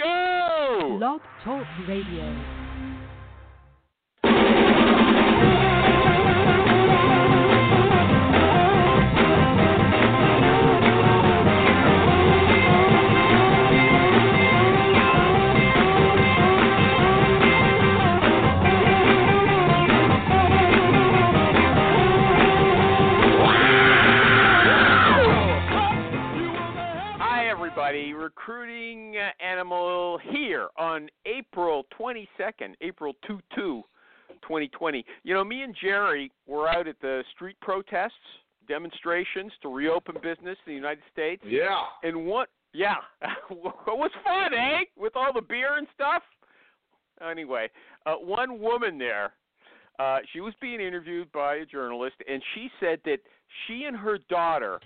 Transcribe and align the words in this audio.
Go! 0.00 0.98
Talk 1.44 1.66
Radio. 1.86 2.59
Everybody. 27.90 28.12
Recruiting 28.14 29.16
Animal 29.40 30.18
here 30.30 30.68
on 30.78 31.08
April 31.26 31.84
22nd, 31.98 32.74
April 32.80 33.14
2 33.26 33.40
2, 33.54 33.82
2020. 34.42 35.04
You 35.24 35.34
know, 35.34 35.44
me 35.44 35.62
and 35.62 35.74
Jerry 35.80 36.30
were 36.46 36.68
out 36.68 36.86
at 36.86 37.00
the 37.00 37.24
street 37.34 37.56
protests, 37.60 38.12
demonstrations 38.68 39.52
to 39.62 39.74
reopen 39.74 40.14
business 40.22 40.56
in 40.66 40.72
the 40.72 40.74
United 40.74 41.02
States. 41.12 41.42
Yeah. 41.44 41.82
And 42.02 42.26
what, 42.26 42.48
yeah, 42.72 42.96
it 43.50 43.56
was 43.86 44.10
fun, 44.24 44.54
eh? 44.54 44.84
With 44.96 45.16
all 45.16 45.32
the 45.32 45.42
beer 45.42 45.76
and 45.76 45.86
stuff. 45.94 46.22
Anyway, 47.28 47.68
uh, 48.06 48.14
one 48.14 48.60
woman 48.60 48.98
there, 48.98 49.32
uh, 49.98 50.18
she 50.32 50.40
was 50.40 50.54
being 50.60 50.80
interviewed 50.80 51.30
by 51.32 51.56
a 51.56 51.66
journalist, 51.66 52.16
and 52.28 52.42
she 52.54 52.70
said 52.80 53.00
that 53.04 53.18
she 53.66 53.84
and 53.84 53.96
her 53.96 54.18
daughter 54.30 54.80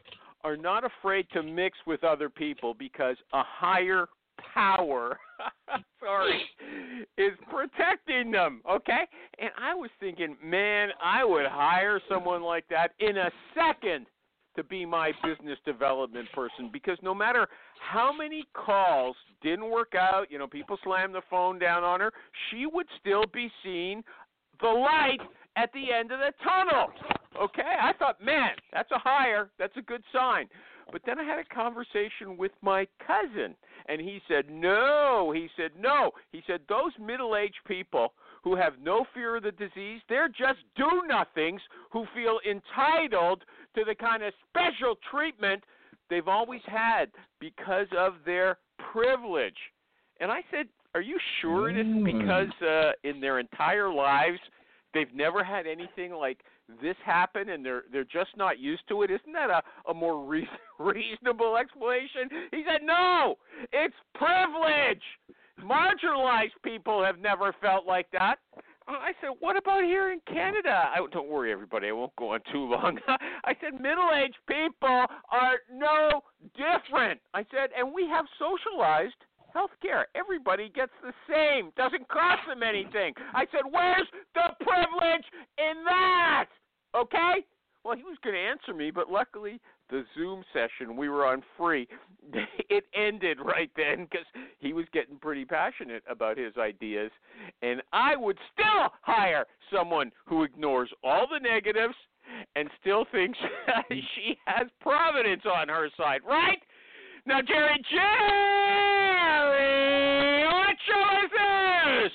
are 0.44 0.56
not 0.56 0.84
afraid 0.84 1.26
to 1.32 1.42
mix 1.42 1.76
with 1.86 2.04
other 2.04 2.28
people 2.28 2.74
because 2.78 3.16
a 3.32 3.42
higher 3.42 4.06
power, 4.54 5.18
sorry, 6.00 6.42
is 7.16 7.32
protecting 7.50 8.30
them. 8.30 8.60
Okay, 8.70 9.02
and 9.38 9.50
I 9.58 9.74
was 9.74 9.90
thinking, 9.98 10.36
man, 10.44 10.90
I 11.02 11.24
would 11.24 11.46
hire 11.46 12.00
someone 12.08 12.42
like 12.42 12.64
that 12.68 12.92
in 13.00 13.16
a 13.16 13.30
second 13.54 14.06
to 14.56 14.62
be 14.62 14.86
my 14.86 15.12
business 15.24 15.58
development 15.64 16.28
person 16.32 16.70
because 16.72 16.98
no 17.02 17.14
matter 17.14 17.48
how 17.80 18.12
many 18.16 18.44
calls 18.54 19.16
didn't 19.42 19.68
work 19.68 19.94
out, 19.98 20.30
you 20.30 20.38
know, 20.38 20.46
people 20.46 20.78
slammed 20.84 21.14
the 21.14 21.22
phone 21.28 21.58
down 21.58 21.82
on 21.82 22.00
her, 22.00 22.12
she 22.50 22.66
would 22.66 22.86
still 23.00 23.24
be 23.32 23.50
seeing 23.64 24.04
the 24.60 24.68
light 24.68 25.18
at 25.56 25.72
the 25.72 25.92
end 25.92 26.12
of 26.12 26.20
the 26.20 26.32
tunnel. 26.44 26.88
Okay? 27.40 27.76
I 27.80 27.92
thought, 27.94 28.22
man, 28.24 28.50
that's 28.72 28.90
a 28.90 28.98
hire. 28.98 29.50
That's 29.58 29.76
a 29.76 29.82
good 29.82 30.02
sign. 30.12 30.48
But 30.92 31.02
then 31.06 31.18
I 31.18 31.24
had 31.24 31.38
a 31.38 31.54
conversation 31.54 32.36
with 32.36 32.52
my 32.60 32.86
cousin, 33.06 33.54
and 33.88 34.00
he 34.00 34.20
said, 34.28 34.44
no. 34.50 35.32
He 35.34 35.48
said, 35.56 35.70
no. 35.78 36.10
He 36.30 36.42
said, 36.46 36.60
those 36.68 36.92
middle 37.00 37.36
aged 37.36 37.60
people 37.66 38.12
who 38.42 38.54
have 38.54 38.74
no 38.82 39.06
fear 39.14 39.36
of 39.36 39.42
the 39.42 39.52
disease, 39.52 40.00
they're 40.08 40.28
just 40.28 40.58
do 40.76 41.02
nothings 41.08 41.62
who 41.90 42.04
feel 42.14 42.38
entitled 42.48 43.42
to 43.74 43.84
the 43.84 43.94
kind 43.94 44.22
of 44.22 44.34
special 44.50 44.96
treatment 45.10 45.64
they've 46.10 46.28
always 46.28 46.60
had 46.66 47.06
because 47.40 47.86
of 47.96 48.14
their 48.26 48.58
privilege. 48.92 49.56
And 50.20 50.30
I 50.30 50.40
said, 50.50 50.66
Are 50.94 51.00
you 51.00 51.18
sure 51.40 51.70
it 51.70 51.78
isn't 51.78 52.04
because 52.04 52.52
uh, 52.62 52.92
in 53.02 53.20
their 53.20 53.38
entire 53.40 53.92
lives 53.92 54.38
they've 54.92 55.12
never 55.14 55.42
had 55.42 55.66
anything 55.66 56.12
like 56.12 56.38
this 56.82 56.96
happened 57.04 57.50
and 57.50 57.64
they're 57.64 57.84
they're 57.92 58.04
just 58.04 58.36
not 58.36 58.58
used 58.58 58.82
to 58.88 59.02
it? 59.02 59.10
Isn't 59.10 59.32
that 59.32 59.50
a, 59.50 59.62
a 59.90 59.94
more 59.94 60.24
re- 60.24 60.48
reasonable 60.78 61.56
explanation? 61.56 62.28
He 62.50 62.64
said, 62.66 62.80
No, 62.82 63.36
it's 63.72 63.94
privilege. 64.14 65.02
Marginalized 65.62 66.58
people 66.64 67.04
have 67.04 67.18
never 67.18 67.54
felt 67.60 67.86
like 67.86 68.10
that. 68.12 68.36
I 68.86 69.12
said, 69.20 69.30
"What 69.40 69.56
about 69.56 69.84
here 69.84 70.12
in 70.12 70.20
Canada?" 70.26 70.90
I, 70.92 70.98
don't 71.10 71.28
worry, 71.28 71.50
everybody. 71.52 71.88
I 71.88 71.92
won't 71.92 72.14
go 72.16 72.34
on 72.34 72.40
too 72.52 72.64
long. 72.68 72.98
I 73.08 73.54
said, 73.60 73.80
"Middle-aged 73.80 74.36
people 74.46 75.06
are 75.30 75.60
no 75.72 76.20
different." 76.54 77.20
I 77.32 77.46
said, 77.50 77.70
"And 77.76 77.94
we 77.94 78.06
have 78.08 78.26
socialized 78.38 79.14
health 79.54 79.70
care. 79.80 80.06
Everybody 80.14 80.68
gets 80.68 80.92
the 81.02 81.14
same. 81.30 81.72
Doesn't 81.76 82.08
cost 82.08 82.42
them 82.46 82.62
anything." 82.62 83.14
I 83.32 83.46
said, 83.52 83.62
"Where's 83.70 84.08
the 84.34 84.54
privilege 84.60 85.24
in 85.58 85.84
that?" 85.84 86.48
Okay. 86.94 87.44
Well, 87.84 87.96
he 87.96 88.02
was 88.02 88.16
going 88.24 88.34
to 88.34 88.40
answer 88.40 88.72
me, 88.72 88.90
but 88.90 89.10
luckily 89.10 89.60
the 89.90 90.04
Zoom 90.16 90.42
session 90.54 90.96
we 90.96 91.10
were 91.10 91.26
on 91.26 91.42
free, 91.56 91.86
it 92.70 92.84
ended 92.94 93.38
right 93.44 93.70
then 93.76 94.08
because 94.10 94.26
he 94.58 94.72
was 94.72 94.86
getting 94.92 95.16
pretty 95.18 95.44
passionate 95.44 96.02
about 96.08 96.38
his 96.38 96.56
ideas, 96.56 97.10
and 97.60 97.82
I 97.92 98.16
would 98.16 98.38
still 98.52 98.88
hire 99.02 99.44
someone 99.72 100.10
who 100.24 100.44
ignores 100.44 100.90
all 101.02 101.26
the 101.30 101.38
negatives 101.38 101.94
and 102.56 102.70
still 102.80 103.04
thinks 103.12 103.38
she 103.90 104.38
has 104.46 104.66
providence 104.80 105.42
on 105.44 105.68
her 105.68 105.90
side, 105.96 106.22
right? 106.26 106.58
Now, 107.26 107.40
Jerry, 107.42 107.82
Jerry, 107.90 108.04
what 110.46 110.76
show 110.86 111.24
is 111.24 111.30
this? 111.30 112.12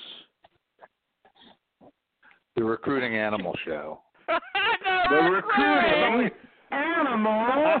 The 2.60 2.66
recruiting 2.66 3.16
animal 3.16 3.56
show. 3.64 4.00
the, 4.28 5.16
recruiting 5.16 6.30
animal. 6.70 7.80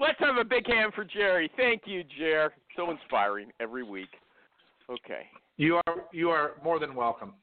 Let's 0.00 0.18
have 0.18 0.36
a 0.38 0.44
big 0.44 0.66
hand 0.66 0.94
for 0.94 1.04
Jerry. 1.04 1.48
Thank 1.56 1.82
you, 1.86 2.02
Jer. 2.18 2.52
So 2.74 2.90
inspiring 2.90 3.52
every 3.60 3.84
week. 3.84 4.08
Okay. 4.90 5.28
You 5.56 5.76
are 5.86 5.94
you 6.12 6.30
are 6.30 6.54
more 6.64 6.80
than 6.80 6.96
welcome. 6.96 7.34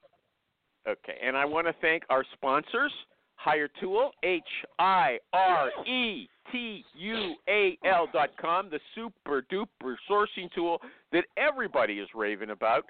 Okay, 0.88 1.18
and 1.24 1.38
I 1.38 1.46
want 1.46 1.68
to 1.68 1.74
thank 1.82 2.04
our 2.10 2.24
sponsors, 2.34 2.92
Hire 3.36 3.70
Tool, 3.80 4.12
H 4.24 4.42
I 4.80 5.20
R 5.34 5.70
E 5.88 6.28
T 6.52 6.84
U 6.96 7.36
A 7.48 7.78
L 7.86 8.08
dot 8.12 8.30
com, 8.40 8.70
the 8.70 8.80
super 8.96 9.44
duper 9.52 9.96
sourcing 10.10 10.52
tool 10.54 10.82
that 11.12 11.26
everybody 11.38 12.00
is 12.00 12.10
raving 12.16 12.50
about. 12.50 12.86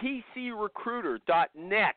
PCRecruiter 0.00 1.18
dot 1.26 1.50
net, 1.56 1.94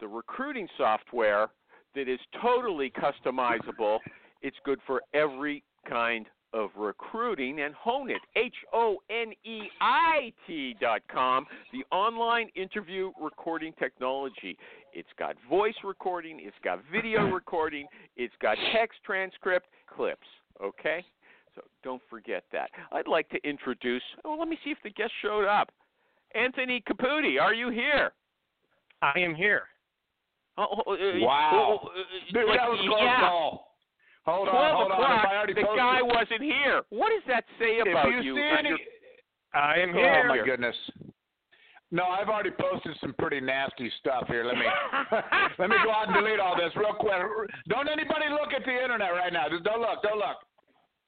the 0.00 0.08
recruiting 0.08 0.66
software 0.78 1.48
that 1.94 2.08
is 2.08 2.20
totally 2.40 2.90
customizable. 2.90 3.98
It's 4.42 4.56
good 4.64 4.80
for 4.86 5.02
every 5.14 5.62
kind 5.88 6.26
of 6.56 6.70
recruiting 6.74 7.60
and 7.60 7.74
HoneIt. 7.74 8.16
H 8.34 8.54
o 8.72 8.96
n 9.10 9.32
e 9.44 9.68
i 9.80 10.32
t 10.46 10.74
dot 10.80 11.02
com 11.12 11.46
the 11.72 11.84
online 11.94 12.48
interview 12.56 13.12
recording 13.20 13.74
technology. 13.78 14.56
It's 14.94 15.08
got 15.18 15.36
voice 15.48 15.74
recording 15.84 16.40
it's 16.42 16.56
got 16.64 16.80
video 16.90 17.26
recording 17.40 17.86
it's 18.16 18.34
got 18.40 18.56
text 18.72 18.98
transcript 19.04 19.66
clips 19.94 20.26
okay? 20.62 21.04
So 21.54 21.62
don't 21.84 22.02
forget 22.08 22.44
that. 22.52 22.70
I'd 22.92 23.06
like 23.06 23.28
to 23.30 23.38
introduce 23.48 24.02
oh 24.24 24.36
let 24.38 24.48
me 24.48 24.58
see 24.64 24.70
if 24.70 24.78
the 24.82 24.90
guest 24.90 25.12
showed 25.22 25.46
up. 25.46 25.70
Anthony 26.34 26.82
Caputi 26.88 27.38
are 27.40 27.54
you 27.54 27.70
here? 27.70 28.12
I 29.02 29.18
am 29.18 29.34
here. 29.34 29.62
Oh, 30.58 30.64
uh, 30.86 30.96
Wow. 31.20 31.80
uh, 31.84 31.86
uh, 31.86 32.02
Dude, 32.32 32.48
like, 32.48 32.58
that 32.58 32.70
was 32.70 32.80
a 32.82 32.88
close 32.88 33.00
yeah. 33.02 33.20
call. 33.20 33.75
Hold 34.26 34.48
on, 34.48 34.54
12 34.54 34.74
hold 34.76 34.90
o'clock, 34.92 35.24
If 35.24 35.30
I 35.30 35.36
already 35.36 35.52
the 35.54 35.62
posted- 35.62 35.78
guy 35.78 36.02
wasn't 36.02 36.42
here. 36.42 36.82
What 36.90 37.10
does 37.10 37.22
that 37.28 37.44
say 37.58 37.78
If 37.78 37.86
about 37.86 38.10
you 38.10 38.20
you? 38.22 38.34
see 38.34 38.42
any- 38.42 38.68
your- 38.70 38.78
I 39.54 39.78
am 39.78 39.92
Go 39.92 39.98
here. 39.98 40.22
Oh 40.24 40.28
my 40.28 40.38
goodness. 40.44 40.76
No, 41.92 42.04
I've 42.06 42.28
already 42.28 42.50
posted 42.50 42.96
some 42.98 43.14
pretty 43.14 43.40
nasty 43.40 43.88
stuff 44.00 44.26
here. 44.26 44.42
Let 44.44 44.58
me 44.58 44.66
let 45.58 45.70
me 45.70 45.76
go 45.84 45.90
out 45.92 46.08
and 46.08 46.14
delete 46.16 46.40
all 46.40 46.56
this 46.56 46.74
real 46.74 46.92
quick. 46.94 47.14
Don't 47.68 47.88
anybody 47.88 48.28
look 48.28 48.52
at 48.52 48.64
the 48.64 48.82
internet 48.82 49.12
right 49.12 49.32
now. 49.32 49.48
Just 49.48 49.62
don't 49.62 49.80
look. 49.80 50.02
Don't 50.02 50.18
look. 50.18 50.36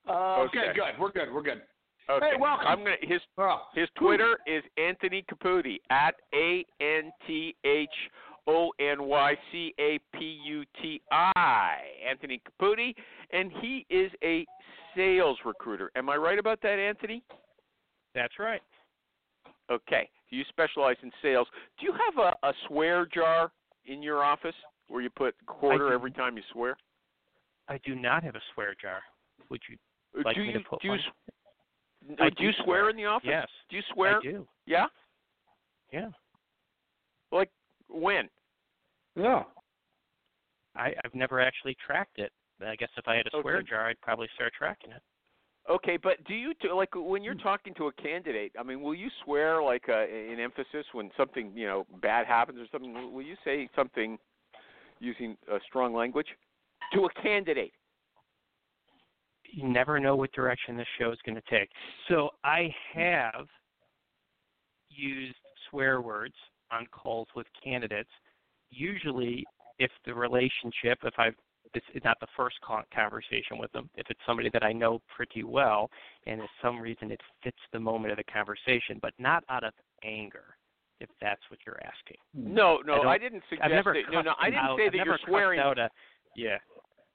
Uh, 0.09 0.43
okay. 0.47 0.71
Okay. 0.71 0.73
good. 0.75 0.95
We're 0.99 1.11
good. 1.11 1.33
We're 1.35 1.43
good. 1.43 1.63
Okay. 2.09 2.31
Hey, 2.31 2.37
welcome. 2.39 2.69
I'm 2.69 2.85
gonna 2.85 2.97
his 3.03 3.21
Oh, 3.37 3.67
his 3.75 3.89
Twitter 3.97 4.39
is 4.47 4.63
Anthony 4.79 5.25
Caputi 5.31 5.79
at 5.91 6.15
A 6.33 6.65
N 6.81 7.11
T 7.27 7.55
H 7.65 7.91
O 8.49 8.73
N 8.81 9.05
Y 9.05 9.35
C 9.53 9.75
A 9.79 10.01
P 10.15 10.41
U 10.47 10.65
T 10.83 11.01
I. 11.13 11.77
Anthony 12.09 12.41
Caputi, 12.61 12.95
and 13.31 13.53
he 13.61 13.87
is 13.91 14.11
a 14.25 14.45
sales 14.97 15.39
recruiter. 15.45 15.91
Am 15.95 16.09
I 16.09 16.17
right 16.17 16.39
about 16.39 16.61
that, 16.63 16.79
Anthony? 16.79 17.23
That's 18.15 18.39
right. 18.39 18.63
Okay. 19.71 20.09
You 20.31 20.43
specialize 20.49 20.97
in 21.03 21.11
sales. 21.23 21.47
Do 21.79 21.87
you 21.87 21.93
have 21.93 22.33
a, 22.43 22.47
a 22.49 22.53
swear 22.67 23.07
jar 23.07 23.53
in 23.87 24.03
your 24.03 24.25
office 24.25 24.55
where 24.89 25.03
you 25.03 25.11
put 25.11 25.35
quarter 25.47 25.89
do. 25.89 25.95
every 25.95 26.11
time 26.11 26.37
you 26.37 26.43
swear? 26.53 26.77
I 27.69 27.79
do 27.85 27.95
not 27.95 28.25
have 28.25 28.35
a 28.35 28.41
swear 28.55 28.75
jar. 28.81 29.01
Would 29.51 29.61
you? 29.69 29.77
Uh, 30.19 30.23
Like 30.25 30.37
do 30.37 30.43
me 30.43 30.49
you 30.49 30.53
to 30.55 30.61
put 30.61 30.81
do 30.81 30.89
you, 30.89 30.93
one? 30.93 31.01
s- 31.01 32.17
I 32.21 32.27
uh, 32.27 32.31
do 32.37 32.45
you 32.45 32.53
swear 32.65 32.65
swear. 32.65 32.91
in 32.91 32.97
the 32.97 33.05
office? 33.05 33.29
Yes. 33.31 33.47
Do 33.69 33.77
you 33.77 33.83
swear? 33.93 34.19
I 34.19 34.23
do. 34.23 34.49
Yeah. 34.67 34.87
Yeah. 35.93 36.09
Like 37.31 37.51
when? 37.89 38.29
Yeah. 39.19 39.43
I, 40.77 40.93
I've 41.05 41.15
never 41.15 41.41
actually 41.41 41.77
tracked 41.85 42.19
it. 42.19 42.33
I 42.65 42.77
guess 42.77 42.89
if 42.97 43.07
I 43.07 43.17
had 43.17 43.27
a 43.27 43.31
swear 43.41 43.59
Okay. 43.59 43.69
jar, 43.69 43.89
I'd 43.89 44.01
probably 44.01 44.29
start 44.35 44.53
tracking 44.57 44.93
it. 44.93 45.03
Okay, 45.71 45.99
but 46.03 46.23
do 46.25 46.35
you 46.35 46.55
t- 46.55 46.71
like 46.71 46.89
when 46.95 47.23
you're 47.23 47.35
talking 47.35 47.75
to 47.75 47.89
a 47.89 47.93
candidate? 47.93 48.53
I 48.59 48.63
mean, 48.63 48.81
will 48.81 48.95
you 48.95 49.09
swear 49.25 49.63
like 49.63 49.85
uh, 49.89 50.07
in 50.07 50.39
emphasis 50.41 50.87
when 50.93 51.11
something 51.17 51.53
you 51.55 51.67
know 51.67 51.87
bad 52.01 52.27
happens 52.27 52.59
or 52.59 52.67
something? 52.73 52.95
Will 52.95 53.13
will 53.13 53.23
you 53.23 53.37
say 53.45 53.69
something 53.77 54.19
using 54.99 55.37
uh, 55.53 55.59
strong 55.67 55.95
language 55.95 56.29
to 56.95 57.05
a 57.05 57.23
candidate? 57.23 57.73
You 59.53 59.69
never 59.69 60.01
know 60.01 60.17
what 60.17 60.33
direction 60.33 60.77
this 60.77 60.87
show 60.99 61.11
is 61.11 61.19
going 61.25 61.37
to 61.37 61.43
take. 61.51 61.69
So 62.09 62.31
I 62.45 62.73
have 62.95 63.47
used 64.89 65.37
swear 65.69 66.01
words 66.01 66.35
on 66.71 66.87
calls 66.87 67.29
with 67.37 67.47
candidates. 67.63 68.11
Usually, 68.71 69.45
if 69.79 69.91
the 70.05 70.15
relationship, 70.15 70.99
if 71.05 71.15
I've 71.19 71.35
this 71.75 71.83
is 71.95 72.03
not 72.03 72.19
the 72.21 72.27
first 72.35 72.57
con- 72.63 72.85
conversation 72.95 73.59
with 73.59 73.71
them. 73.73 73.91
If 73.95 74.07
it's 74.09 74.21
somebody 74.27 74.49
that 74.55 74.63
I 74.63 74.73
know 74.73 75.03
pretty 75.15 75.43
well, 75.45 75.91
and 76.27 76.41
for 76.41 76.49
some 76.63 76.81
reason 76.81 77.11
it 77.11 77.21
fits 77.45 77.59
the 77.75 77.79
moment 77.79 78.11
of 78.11 78.17
the 78.17 78.25
conversation, 78.25 78.99
but 79.03 79.13
not 79.19 79.45
out 79.51 79.65
of 79.65 79.75
anger, 80.03 80.57
if 80.99 81.11
that's 81.21 81.43
what 81.51 81.61
you're 81.67 81.79
asking. 81.85 82.17
No, 82.33 82.79
no, 82.87 83.03
I 83.03 83.15
I, 83.15 83.19
didn't 83.19 83.43
suggest 83.51 83.67
I've 83.67 83.71
never 83.73 83.93
that. 83.93 84.11
No, 84.11 84.23
no, 84.23 84.33
I 84.41 84.47
didn't 84.47 84.65
out, 84.65 84.79
say 84.79 84.87
I've 84.87 84.93
that 84.93 85.05
you're 85.05 85.19
swearing. 85.27 85.61
Out 85.61 85.79
a, 85.79 85.91
yeah, 86.37 86.57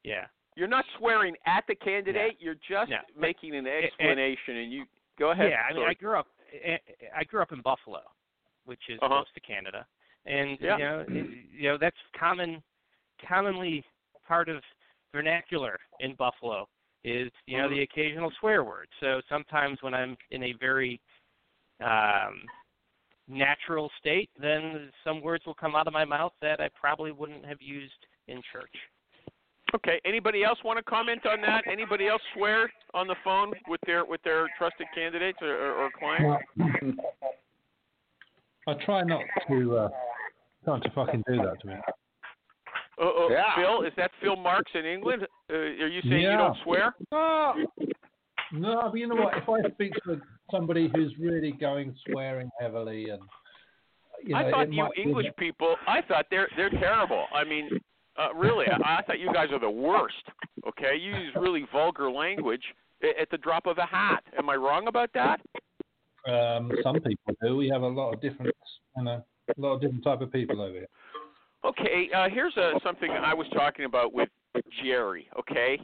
yeah. 0.04 0.26
You're 0.56 0.68
not 0.68 0.86
swearing 1.00 1.36
at 1.48 1.64
the 1.68 1.74
candidate. 1.74 2.38
You're 2.40 2.54
just 2.70 2.92
No. 2.92 2.98
making 3.18 3.56
an 3.56 3.66
it- 3.66 3.86
explanation, 3.86 4.58
and 4.58 4.72
you 4.72 4.86
go 5.18 5.32
ahead. 5.32 5.50
Yeah, 5.50 5.64
I 5.68 5.74
mean, 5.74 5.82
Sorry. 5.82 5.90
I 5.90 5.94
grew 5.96 6.16
up. 6.20 6.28
I 6.64 6.80
I 7.18 7.24
grew 7.24 7.42
up 7.42 7.52
in 7.52 7.62
Buffalo, 7.62 8.02
which 8.66 8.82
is 8.90 9.00
Uh-huh. 9.02 9.08
close 9.08 9.32
to 9.34 9.40
Canada, 9.40 9.88
and 10.26 10.58
Yeah. 10.60 10.78
you 10.78 10.84
know, 10.84 11.06
it, 11.08 11.30
you 11.52 11.70
know 11.70 11.78
that's 11.78 11.98
common, 12.18 12.62
commonly 13.28 13.84
part 14.28 14.50
of 14.50 14.64
vernacular 15.14 15.80
in 16.00 16.16
Buffalo 16.16 16.68
is 17.04 17.32
you 17.46 17.58
know 17.58 17.70
the 17.70 17.82
occasional 17.82 18.32
swear 18.40 18.64
word. 18.64 18.88
So 19.00 19.22
sometimes 19.30 19.82
when 19.82 19.94
I'm 19.94 20.16
in 20.32 20.44
a 20.44 20.54
very 20.54 21.00
um, 21.84 22.42
natural 23.28 23.92
state, 24.00 24.30
then 24.40 24.90
some 25.04 25.22
words 25.22 25.46
will 25.46 25.54
come 25.54 25.76
out 25.76 25.88
of 25.88 25.94
my 25.94 26.06
mouth 26.06 26.34
that 26.42 26.60
I 26.60 26.70
probably 26.80 27.12
wouldn't 27.12 27.46
have 27.46 27.62
used 27.62 27.94
in 28.28 28.42
church. 28.52 28.74
Okay. 29.76 30.00
Anybody 30.06 30.44
else 30.44 30.60
want 30.64 30.78
to 30.78 30.84
comment 30.84 31.26
on 31.26 31.42
that? 31.42 31.64
Anybody 31.72 32.08
else 32.08 32.22
swear 32.36 32.72
on 32.94 33.08
the 33.08 33.16
phone 33.24 33.54
with 33.68 33.82
their 33.86 34.06
with 34.06 34.22
their 34.24 34.48
trusted 34.58 34.88
candidates 34.94 35.40
or, 35.42 35.56
or, 35.56 35.74
or 35.74 35.90
clients? 35.98 36.46
I 38.68 38.74
try 38.86 39.04
not 39.04 39.24
to 39.50 39.78
uh, 39.78 39.90
not 40.68 40.84
to 40.84 40.90
fucking 40.92 41.24
do 41.28 41.38
that 41.38 41.60
to 41.62 41.68
me. 41.68 41.76
Uh, 43.02 43.06
uh, 43.06 43.28
Yeah. 43.30 43.56
Phil, 43.56 43.82
is 43.84 43.94
that 43.98 44.12
Phil 44.22 44.36
Marks 44.36 44.72
in 44.76 44.86
England? 44.86 45.28
Uh, 45.52 45.56
are 45.56 45.88
you 45.88 46.02
saying 46.04 46.22
you 46.22 46.38
don't 46.38 46.58
swear? 46.64 46.96
No, 47.12 47.54
no, 48.52 48.82
but 48.92 49.00
you 49.00 49.08
know 49.08 49.16
what? 49.16 49.38
If 49.38 49.50
I 49.50 49.68
speak 49.72 49.94
to 50.06 50.22
somebody 50.52 50.90
who's 50.94 51.14
really 51.20 51.52
going 51.52 51.96
swearing 52.08 52.50
heavily, 52.60 53.10
and 53.10 53.22
you 54.24 54.30
know, 54.30 54.38
I 54.38 54.52
thought 54.52 54.72
you 54.72 54.84
might 54.84 54.92
be 54.96 55.02
English 55.02 55.28
people. 55.38 55.76
I 55.88 56.02
thought 56.02 56.28
they're 56.30 56.50
they're 56.56 56.70
terrible. 56.70 57.26
I 57.34 57.44
mean, 57.44 57.70
uh, 58.18 58.34
really, 58.36 58.66
I, 58.68 59.00
I 59.00 59.02
thought 59.04 59.20
you 59.20 59.34
guys 59.34 59.48
are 59.52 59.60
the 59.60 59.70
worst. 59.70 60.24
Okay, 60.68 60.96
you 60.96 61.16
use 61.16 61.34
really 61.36 61.66
vulgar 61.72 62.12
language 62.12 62.64
at 63.20 63.30
the 63.32 63.38
drop 63.38 63.66
of 63.66 63.78
a 63.80 63.86
hat. 63.86 64.24
Am 64.38 64.50
I 64.50 64.56
wrong 64.56 64.88
about 64.88 65.10
that? 65.14 65.42
Um, 66.26 66.72
some 66.84 66.96
people 66.96 67.34
do. 67.42 67.58
We 67.58 67.68
have 67.70 67.82
a 67.82 67.88
lot 67.88 68.14
of 68.14 68.22
different, 68.22 68.56
you 68.96 69.04
know, 69.04 69.26
a 69.58 69.62
lot 69.62 69.74
of 69.76 69.82
different 69.82 70.04
type 70.04 70.22
of 70.22 70.32
people 70.32 70.62
over 70.62 70.74
here. 70.74 70.88
Okay, 71.66 72.10
uh, 72.16 72.28
here's 72.30 72.56
uh, 72.58 72.72
something 72.84 73.10
I 73.12 73.34
was 73.34 73.48
talking 73.54 73.86
about 73.86 74.14
with 74.14 74.30
Jerry. 74.84 75.30
Okay, 75.40 75.80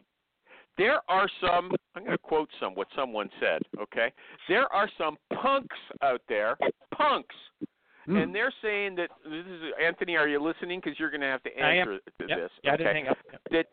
there 0.77 0.99
are 1.09 1.27
some. 1.41 1.71
I'm 1.95 2.03
going 2.03 2.11
to 2.11 2.17
quote 2.17 2.49
some 2.59 2.75
what 2.75 2.87
someone 2.95 3.29
said. 3.39 3.61
Okay, 3.81 4.11
there 4.49 4.71
are 4.73 4.89
some 4.97 5.17
punks 5.41 5.77
out 6.01 6.21
there, 6.27 6.57
punks, 6.95 7.35
and 8.07 8.33
they're 8.35 8.53
saying 8.61 8.95
that 8.95 9.09
this 9.23 9.45
is 9.45 9.61
Anthony. 9.81 10.15
Are 10.17 10.27
you 10.27 10.41
listening? 10.43 10.81
Because 10.83 10.99
you're 10.99 11.11
going 11.11 11.21
to 11.21 11.27
have 11.27 11.43
to 11.43 11.49
I 11.61 11.75
am. 11.75 11.77
answer 11.89 11.99
to 12.19 12.27
Yep. 12.27 12.37
this. 12.37 12.51
Yeah, 12.63 12.73
I 12.73 12.77
didn't 12.77 12.95
hang 12.95 13.07
up. 13.07 13.17
Yep. 13.31 13.41
that 13.51 13.65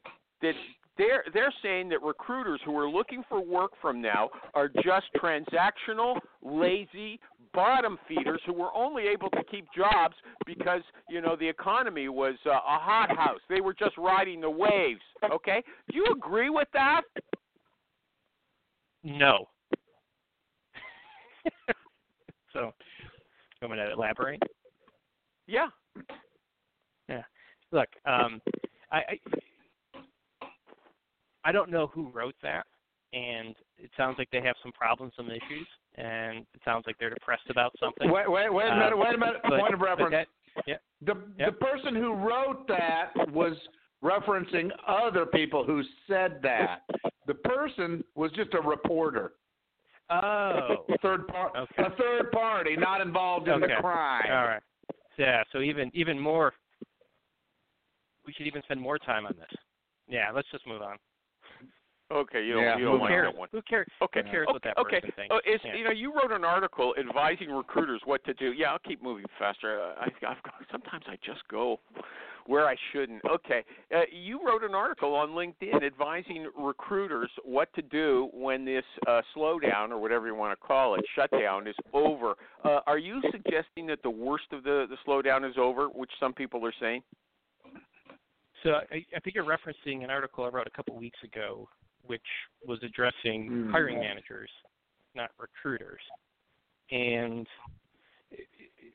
that 0.43 0.55
they're 0.99 1.25
they're 1.35 1.55
saying 1.63 1.89
that 1.89 2.03
recruiters 2.03 2.61
who 2.65 2.77
are 2.79 2.89
looking 2.89 3.23
for 3.29 3.41
work 3.45 3.73
from 3.83 4.01
now 4.01 4.31
are 4.55 4.69
just 4.69 5.07
transactional, 5.17 6.19
lazy 6.43 7.19
bottom 7.56 7.99
feeders 8.06 8.41
who 8.47 8.53
were 8.53 8.73
only 8.73 9.08
able 9.08 9.31
to 9.31 9.43
keep 9.50 9.67
jobs 9.75 10.14
because 10.47 10.82
you 11.11 11.20
know 11.20 11.35
the 11.35 11.49
economy 11.49 12.08
was 12.08 12.37
uh, 12.47 12.50
a 12.50 12.79
hothouse. 12.79 13.41
They 13.49 13.61
were 13.61 13.75
just 13.75 13.99
riding 13.99 14.41
the 14.41 14.50
waves. 14.50 15.03
Okay, 15.32 15.64
do 15.91 15.97
you 15.97 16.06
agree 16.14 16.50
with 16.50 16.69
that? 16.73 17.03
No. 19.03 19.49
so, 22.53 22.73
you 23.61 23.69
want 23.69 23.73
me 23.73 23.85
to 23.85 23.93
elaborate? 23.93 24.43
Yeah. 25.49 25.69
Look, 27.73 27.88
um, 28.05 28.41
I, 28.93 28.99
I 28.99 29.20
I 31.44 31.52
don't 31.52 31.70
know 31.70 31.88
who 31.88 32.09
wrote 32.11 32.35
that, 32.43 32.67
and 33.12 33.55
it 33.79 33.91
sounds 33.97 34.17
like 34.19 34.31
they 34.31 34.41
have 34.41 34.56
some 34.62 34.73
problems, 34.73 35.12
some 35.17 35.31
issues, 35.31 35.67
and 35.97 36.39
it 36.55 36.61
sounds 36.65 36.85
like 36.87 36.97
they're 36.99 37.11
depressed 37.11 37.49
about 37.51 37.73
something. 37.81 38.11
Wait, 38.11 38.31
wait, 38.31 38.53
wait 38.53 38.67
a 38.67 38.73
Uh, 38.73 38.76
minute. 38.76 38.99
Wait 38.99 39.15
a 39.15 39.19
minute. 39.19 39.41
but- 39.49 39.61
Point 39.61 39.75
of 39.75 39.81
reference. 39.81 40.11
that- 40.12 40.29
yeah, 40.67 40.76
The 41.03 41.15
Yep. 41.38 41.47
the 41.47 41.53
person 41.67 41.95
who 41.95 42.15
wrote 42.15 42.67
that 42.69 43.12
was 43.31 43.57
referencing 44.03 44.71
other 44.87 45.26
people 45.26 45.65
who 45.65 45.83
said 46.07 46.41
that. 46.43 46.83
The 47.26 47.35
person 47.35 48.03
was 48.15 48.31
just 48.33 48.55
a 48.55 48.61
reporter, 48.61 49.35
oh, 50.11 50.85
a 50.88 50.99
third 51.03 51.26
par- 51.29 51.53
Okay. 51.57 51.83
a 51.83 51.91
third 51.97 52.31
party, 52.33 52.76
not 52.76 53.00
involved 53.00 53.49
in 53.49 53.59
the 53.61 53.67
Okay. 53.67 53.76
crime. 53.81 54.31
all 54.31 54.47
right. 54.47 54.62
Yeah, 55.19 55.43
so 55.50 55.61
even 55.61 55.91
even 55.95 56.19
more. 56.19 56.55
We 58.26 58.33
should 58.33 58.47
even 58.47 58.62
spend 58.62 58.81
more 58.81 58.99
time 58.99 59.26
on 59.26 59.35
this. 59.37 59.50
Yeah, 60.09 60.31
let's 60.33 60.49
just 60.50 60.67
move 60.67 60.83
on. 60.83 60.99
Okay, 62.11 62.45
you 62.45 62.55
don't 62.55 62.63
Yeah. 62.63 62.79
you 62.79 62.85
don't 62.85 63.01
like 63.01 63.11
cares? 63.11 63.33
that 63.33 63.39
one. 63.39 63.49
Who 63.51 63.63
cares? 63.63 63.89
Okay. 64.01 64.23
Who 64.23 64.31
cares 64.31 64.47
okay. 64.47 64.53
what 64.53 64.63
that 64.63 64.79
okay. 64.79 65.01
person 65.01 65.15
thinks? 65.17 65.35
Oh, 65.35 65.41
it's, 65.45 65.65
Yeah. 65.65 65.75
You 65.75 65.85
know, 65.85 65.91
you 65.91 66.15
wrote 66.15 66.31
an 66.31 66.45
article 66.45 66.95
advising 66.99 67.51
recruiters 67.51 68.01
what 68.05 68.25
to 68.25 68.35
do. 68.35 68.53
Yeah, 68.53 68.71
I'll 68.71 68.79
keep 68.79 69.03
moving 69.03 69.25
faster. 69.39 69.81
Uh, 69.81 69.95
I, 70.01 70.05
I've 70.05 70.43
got, 70.43 70.55
sometimes 70.71 71.05
I 71.09 71.17
just 71.25 71.47
go 71.49 71.81
where 72.47 72.69
I 72.69 72.77
shouldn't. 72.93 73.23
Okay. 73.25 73.65
Uh, 73.93 74.03
you 74.13 74.41
wrote 74.47 74.63
an 74.63 74.75
article 74.75 75.15
on 75.17 75.31
LinkedIn 75.31 75.85
advising 75.85 76.49
recruiters 76.57 77.31
what 77.45 77.73
to 77.75 77.83
do 77.83 78.31
when 78.33 78.65
this 78.65 78.85
uh, 79.09 79.21
slowdown 79.37 79.91
or 79.91 79.99
whatever 79.99 80.29
you 80.29 80.35
want 80.37 80.59
to 80.59 80.67
call 80.67 80.95
it, 80.95 81.05
shutdown, 81.17 81.67
is 81.67 81.75
over. 81.93 82.35
Uh, 82.65 82.81
are 82.87 82.99
you 82.99 83.21
suggesting 83.33 83.87
that 83.89 84.01
the 84.05 84.11
worst 84.11 84.47
of 84.53 84.63
the 84.63 84.87
the 84.89 84.97
slowdown 85.05 85.49
is 85.49 85.57
over, 85.59 85.89
which 85.89 86.11
some 86.21 86.33
people 86.33 86.65
are 86.65 86.75
saying? 86.81 87.03
So 88.63 88.71
I, 88.91 89.05
I 89.15 89.21
think 89.21 89.35
you're 89.35 89.45
referencing 89.45 90.05
an 90.05 90.11
article 90.11 90.45
I 90.45 90.49
wrote 90.49 90.67
a 90.67 90.71
couple 90.71 90.97
weeks 90.97 91.19
ago, 91.25 91.69
which 92.07 92.27
was 92.67 92.83
addressing 92.83 93.49
Hmm. 93.49 93.71
hiring 93.71 94.01
managers, 94.01 94.51
not 95.15 95.31
recruiters. 95.39 96.03
And 96.91 97.47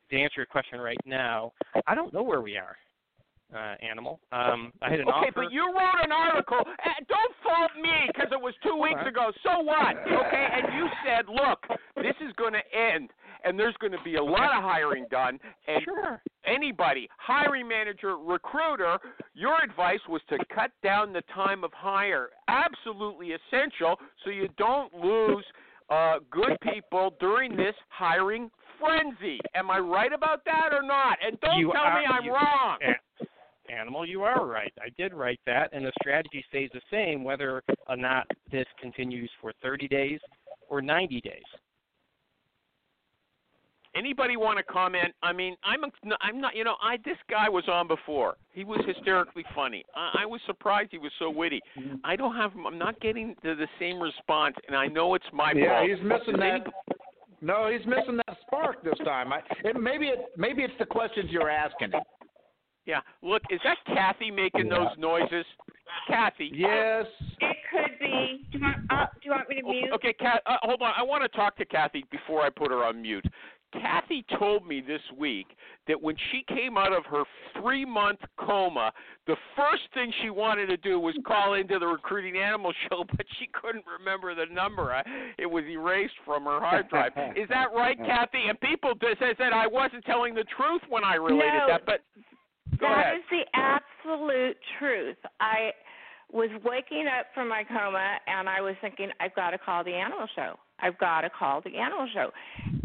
to 0.08 0.16
answer 0.16 0.40
your 0.40 0.46
question 0.46 0.80
right 0.80 1.00
now, 1.04 1.52
I 1.86 1.94
don't 1.94 2.12
know 2.12 2.22
where 2.22 2.40
we 2.40 2.56
are, 2.56 2.76
uh, 3.54 3.74
Animal. 3.82 4.20
Um, 4.32 4.72
I 4.82 4.90
had 4.90 5.00
an 5.00 5.08
Okay, 5.08 5.28
offer. 5.28 5.32
but 5.34 5.52
you 5.52 5.66
wrote 5.66 6.04
an 6.04 6.12
article. 6.12 6.58
Uh, 6.60 6.88
don't 7.08 7.34
fault 7.42 7.70
me 7.80 8.06
because 8.08 8.28
it 8.32 8.40
was 8.40 8.54
two 8.62 8.76
weeks 8.76 9.00
ago. 9.06 9.30
So 9.42 9.60
what? 9.60 9.96
Okay, 10.22 10.46
and 10.52 10.74
you 10.74 10.86
said, 11.04 11.26
look, 11.28 11.60
this 11.96 12.14
is 12.26 12.32
going 12.36 12.52
to 12.54 12.62
end, 12.76 13.10
and 13.44 13.58
there's 13.58 13.74
going 13.80 13.92
to 13.92 14.02
be 14.04 14.16
a 14.16 14.22
lot 14.22 14.56
of 14.56 14.62
hiring 14.62 15.04
done, 15.10 15.38
and 15.66 15.82
Sure. 15.84 16.22
anybody, 16.44 17.08
hiring 17.18 17.66
manager, 17.68 18.16
recruiter, 18.18 18.98
your 19.34 19.60
advice 19.62 20.00
was 20.08 20.22
to 20.28 20.38
cut 20.54 20.70
down 20.82 21.12
the 21.12 21.22
time 21.34 21.64
of 21.64 21.72
hire. 21.74 22.30
Absolutely 22.48 23.32
essential 23.32 23.98
so 24.24 24.30
you 24.30 24.48
don't 24.58 24.92
lose 24.94 25.44
uh, 25.90 26.18
good 26.30 26.56
people 26.62 27.14
during 27.20 27.56
this 27.56 27.74
hiring 27.88 28.50
frenzy. 28.80 29.38
Am 29.54 29.70
I 29.70 29.78
right 29.78 30.12
about 30.12 30.44
that 30.44 30.70
or 30.72 30.82
not? 30.82 31.18
And 31.24 31.38
don't 31.40 31.58
You 31.58 31.72
tell 31.72 31.82
are- 31.82 32.00
me 32.00 32.06
I'm 32.06 32.24
you- 32.24 32.32
wrong. 32.34 32.78
A- 33.72 33.80
Animal, 33.80 34.06
you 34.06 34.22
are 34.22 34.46
right. 34.46 34.72
I 34.80 34.88
did 34.98 35.14
write 35.14 35.40
that, 35.46 35.70
and 35.72 35.84
the 35.84 35.92
strategy 36.00 36.44
stays 36.48 36.70
the 36.72 36.80
same 36.90 37.24
whether 37.24 37.62
or 37.88 37.96
not 37.96 38.26
this 38.50 38.66
continues 38.80 39.30
for 39.40 39.52
30 39.62 39.88
days 39.88 40.20
or 40.68 40.80
90 40.82 41.20
days. 41.20 41.42
Anybody 43.94 44.38
want 44.38 44.56
to 44.56 44.64
comment? 44.64 45.14
I 45.22 45.34
mean, 45.34 45.54
I'm 45.64 45.84
a, 45.84 45.88
I'm 46.22 46.40
not. 46.40 46.56
You 46.56 46.64
know, 46.64 46.76
I 46.82 46.96
this 47.04 47.18
guy 47.28 47.50
was 47.50 47.64
on 47.68 47.86
before. 47.88 48.36
He 48.54 48.64
was 48.64 48.80
hysterically 48.86 49.44
funny. 49.54 49.84
I, 49.94 50.20
I 50.22 50.26
was 50.26 50.40
surprised 50.46 50.88
he 50.92 50.98
was 50.98 51.12
so 51.18 51.28
witty. 51.28 51.60
Mm-hmm. 51.78 51.96
I 52.02 52.16
don't 52.16 52.34
have. 52.34 52.52
I'm 52.66 52.78
not 52.78 52.98
getting 53.00 53.36
the, 53.42 53.54
the 53.54 53.68
same 53.78 54.00
response, 54.00 54.56
and 54.66 54.74
I 54.74 54.86
know 54.86 55.14
it's 55.14 55.26
my 55.34 55.52
Yeah, 55.54 55.80
fault. 55.80 55.90
he's 55.90 55.98
missing 56.02 56.32
Does 56.32 56.40
that. 56.40 56.50
anybody- 56.54 56.70
No, 57.42 57.70
he's 57.70 57.86
missing 57.86 58.16
that 58.26 58.36
spark 58.46 58.82
this 58.82 58.94
time. 59.04 59.30
I, 59.30 59.40
it, 59.62 59.78
maybe 59.78 60.06
it 60.06 60.20
maybe 60.38 60.62
it's 60.62 60.72
the 60.78 60.86
questions 60.86 61.28
you're 61.30 61.50
asking. 61.50 61.90
him. 61.92 62.00
Yeah. 62.86 63.00
Look, 63.22 63.42
is 63.50 63.60
that 63.64 63.78
Kathy 63.86 64.30
making 64.30 64.68
those 64.68 64.88
noises? 64.98 65.44
Kathy. 66.08 66.50
Yes. 66.52 67.06
It 67.40 67.56
could 67.70 67.98
be. 68.00 68.44
Do 68.50 68.58
you 68.58 68.64
want? 68.64 68.76
Uh, 68.90 69.06
do 69.14 69.20
you 69.22 69.30
want 69.30 69.48
me 69.48 69.56
to 69.56 69.62
mute? 69.62 69.92
Okay, 69.94 70.12
Kat, 70.12 70.42
uh, 70.46 70.56
hold 70.62 70.82
on. 70.82 70.92
I 70.96 71.02
want 71.02 71.22
to 71.22 71.28
talk 71.36 71.56
to 71.58 71.64
Kathy 71.64 72.04
before 72.10 72.42
I 72.42 72.50
put 72.50 72.70
her 72.70 72.84
on 72.84 73.00
mute. 73.02 73.24
Kathy 73.72 74.24
told 74.38 74.66
me 74.66 74.82
this 74.86 75.00
week 75.16 75.46
that 75.88 76.00
when 76.00 76.14
she 76.30 76.44
came 76.54 76.76
out 76.76 76.92
of 76.92 77.06
her 77.06 77.24
three 77.58 77.86
month 77.86 78.18
coma, 78.38 78.92
the 79.26 79.36
first 79.56 79.82
thing 79.94 80.12
she 80.22 80.28
wanted 80.28 80.66
to 80.66 80.76
do 80.76 80.98
was 81.00 81.14
call 81.26 81.54
into 81.54 81.78
the 81.78 81.86
recruiting 81.86 82.36
animal 82.36 82.72
show, 82.88 83.04
but 83.16 83.24
she 83.38 83.48
couldn't 83.52 83.84
remember 83.98 84.34
the 84.34 84.52
number. 84.52 84.92
I, 84.92 85.02
it 85.38 85.46
was 85.46 85.64
erased 85.70 86.14
from 86.24 86.44
her 86.44 86.60
hard 86.60 86.88
drive. 86.90 87.12
Is 87.36 87.48
that 87.48 87.68
right, 87.74 87.96
Kathy? 88.06 88.48
And 88.48 88.60
people 88.60 88.92
did, 88.94 89.16
said 89.18 89.36
that 89.38 89.52
I 89.54 89.66
wasn't 89.66 90.04
telling 90.04 90.34
the 90.34 90.44
truth 90.56 90.82
when 90.90 91.04
I 91.04 91.14
related 91.14 91.60
No. 91.60 91.66
that, 91.68 91.86
but 91.86 92.00
go 92.82 92.88
That 92.88 93.14
ahead. 93.14 93.16
is 93.16 93.26
the 93.30 93.44
absolute 93.54 94.56
truth. 94.78 95.16
I 95.40 95.70
was 96.32 96.50
waking 96.64 97.06
up 97.06 97.26
from 97.34 97.48
my 97.48 97.62
coma 97.64 98.18
and 98.26 98.48
I 98.48 98.60
was 98.60 98.74
thinking, 98.80 99.10
I've 99.20 99.34
got 99.34 99.50
to 99.50 99.58
call 99.58 99.84
the 99.84 99.94
animal 99.94 100.26
show. 100.34 100.58
I've 100.80 100.98
got 100.98 101.22
to 101.22 101.30
call 101.30 101.60
the 101.62 101.76
animal 101.76 102.08
show. 102.12 102.30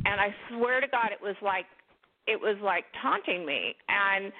And 0.06 0.22
I 0.22 0.30
swear 0.50 0.80
to 0.82 0.88
God, 0.88 1.10
it 1.12 1.22
was 1.22 1.36
like 1.42 1.66
it 2.28 2.40
was 2.40 2.58
like 2.62 2.86
taunting 3.02 3.46
me. 3.46 3.74
And 3.90 4.32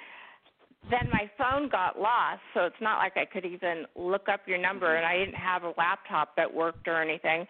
then 0.90 1.10
my 1.10 1.28
phone 1.36 1.68
got 1.68 1.98
lost, 1.98 2.40
so 2.54 2.64
it's 2.64 2.80
not 2.80 2.98
like 2.98 3.16
I 3.16 3.24
could 3.24 3.44
even 3.44 3.84
look 3.96 4.28
up 4.28 4.42
your 4.46 4.58
number, 4.58 4.94
and 4.96 5.04
I 5.04 5.16
didn't 5.18 5.34
have 5.34 5.64
a 5.64 5.72
laptop 5.76 6.36
that 6.36 6.52
worked 6.52 6.86
or 6.86 7.02
anything. 7.02 7.46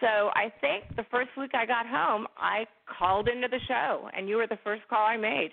So 0.00 0.30
I 0.34 0.52
think 0.60 0.96
the 0.96 1.04
first 1.10 1.30
week 1.38 1.52
I 1.54 1.66
got 1.66 1.86
home, 1.86 2.26
I 2.36 2.66
called 2.98 3.28
into 3.28 3.48
the 3.48 3.60
show, 3.68 4.08
and 4.16 4.28
you 4.28 4.36
were 4.36 4.46
the 4.46 4.58
first 4.64 4.82
call 4.88 5.06
I 5.06 5.16
made. 5.16 5.50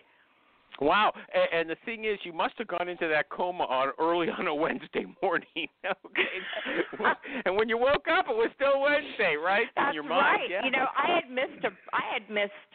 Wow. 0.81 1.13
And, 1.33 1.47
and 1.53 1.69
the 1.69 1.77
thing 1.85 2.05
is, 2.05 2.17
you 2.23 2.33
must 2.33 2.55
have 2.57 2.67
gone 2.67 2.89
into 2.89 3.07
that 3.07 3.29
coma 3.29 3.63
on 3.63 3.93
early 3.99 4.27
on 4.29 4.47
a 4.47 4.55
Wednesday 4.65 5.05
morning. 5.21 5.47
Okay. 6.05 7.03
and 7.45 7.55
when 7.55 7.69
you 7.69 7.77
woke 7.77 8.07
up, 8.11 8.25
it 8.29 8.35
was 8.35 8.49
still 8.55 8.81
Wednesday, 8.81 9.35
right? 9.35 9.67
That's 9.75 9.95
mind, 9.97 10.09
right. 10.09 10.49
yeah. 10.49 10.65
You 10.65 10.71
know, 10.71 10.85
I 10.95 11.15
had 11.15 11.29
missed 11.29 11.63
a 11.63 11.71
I 11.93 12.03
had 12.13 12.29
missed 12.29 12.69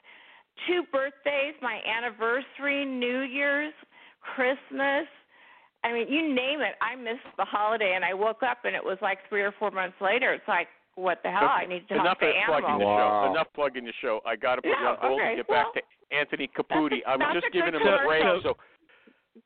two 0.66 0.82
birthdays, 0.92 1.54
my 1.60 1.80
anniversary, 1.84 2.84
New 2.84 3.20
Year's, 3.20 3.74
Christmas. 4.20 5.06
I 5.84 5.92
mean, 5.92 6.08
you 6.08 6.34
name 6.34 6.60
it. 6.60 6.74
I 6.80 6.96
missed 6.96 7.28
the 7.36 7.44
holiday, 7.44 7.92
and 7.94 8.04
I 8.04 8.14
woke 8.14 8.42
up, 8.42 8.64
and 8.64 8.74
it 8.74 8.82
was 8.82 8.98
like 9.02 9.18
three 9.28 9.42
or 9.42 9.52
four 9.58 9.70
months 9.70 9.96
later. 10.00 10.32
It's 10.32 10.48
like, 10.48 10.68
what 10.96 11.20
the 11.22 11.30
hell? 11.30 11.48
I 11.48 11.66
need 11.66 11.86
to 11.88 11.94
Enough 11.94 12.18
talk 12.18 12.20
to 12.20 12.26
of 12.26 12.34
plugging 12.46 12.78
the. 12.78 12.84
Wow. 12.84 13.24
show. 13.26 13.32
Enough 13.32 13.48
plugging 13.54 13.84
the 13.84 13.92
show. 14.00 14.20
I 14.26 14.36
got 14.36 14.56
to 14.56 14.62
put 14.62 14.70
you 14.70 14.86
on 14.86 14.96
hold 15.00 15.20
okay, 15.20 15.28
and 15.28 15.36
get 15.38 15.48
well, 15.48 15.64
back 15.64 15.74
to 15.74 15.95
Anthony 16.10 16.48
Caputi. 16.56 17.00
I 17.06 17.16
was 17.16 17.26
just 17.34 17.52
giving 17.52 17.72
good 17.72 17.82
him 17.82 17.88
a 17.88 18.04
break. 18.04 18.22
So 18.42 18.56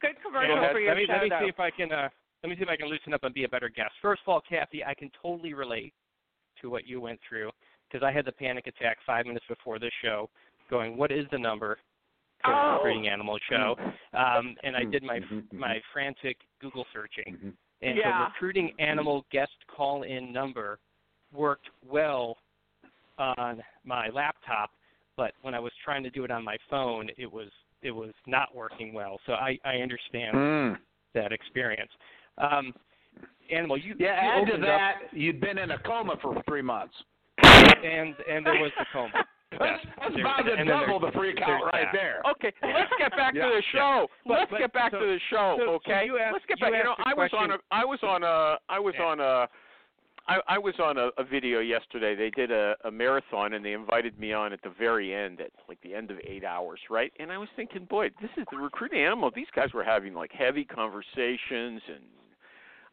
Good 0.01 0.17
commercial 0.25 0.55
Go 0.57 0.69
for 0.73 0.79
your 0.79 0.95
let 0.95 0.99
me, 0.99 1.07
show, 1.07 1.13
let 1.15 1.23
me 1.25 1.29
though. 1.31 1.41
see 1.43 1.49
if 1.49 1.59
I 1.59 1.71
can 1.71 1.91
uh, 1.93 2.09
let 2.43 2.51
me 2.51 2.57
see 2.57 2.63
if 2.63 2.69
I 2.69 2.77
can 2.77 2.89
loosen 2.89 3.13
up 3.13 3.25
and 3.25 3.35
be 3.35 3.45
a 3.45 3.49
better 3.49 3.69
guest. 3.69 3.91
First 4.01 4.23
of 4.25 4.29
all, 4.31 4.41
Kathy, 4.49 4.85
I 4.85 4.95
can 4.95 5.11
totally 5.21 5.53
relate 5.53 5.93
to 6.63 6.71
what 6.71 6.87
you 6.87 7.01
went 7.01 7.19
through 7.29 7.51
because 7.89 8.05
I 8.07 8.13
had 8.13 8.25
the 8.25 8.33
panic 8.33 8.67
attack 8.67 8.99
five 9.05 9.27
minutes 9.27 9.45
before 9.49 9.79
this 9.81 9.91
show, 10.01 10.31
going, 10.71 10.97
"What 10.97 11.11
is 11.11 11.27
the 11.33 11.39
number 11.39 11.79
for 12.45 12.53
the 12.53 12.57
Oh. 12.57 12.73
recruiting 12.75 13.09
animal 13.09 13.37
show?" 13.49 13.77
Um, 14.13 14.57
and 14.63 14.77
I 14.77 14.85
did 14.85 15.03
my 15.03 15.21
my 15.53 15.83
frantic 15.93 16.37
Google 16.61 16.87
searching, 16.93 17.57
and 17.83 17.97
Yeah. 17.97 18.17
the 18.19 18.25
recruiting 18.27 18.73
animal 18.79 19.27
guest 19.31 19.53
call-in 19.67 20.33
number 20.33 20.79
worked 21.33 21.69
well 21.85 22.39
on 23.19 23.63
my 23.85 24.09
laptop, 24.11 24.71
but 25.21 25.33
when 25.43 25.53
I 25.55 25.61
was 25.61 25.73
trying 25.85 26.03
to 26.05 26.09
do 26.11 26.25
it 26.25 26.31
on 26.31 26.43
my 26.43 26.57
phone, 26.71 27.11
it 27.19 27.31
was 27.31 27.49
it 27.83 27.91
was 27.91 28.13
not 28.27 28.55
working 28.55 28.95
well. 28.95 29.21
So 29.27 29.35
I 29.35 29.59
I 29.67 29.75
understand 29.87 30.35
Mm. 30.35 30.79
that 31.15 31.31
experience. 31.33 31.91
Um, 32.39 32.73
Animal, 33.51 33.77
you 33.77 33.95
Yeah. 33.99 34.37
you 34.37 34.43
Add 34.43 34.51
to 34.53 34.57
that, 34.63 34.95
up, 34.97 35.13
you'd 35.13 35.41
been 35.41 35.59
in 35.59 35.73
a 35.73 35.79
coma 35.81 36.17
for 36.23 36.41
three 36.49 36.63
months. 36.63 36.95
and 37.43 38.15
and 38.33 38.47
there 38.47 38.61
was 38.65 38.73
the 38.79 38.87
coma. 38.93 39.13
That's, 39.59 39.83
that's 39.99 40.15
about 40.15 40.43
to 40.47 40.53
and 40.55 40.71
then 40.71 40.79
double 40.79 41.01
the 41.01 41.11
there's- 41.11 41.19
freak 41.35 41.43
out 41.43 41.65
right 41.75 41.87
that. 41.91 41.93
there. 41.93 42.23
okay, 42.31 42.53
let's 42.63 42.93
get 42.99 43.11
back 43.17 43.35
Yeah, 43.35 43.47
to 43.49 43.57
the 43.57 43.63
show. 43.75 44.07
But- 44.25 44.39
let's 44.39 44.51
but- 44.53 44.59
get 44.61 44.73
back 44.73 44.93
so- 44.93 45.01
to 45.01 45.07
the 45.07 45.19
show, 45.29 45.57
so- 45.59 45.65
so 45.67 45.73
okay? 45.83 46.07
you 46.07 46.19
asked- 46.19 46.35
let's 46.35 46.47
get 46.47 46.61
back. 46.61 46.71
You 46.73 46.85
know, 46.85 46.95
I 47.05 47.13
was 47.15 47.31
on 47.35 47.51
a, 47.51 47.59
I 47.73 47.85
was 47.85 47.99
on 48.05 48.23
a 48.23 48.59
I 48.69 48.79
was 48.79 48.95
Yeah. 48.97 49.05
on 49.11 49.19
a 49.21 49.49
I, 50.31 50.39
I 50.47 50.59
was 50.59 50.75
on 50.81 50.97
a, 50.97 51.11
a 51.19 51.25
video 51.25 51.59
yesterday. 51.59 52.15
They 52.15 52.31
did 52.31 52.53
a, 52.53 52.77
a 52.85 52.91
marathon 52.91 53.55
and 53.55 53.65
they 53.65 53.73
invited 53.73 54.17
me 54.17 54.33
on 54.33 54.53
at 54.53 54.63
the 54.63 54.73
very 54.79 55.13
end, 55.13 55.41
at 55.41 55.51
like 55.69 55.81
the 55.83 55.93
end 55.93 56.13
of 56.13 56.19
eight 56.25 56.45
hours, 56.45 56.79
right? 56.89 57.13
And 57.19 57.33
I 57.33 57.39
was 57.39 57.49
thinking, 57.57 57.85
boy, 57.85 58.11
this 58.23 58.31
is 58.37 58.45
the 58.53 58.57
recruiting 58.57 59.01
animal. 59.01 59.33
These 59.35 59.49
guys 59.57 59.73
were 59.75 59.83
having 59.83 60.15
like 60.15 60.31
heavy 60.31 60.65
conversations, 60.65 61.83
and 61.89 62.05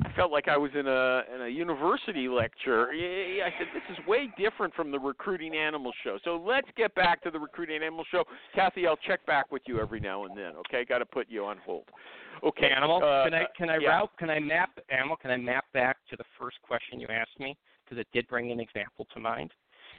I 0.05 0.11
felt 0.13 0.31
like 0.31 0.47
I 0.47 0.57
was 0.57 0.69
in 0.75 0.85
a 0.87 1.21
in 1.33 1.41
a 1.41 1.47
university 1.47 2.27
lecture. 2.27 2.93
Yeah, 2.93 3.37
yeah, 3.37 3.45
I 3.45 3.49
said 3.57 3.67
this 3.73 3.97
is 3.97 4.05
way 4.07 4.29
different 4.37 4.73
from 4.75 4.91
the 4.91 4.99
recruiting 4.99 5.55
animal 5.55 5.91
show. 6.03 6.19
So 6.23 6.41
let's 6.45 6.67
get 6.77 6.93
back 6.93 7.23
to 7.23 7.31
the 7.31 7.39
recruiting 7.39 7.77
animal 7.77 8.05
show. 8.11 8.23
Kathy, 8.53 8.85
I'll 8.85 8.97
check 9.07 9.25
back 9.25 9.51
with 9.51 9.63
you 9.65 9.79
every 9.79 9.99
now 9.99 10.25
and 10.25 10.37
then. 10.37 10.53
Okay, 10.67 10.85
got 10.85 10.99
to 10.99 11.05
put 11.05 11.27
you 11.29 11.45
on 11.45 11.57
hold. 11.65 11.85
Okay, 12.43 12.69
Animal, 12.69 12.97
uh, 12.97 13.23
can 13.23 13.33
I 13.33 13.45
can 13.57 13.69
I 13.71 13.77
yeah. 13.79 13.89
route 13.89 14.11
can 14.19 14.29
I 14.29 14.39
map 14.39 14.69
animal 14.89 15.15
can 15.15 15.31
I 15.31 15.37
map 15.37 15.65
back 15.73 15.97
to 16.11 16.15
the 16.15 16.23
first 16.39 16.57
question 16.61 16.99
you 16.99 17.07
asked 17.07 17.39
me 17.39 17.57
because 17.83 17.99
it 17.99 18.07
did 18.13 18.27
bring 18.27 18.51
an 18.51 18.59
example 18.59 19.07
to 19.15 19.19
mind. 19.19 19.51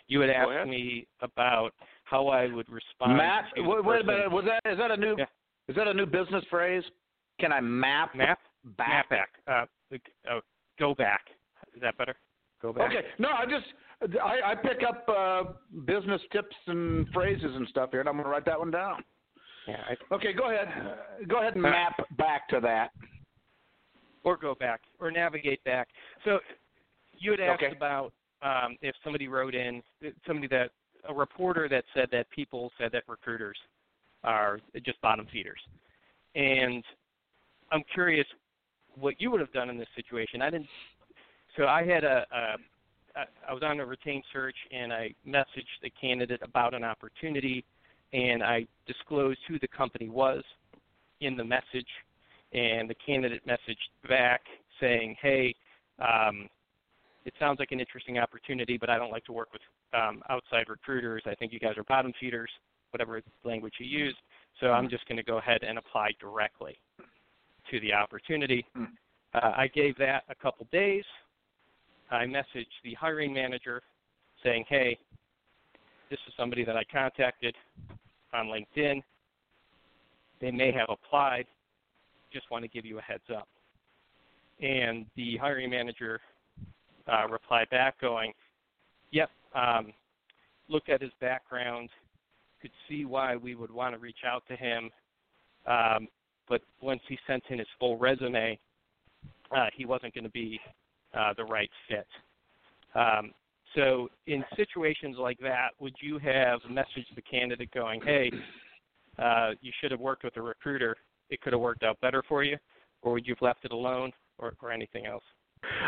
You 0.06 0.20
had 0.20 0.30
asked 0.30 0.68
me 0.68 1.08
about 1.20 1.70
how 2.04 2.28
I 2.28 2.46
would 2.46 2.68
respond. 2.70 3.16
Map. 3.16 3.46
to 3.56 3.62
the 3.62 3.68
Wait, 3.68 3.84
wait 3.84 4.00
a 4.02 4.04
minute. 4.04 4.30
Was 4.30 4.44
that 4.44 4.70
is 4.70 4.78
that 4.78 4.92
a 4.92 4.96
new 4.96 5.16
Yeah. 5.18 5.24
is 5.66 5.74
that 5.74 5.88
a 5.88 5.94
new 5.94 6.06
business 6.06 6.44
phrase? 6.48 6.84
Can 7.40 7.52
I 7.52 7.60
map 7.60 8.14
Map 8.14 8.38
back? 8.76 8.88
map 8.88 9.08
back. 9.10 9.28
Uh, 9.48 9.66
uh, 9.92 10.40
go 10.78 10.94
back. 10.94 11.22
Is 11.74 11.82
that 11.82 11.96
better? 11.98 12.14
Go 12.60 12.72
back. 12.72 12.90
Okay. 12.90 13.06
No, 13.18 13.28
I 13.30 13.44
just 13.44 13.66
I, 14.22 14.52
I 14.52 14.54
pick 14.54 14.82
up 14.88 15.06
uh, 15.08 15.52
business 15.84 16.20
tips 16.32 16.54
and 16.66 17.06
phrases 17.12 17.50
and 17.54 17.66
stuff 17.68 17.90
here, 17.90 18.00
and 18.00 18.08
I'm 18.08 18.14
going 18.16 18.24
to 18.24 18.30
write 18.30 18.44
that 18.46 18.58
one 18.58 18.70
down. 18.70 19.02
Yeah, 19.66 19.76
I, 19.88 20.14
Okay, 20.14 20.32
go 20.32 20.50
ahead. 20.50 20.68
Uh, 20.68 21.24
go 21.28 21.40
ahead 21.40 21.56
and 21.56 21.64
Uh, 21.66 21.70
map 21.70 21.96
back 22.16 22.48
to 22.48 22.60
that. 22.60 22.90
or 24.24 24.36
go 24.36 24.54
back 24.54 24.80
or 24.98 25.10
navigate 25.10 25.62
back. 25.64 25.88
So 26.24 26.38
you 27.18 27.30
had 27.32 27.40
asked 27.40 27.62
Okay. 27.62 27.74
about 27.76 28.12
um, 28.42 28.76
if 28.82 28.94
somebody 29.02 29.28
wrote 29.28 29.54
in 29.54 29.82
somebody 30.26 30.46
that 30.48 30.70
a 31.08 31.14
reporter 31.14 31.68
that 31.68 31.84
said 31.94 32.08
that 32.12 32.28
people 32.30 32.70
said 32.78 32.90
that 32.92 33.04
recruiters 33.08 33.56
are 34.24 34.58
just 34.84 35.00
bottom 35.00 35.26
feeders, 35.32 35.60
and 36.34 36.82
I'm 37.70 37.82
curious 37.94 38.26
what 39.00 39.20
you 39.20 39.30
would 39.30 39.40
have 39.40 39.52
done 39.52 39.70
in 39.70 39.78
this 39.78 39.88
situation. 39.96 40.42
I 40.42 40.50
didn't. 40.50 40.68
So 41.56 41.66
I 41.66 41.84
had 41.84 42.04
a, 42.04 42.24
a 42.32 42.56
I 43.48 43.52
was 43.52 43.62
on 43.64 43.80
a 43.80 43.86
retained 43.86 44.22
search 44.32 44.54
and 44.70 44.92
I 44.92 45.12
messaged 45.26 45.80
the 45.82 45.90
candidate 46.00 46.40
about 46.42 46.72
an 46.74 46.84
opportunity, 46.84 47.64
and 48.12 48.42
I 48.42 48.66
disclosed 48.86 49.40
who 49.48 49.58
the 49.58 49.68
company 49.68 50.08
was 50.08 50.44
in 51.20 51.36
the 51.36 51.44
message 51.44 51.88
and 52.52 52.88
the 52.88 52.94
candidate 53.04 53.42
messaged 53.46 54.08
back 54.08 54.42
saying, 54.80 55.16
"Hey, 55.20 55.54
um, 55.98 56.48
it 57.24 57.34
sounds 57.38 57.58
like 57.58 57.72
an 57.72 57.80
interesting 57.80 58.18
opportunity, 58.18 58.78
but 58.78 58.88
I 58.88 58.98
don't 58.98 59.10
like 59.10 59.24
to 59.24 59.32
work 59.32 59.52
with 59.52 59.62
um, 59.92 60.22
outside 60.30 60.68
recruiters. 60.68 61.22
I 61.26 61.34
think 61.34 61.52
you 61.52 61.58
guys 61.58 61.76
are 61.76 61.84
bottom 61.84 62.12
feeders, 62.20 62.50
whatever 62.90 63.20
language 63.44 63.74
you 63.78 63.86
used. 63.86 64.16
So 64.60 64.72
I'm 64.72 64.88
just 64.88 65.06
going 65.08 65.18
to 65.18 65.22
go 65.22 65.38
ahead 65.38 65.62
and 65.62 65.78
apply 65.78 66.12
directly 66.20 66.78
to 67.70 67.80
the 67.80 67.92
opportunity." 67.92 68.66
Uh, 69.34 69.52
I 69.56 69.68
gave 69.68 69.96
that 69.98 70.24
a 70.28 70.34
couple 70.34 70.66
days. 70.72 71.04
I 72.10 72.24
messaged 72.24 72.66
the 72.82 72.94
hiring 72.94 73.32
manager 73.32 73.82
saying, 74.42 74.64
"Hey, 74.68 74.98
this 76.10 76.18
is 76.26 76.34
somebody 76.36 76.64
that 76.64 76.76
I 76.76 76.84
contacted 76.84 77.54
on 78.32 78.46
LinkedIn. 78.46 79.02
They 80.40 80.50
may 80.50 80.72
have 80.72 80.88
applied 80.88 81.46
just 82.32 82.50
want 82.50 82.62
to 82.62 82.68
give 82.68 82.84
you 82.84 82.98
a 82.98 83.02
heads 83.02 83.24
up. 83.34 83.48
And 84.60 85.06
the 85.16 85.36
hiring 85.36 85.70
manager 85.70 86.20
uh, 87.10 87.26
replied 87.28 87.70
back 87.70 88.00
going, 88.00 88.32
Yep, 89.12 89.30
um, 89.54 89.92
looked 90.68 90.90
at 90.90 91.00
his 91.00 91.12
background, 91.20 91.88
could 92.60 92.70
see 92.88 93.04
why 93.04 93.36
we 93.36 93.54
would 93.54 93.70
want 93.70 93.94
to 93.94 93.98
reach 93.98 94.18
out 94.26 94.42
to 94.48 94.56
him. 94.56 94.90
Um, 95.66 96.08
but 96.48 96.62
once 96.80 97.00
he 97.08 97.18
sent 97.26 97.42
in 97.50 97.58
his 97.58 97.68
full 97.78 97.96
resume, 97.98 98.58
uh, 99.54 99.66
he 99.74 99.84
wasn't 99.84 100.14
going 100.14 100.24
to 100.24 100.30
be 100.30 100.60
uh, 101.14 101.32
the 101.36 101.44
right 101.44 101.70
fit. 101.88 102.06
Um, 102.94 103.32
so, 103.74 104.08
in 104.26 104.44
situations 104.56 105.16
like 105.18 105.38
that, 105.40 105.70
would 105.78 105.94
you 106.00 106.18
have 106.18 106.60
messaged 106.62 107.14
the 107.14 107.22
candidate 107.22 107.70
going, 107.72 108.00
"Hey, 108.00 108.30
uh, 109.18 109.50
you 109.60 109.72
should 109.80 109.90
have 109.90 110.00
worked 110.00 110.24
with 110.24 110.36
a 110.36 110.42
recruiter. 110.42 110.96
It 111.28 111.40
could 111.42 111.52
have 111.52 111.60
worked 111.60 111.82
out 111.82 112.00
better 112.00 112.22
for 112.28 112.42
you," 112.42 112.56
or 113.02 113.12
would 113.12 113.26
you 113.26 113.34
have 113.34 113.42
left 113.42 113.64
it 113.64 113.72
alone, 113.72 114.12
or, 114.38 114.54
or 114.62 114.72
anything 114.72 115.06
else? 115.06 115.24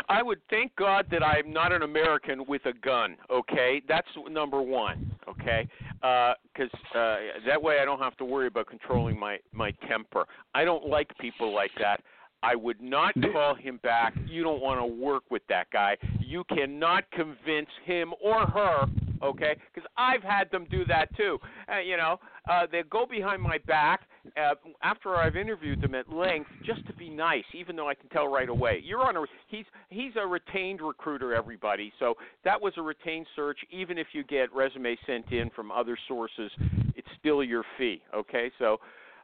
I 0.09 0.21
would 0.21 0.39
thank 0.49 0.75
God 0.75 1.07
that 1.11 1.23
I'm 1.23 1.51
not 1.51 1.71
an 1.71 1.83
American 1.83 2.45
with 2.47 2.65
a 2.65 2.73
gun. 2.73 3.15
Okay, 3.29 3.81
that's 3.87 4.07
number 4.29 4.61
one. 4.61 5.11
Okay, 5.27 5.67
because 5.93 6.69
uh, 6.95 6.97
uh, 6.97 7.17
that 7.45 7.61
way 7.61 7.79
I 7.79 7.85
don't 7.85 7.99
have 7.99 8.17
to 8.17 8.25
worry 8.25 8.47
about 8.47 8.67
controlling 8.67 9.19
my 9.19 9.37
my 9.51 9.71
temper. 9.87 10.25
I 10.53 10.63
don't 10.65 10.87
like 10.87 11.15
people 11.19 11.53
like 11.53 11.71
that. 11.79 12.01
I 12.43 12.55
would 12.55 12.81
not 12.81 13.13
call 13.33 13.53
him 13.53 13.79
back. 13.83 14.15
You 14.27 14.43
don't 14.43 14.61
want 14.61 14.79
to 14.79 14.85
work 14.85 15.23
with 15.29 15.43
that 15.49 15.67
guy. 15.71 15.97
You 16.19 16.43
cannot 16.45 17.09
convince 17.11 17.69
him 17.85 18.13
or 18.21 18.47
her, 18.47 18.87
okay? 19.23 19.55
Because 19.73 19.89
I've 19.97 20.23
had 20.23 20.49
them 20.51 20.67
do 20.69 20.85
that 20.85 21.15
too. 21.15 21.37
Uh, 21.71 21.79
you 21.79 21.97
know, 21.97 22.19
uh, 22.49 22.67
they 22.71 22.83
go 22.89 23.05
behind 23.05 23.41
my 23.41 23.57
back 23.59 24.01
uh, 24.37 24.53
after 24.83 25.15
I've 25.15 25.35
interviewed 25.35 25.81
them 25.81 25.95
at 25.95 26.11
length, 26.11 26.49
just 26.65 26.85
to 26.87 26.93
be 26.93 27.09
nice, 27.09 27.43
even 27.53 27.75
though 27.75 27.89
I 27.89 27.95
can 27.95 28.09
tell 28.09 28.27
right 28.27 28.49
away. 28.49 28.81
You're 28.83 29.01
on 29.01 29.17
a 29.17 29.25
he's 29.47 29.65
he's 29.89 30.13
a 30.19 30.25
retained 30.25 30.81
recruiter, 30.81 31.33
everybody. 31.33 31.91
So 31.99 32.15
that 32.43 32.61
was 32.61 32.73
a 32.77 32.81
retained 32.81 33.27
search. 33.35 33.59
Even 33.71 33.97
if 33.97 34.07
you 34.13 34.23
get 34.23 34.53
resumes 34.53 34.99
sent 35.05 35.31
in 35.31 35.49
from 35.51 35.71
other 35.71 35.97
sources, 36.07 36.51
it's 36.95 37.07
still 37.19 37.43
your 37.43 37.63
fee. 37.77 38.01
Okay, 38.13 38.51
so 38.59 38.79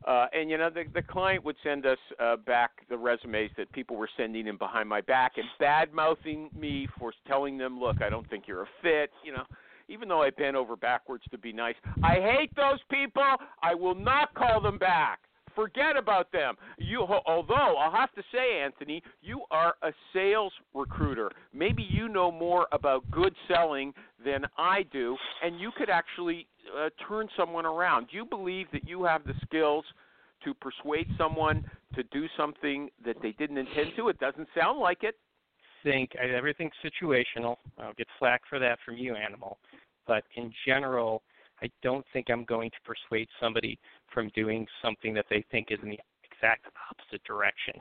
uh, 0.06 0.27
and 0.34 0.50
you 0.50 0.58
know, 0.58 0.70
the 0.70 0.84
the 0.94 1.01
client 1.01 1.44
would 1.44 1.56
send 1.63 1.86
us 1.86 1.98
uh, 2.20 2.36
back 2.38 2.72
the 2.89 2.98
resumes 2.98 3.51
that 3.58 3.72
people 3.72 3.96
were 3.96 4.10
sending 4.18 4.48
in 4.48 4.58
behind 4.58 4.88
my 4.88 5.01
back 5.01 5.34
and 5.38 5.46
bad 5.60 5.94
mouthing 5.94 6.50
me 6.58 6.88
for 7.00 7.13
telling 7.27 7.58
them, 7.58 7.80
"Look, 7.80 8.01
I 8.01 8.10
don't 8.10 8.30
think 8.30 8.48
you're 8.48 8.63
a 8.63 8.70
fit." 8.82 9.12
You 9.24 9.34
know, 9.34 9.44
even 9.88 10.08
though 10.08 10.22
I 10.22 10.29
bent 10.29 10.56
over 10.56 10.75
backwards 10.75 11.24
to 11.32 11.38
be 11.38 11.53
nice, 11.53 11.75
I 12.03 12.15
hate 12.15 12.56
those 12.56 12.79
people. 12.89 13.24
I 13.62 13.74
will 13.74 13.96
not 13.96 14.34
call 14.34 14.62
them 14.62 14.77
back. 14.77 15.20
Forget 15.56 15.98
about 15.98 16.32
them. 16.32 16.53
You, 16.77 17.01
although 17.25 17.77
I'll 17.77 17.91
have 17.91 18.13
to 18.13 18.22
say, 18.32 18.62
Anthony, 18.63 19.01
you 19.24 19.41
are 19.50 19.74
a 19.82 19.91
sales 20.13 20.53
recruiter. 20.75 21.32
Maybe 21.51 21.82
you 21.82 22.08
know 22.10 22.32
more 22.32 22.67
about 22.72 23.10
good 23.10 23.34
selling 23.48 23.91
than 24.24 24.46
I 24.60 24.84
do, 24.91 25.17
and 25.44 25.60
you 25.60 25.72
could 25.75 25.89
actually 25.89 26.46
uh, 26.77 26.89
turn 27.08 27.27
someone 27.36 27.65
around. 27.65 28.10
Do 28.12 28.17
you 28.17 28.25
believe 28.25 28.67
that 28.72 28.88
you 28.88 29.03
have 29.06 29.24
the 29.24 29.34
skills 29.44 29.84
to 30.44 30.53
persuade 30.53 31.08
someone 31.17 31.65
to 31.96 32.03
do 32.03 32.27
something 32.38 32.89
that 33.03 33.15
they 33.24 33.32
didn't 33.32 33.58
intend 33.58 33.94
to? 33.96 34.10
It 34.10 34.20
doesn't 34.20 34.48
sound 34.56 34.79
like 34.79 35.01
it. 35.01 35.15
Think 35.84 36.15
everything's 36.15 36.74
situational. 36.84 37.57
I'll 37.77 37.93
get 37.93 38.07
flack 38.19 38.41
for 38.50 38.60
that 38.60 38.79
from 38.86 38.98
you, 38.98 39.15
Animal. 39.15 39.57
But 40.05 40.24
in 40.36 40.51
general, 40.65 41.22
I 41.62 41.69
don't 41.81 42.05
think 42.13 42.29
I'm 42.29 42.46
going 42.46 42.69
to 42.72 42.77
persuade 42.84 43.27
somebody 43.39 43.79
from 44.13 44.29
doing 44.36 44.65
something 44.81 45.13
that 45.13 45.25
they 45.29 45.43
think 45.51 45.67
is 45.72 45.79
in 45.84 45.89
the 45.89 46.00
exact 46.24 46.65
opposite 46.89 47.24
direction 47.24 47.75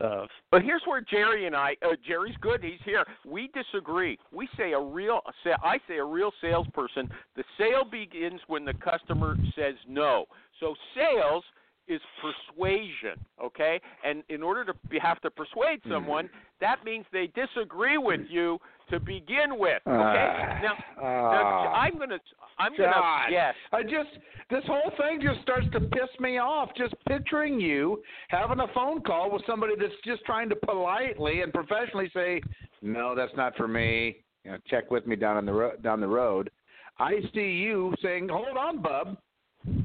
of. 0.00 0.28
But 0.50 0.62
here's 0.62 0.82
where 0.86 1.00
Jerry 1.00 1.46
and 1.46 1.54
I, 1.54 1.76
uh, 1.82 1.90
Jerry's 2.06 2.36
good. 2.40 2.62
He's 2.62 2.80
here. 2.84 3.04
We 3.26 3.50
disagree. 3.54 4.18
We 4.32 4.48
say 4.56 4.72
a 4.72 4.80
real, 4.80 5.20
I 5.62 5.78
say 5.88 5.98
a 5.98 6.04
real 6.04 6.32
salesperson. 6.40 7.10
The 7.36 7.44
sale 7.58 7.84
begins 7.84 8.40
when 8.46 8.64
the 8.64 8.74
customer 8.74 9.36
says 9.56 9.74
no. 9.88 10.26
So 10.60 10.74
sales 10.94 11.44
is 11.88 12.00
persuasion, 12.20 13.24
okay? 13.42 13.80
And 14.04 14.22
in 14.28 14.42
order 14.42 14.64
to 14.64 14.74
be, 14.88 14.98
have 14.98 15.20
to 15.22 15.30
persuade 15.30 15.80
hmm. 15.82 15.92
someone, 15.92 16.30
that 16.60 16.84
means 16.84 17.04
they 17.12 17.30
disagree 17.34 17.98
with 17.98 18.20
you 18.28 18.58
to 18.90 19.00
begin 19.00 19.58
with. 19.58 19.82
Okay. 19.86 19.94
Uh, 19.94 20.62
now, 20.62 20.74
uh, 20.98 21.02
now, 21.02 21.72
I'm 21.72 21.98
gonna 21.98 22.18
I'm 22.58 22.72
God. 22.76 22.78
gonna 22.78 23.24
yes. 23.30 23.54
I 23.72 23.82
just 23.82 24.10
this 24.50 24.62
whole 24.66 24.92
thing 24.98 25.20
just 25.20 25.40
starts 25.42 25.66
to 25.72 25.80
piss 25.80 26.08
me 26.20 26.38
off. 26.38 26.70
Just 26.76 26.94
picturing 27.08 27.58
you 27.58 28.02
having 28.28 28.60
a 28.60 28.68
phone 28.74 29.00
call 29.02 29.30
with 29.32 29.42
somebody 29.46 29.74
that's 29.78 29.94
just 30.04 30.24
trying 30.24 30.48
to 30.50 30.56
politely 30.56 31.40
and 31.40 31.52
professionally 31.52 32.10
say, 32.14 32.42
"No, 32.82 33.14
that's 33.14 33.34
not 33.36 33.56
for 33.56 33.66
me." 33.66 34.18
You 34.44 34.52
know, 34.52 34.58
check 34.68 34.90
with 34.90 35.06
me 35.06 35.16
down 35.16 35.36
on 35.36 35.46
the 35.46 35.52
ro- 35.52 35.76
down 35.82 36.00
the 36.00 36.08
road. 36.08 36.50
I 36.98 37.14
see 37.34 37.52
you 37.52 37.94
saying, 38.02 38.28
"Hold 38.28 38.56
on, 38.56 38.82
bub. 38.82 39.16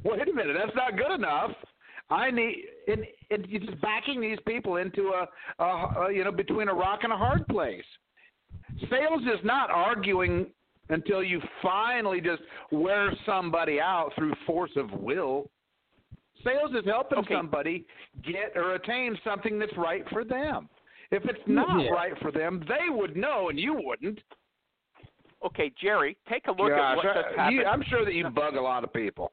Wait 0.04 0.28
a 0.28 0.34
minute. 0.34 0.56
That's 0.60 0.76
not 0.76 0.98
good 0.98 1.12
enough." 1.12 1.52
I 2.10 2.32
need 2.32 2.64
and, 2.88 3.06
and 3.32 3.46
you're 3.48 3.62
just 3.62 3.82
backing 3.82 4.22
these 4.22 4.38
people 4.48 4.78
into 4.78 5.12
a, 5.12 5.64
a, 5.64 5.66
a 5.66 6.14
you 6.14 6.24
know 6.24 6.32
between 6.32 6.70
a 6.70 6.74
rock 6.74 7.02
and 7.04 7.12
a 7.12 7.18
hard 7.18 7.48
place. 7.48 7.84
Sales 8.90 9.22
is 9.24 9.44
not 9.44 9.70
arguing 9.70 10.48
until 10.90 11.24
you 11.24 11.42
finally 11.62 12.22
just 12.22 12.42
wear 12.72 13.12
somebody 13.26 13.80
out 13.80 14.12
through 14.16 14.34
force 14.46 14.72
of 14.76 14.92
will. 14.92 15.50
Sales 16.44 16.72
is 16.72 16.86
helping 16.86 17.20
okay. 17.20 17.34
somebody 17.34 17.86
get 18.24 18.54
or 18.56 18.76
attain 18.76 19.18
something 19.24 19.60
that's 19.60 19.76
right 19.78 20.06
for 20.12 20.24
them. 20.24 20.70
If 21.12 21.24
it's 21.26 21.40
not 21.48 21.82
yeah. 21.82 21.90
right 21.90 22.14
for 22.22 22.32
them, 22.32 22.64
they 22.68 22.94
would 22.94 23.16
know 23.16 23.50
and 23.50 23.60
you 23.60 23.80
wouldn't. 23.82 24.20
Okay, 25.46 25.72
Jerry, 25.82 26.18
take 26.30 26.48
a 26.48 26.52
look 26.52 26.70
Gosh, 26.70 26.80
at 26.80 26.96
what 26.98 27.04
just 27.04 27.38
happened. 27.38 27.68
I'm 27.68 27.84
sure 27.90 28.04
that 28.04 28.14
you 28.14 28.30
bug 28.30 28.56
a 28.56 28.62
lot 28.62 28.84
of 28.84 28.92
people. 28.92 29.32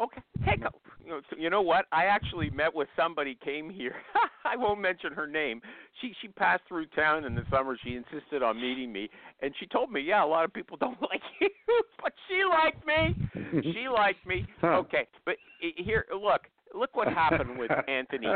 Okay, 0.00 0.20
take 0.46 0.64
a 0.64 0.70
you 1.04 1.10
know, 1.10 1.20
you 1.36 1.50
know 1.50 1.62
what? 1.62 1.86
I 1.92 2.06
actually 2.06 2.50
met 2.50 2.74
with 2.74 2.88
somebody 2.96 3.36
came 3.44 3.70
here. 3.70 3.94
I 4.44 4.56
won't 4.56 4.80
mention 4.80 5.12
her 5.12 5.26
name. 5.26 5.60
She 6.00 6.12
she 6.20 6.28
passed 6.28 6.62
through 6.68 6.86
town 6.86 7.24
in 7.24 7.34
the 7.34 7.44
summer. 7.50 7.76
She 7.82 7.96
insisted 7.96 8.42
on 8.42 8.60
meeting 8.60 8.92
me, 8.92 9.08
and 9.40 9.54
she 9.58 9.66
told 9.66 9.90
me, 9.90 10.00
yeah, 10.00 10.24
a 10.24 10.26
lot 10.26 10.44
of 10.44 10.52
people 10.52 10.76
don't 10.80 11.00
like 11.00 11.22
you, 11.40 11.48
but 12.02 12.12
she 12.28 12.42
liked 12.44 12.86
me. 12.86 13.62
she 13.72 13.88
liked 13.88 14.26
me. 14.26 14.46
Okay, 14.62 15.06
but 15.24 15.36
here, 15.60 16.06
look, 16.12 16.42
look 16.74 16.94
what 16.96 17.08
happened 17.08 17.58
with 17.58 17.70
Anthony. 17.88 18.28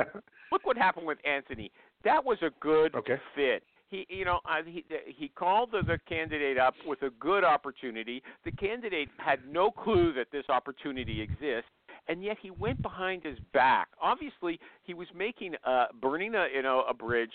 Look 0.52 0.64
what 0.64 0.76
happened 0.76 1.06
with 1.06 1.18
Anthony. 1.26 1.70
That 2.04 2.24
was 2.24 2.38
a 2.42 2.50
good 2.60 2.94
okay. 2.94 3.20
fit 3.34 3.62
he 3.88 4.06
you 4.08 4.24
know 4.24 4.40
uh, 4.44 4.62
he 4.64 4.84
he 5.06 5.28
called 5.28 5.70
the, 5.72 5.82
the 5.82 5.98
candidate 6.08 6.58
up 6.58 6.74
with 6.86 7.02
a 7.02 7.10
good 7.18 7.44
opportunity 7.44 8.22
the 8.44 8.52
candidate 8.52 9.08
had 9.18 9.40
no 9.50 9.70
clue 9.70 10.12
that 10.12 10.26
this 10.30 10.44
opportunity 10.48 11.20
exists 11.20 11.70
and 12.08 12.22
yet 12.22 12.36
he 12.40 12.50
went 12.50 12.80
behind 12.82 13.24
his 13.24 13.38
back. 13.52 13.88
Obviously, 14.00 14.58
he 14.82 14.94
was 14.94 15.08
making 15.16 15.54
uh 15.64 15.86
burning 16.00 16.34
a 16.34 16.46
you 16.54 16.62
know 16.62 16.84
a 16.88 16.94
bridge. 16.94 17.32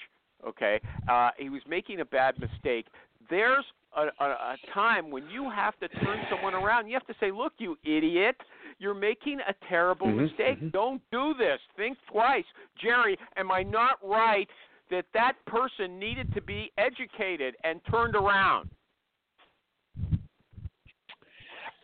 Okay, 0.48 0.82
uh, 1.10 1.30
he 1.38 1.50
was 1.50 1.62
making 1.68 2.02
a 2.02 2.06
bad 2.06 2.38
mistake. 2.38 2.88
There's 3.30 3.64
a, 3.96 4.08
a, 4.22 4.26
a 4.26 4.56
time 4.74 5.10
when 5.10 5.30
you 5.30 5.50
have 5.50 5.80
to 5.80 5.88
turn 5.88 6.20
someone 6.30 6.54
around. 6.54 6.88
You 6.88 6.94
have 6.96 7.08
to 7.08 7.16
say, 7.20 7.32
"Look, 7.32 7.54
you 7.58 7.78
idiot." 7.84 8.36
You're 8.80 8.96
making 8.96 9.40
a 9.48 9.54
terrible 9.70 10.08
mm-hmm, 10.08 10.24
mistake. 10.24 10.58
Mm-hmm. 10.58 10.70
Don't 10.70 11.02
do 11.12 11.34
this. 11.38 11.60
Think 11.78 11.96
twice. 12.12 12.44
Jerry, 12.82 13.18
am 13.38 13.52
I 13.52 13.64
not 13.64 14.00
right 14.04 14.50
that 14.92 15.06
that 15.14 15.34
person 15.46 16.00
needed 16.00 16.34
to 16.34 16.42
be 16.42 16.72
educated 16.78 17.56
and 17.64 17.80
turned 17.90 18.16
around? 18.16 18.70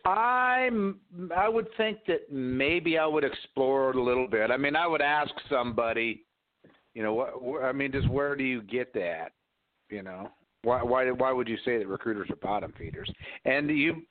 I'm. 0.06 1.00
I 1.36 1.48
would 1.48 1.68
think 1.76 1.98
that 2.06 2.32
maybe 2.32 2.98
I 2.98 3.06
would 3.06 3.24
explore 3.24 3.90
it 3.90 3.96
a 3.96 4.02
little 4.02 4.26
bit. 4.26 4.50
I 4.50 4.56
mean, 4.56 4.76
I 4.76 4.86
would 4.86 5.02
ask 5.02 5.30
somebody, 5.48 6.24
you 6.94 7.02
know, 7.02 7.14
what? 7.14 7.62
I 7.64 7.72
mean, 7.72 7.92
just 7.92 8.08
where 8.08 8.36
do 8.36 8.44
you 8.44 8.62
get 8.62 8.92
that? 8.94 9.32
You 9.90 10.02
know, 10.02 10.30
why? 10.62 10.82
Why? 10.82 11.10
Why 11.10 11.32
would 11.32 11.48
you 11.48 11.58
say 11.64 11.78
that 11.78 11.86
recruiters 11.86 12.30
are 12.30 12.36
bottom 12.36 12.72
feeders? 12.78 13.10
And 13.44 13.70
you 13.70 14.02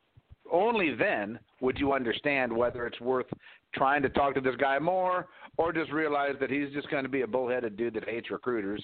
only 0.51 0.95
then 0.95 1.39
would 1.61 1.77
you 1.77 1.93
understand 1.93 2.51
whether 2.51 2.85
it's 2.87 2.99
worth 2.99 3.27
trying 3.75 4.01
to 4.01 4.09
talk 4.09 4.33
to 4.35 4.41
this 4.41 4.55
guy 4.55 4.79
more, 4.79 5.27
or 5.57 5.71
just 5.71 5.91
realize 5.91 6.35
that 6.39 6.49
he's 6.49 6.71
just 6.73 6.89
going 6.89 7.03
to 7.03 7.09
be 7.09 7.21
a 7.21 7.27
bullheaded 7.27 7.77
dude 7.77 7.93
that 7.93 8.07
hates 8.07 8.31
recruiters. 8.31 8.83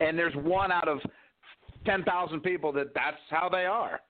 And 0.00 0.16
there's 0.16 0.34
one 0.36 0.70
out 0.70 0.88
of 0.88 0.98
ten 1.84 2.04
thousand 2.04 2.40
people 2.40 2.72
that 2.72 2.94
that's 2.94 3.16
how 3.30 3.48
they 3.48 3.64
are. 3.64 4.00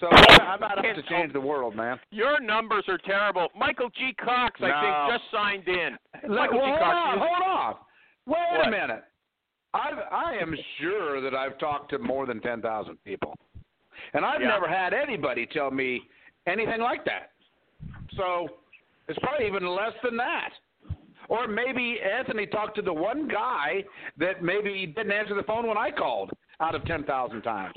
So 0.00 0.06
I'm 0.06 0.58
about 0.58 0.76
to 0.76 1.02
change 1.08 1.32
the 1.32 1.40
world, 1.40 1.74
man. 1.74 1.98
Your 2.10 2.40
numbers 2.40 2.84
are 2.88 2.98
terrible. 2.98 3.48
Michael 3.56 3.90
G. 3.90 4.14
Cox, 4.22 4.60
no. 4.60 4.68
I 4.68 5.08
think, 5.08 5.20
just 5.20 5.32
signed 5.32 5.66
in. 5.66 5.98
Michael 6.34 6.58
well, 6.58 6.74
G. 6.74 6.78
Cox. 6.78 7.18
Hold 7.18 7.22
on, 7.22 7.28
hold 7.28 7.58
on. 7.58 7.74
Wait 8.26 8.58
what? 8.58 8.68
a 8.68 8.70
minute. 8.70 9.04
I've, 9.74 9.98
I 10.10 10.36
am 10.40 10.54
sure 10.80 11.20
that 11.20 11.34
I've 11.34 11.58
talked 11.58 11.90
to 11.90 11.98
more 11.98 12.26
than 12.26 12.40
10,000 12.40 12.96
people. 13.04 13.34
And 14.14 14.24
I've 14.24 14.40
yeah. 14.40 14.48
never 14.48 14.68
had 14.68 14.94
anybody 14.94 15.46
tell 15.46 15.70
me 15.70 16.02
anything 16.46 16.80
like 16.80 17.04
that. 17.04 17.32
So 18.16 18.48
it's 19.08 19.18
probably 19.18 19.46
even 19.46 19.66
less 19.66 19.92
than 20.02 20.16
that. 20.16 20.50
Or 21.28 21.46
maybe 21.46 21.98
Anthony 22.00 22.46
talked 22.46 22.76
to 22.76 22.82
the 22.82 22.92
one 22.92 23.28
guy 23.28 23.84
that 24.16 24.42
maybe 24.42 24.86
didn't 24.86 25.12
answer 25.12 25.34
the 25.34 25.42
phone 25.42 25.66
when 25.66 25.76
I 25.76 25.90
called 25.90 26.30
out 26.60 26.74
of 26.74 26.84
10,000 26.86 27.42
times. 27.42 27.74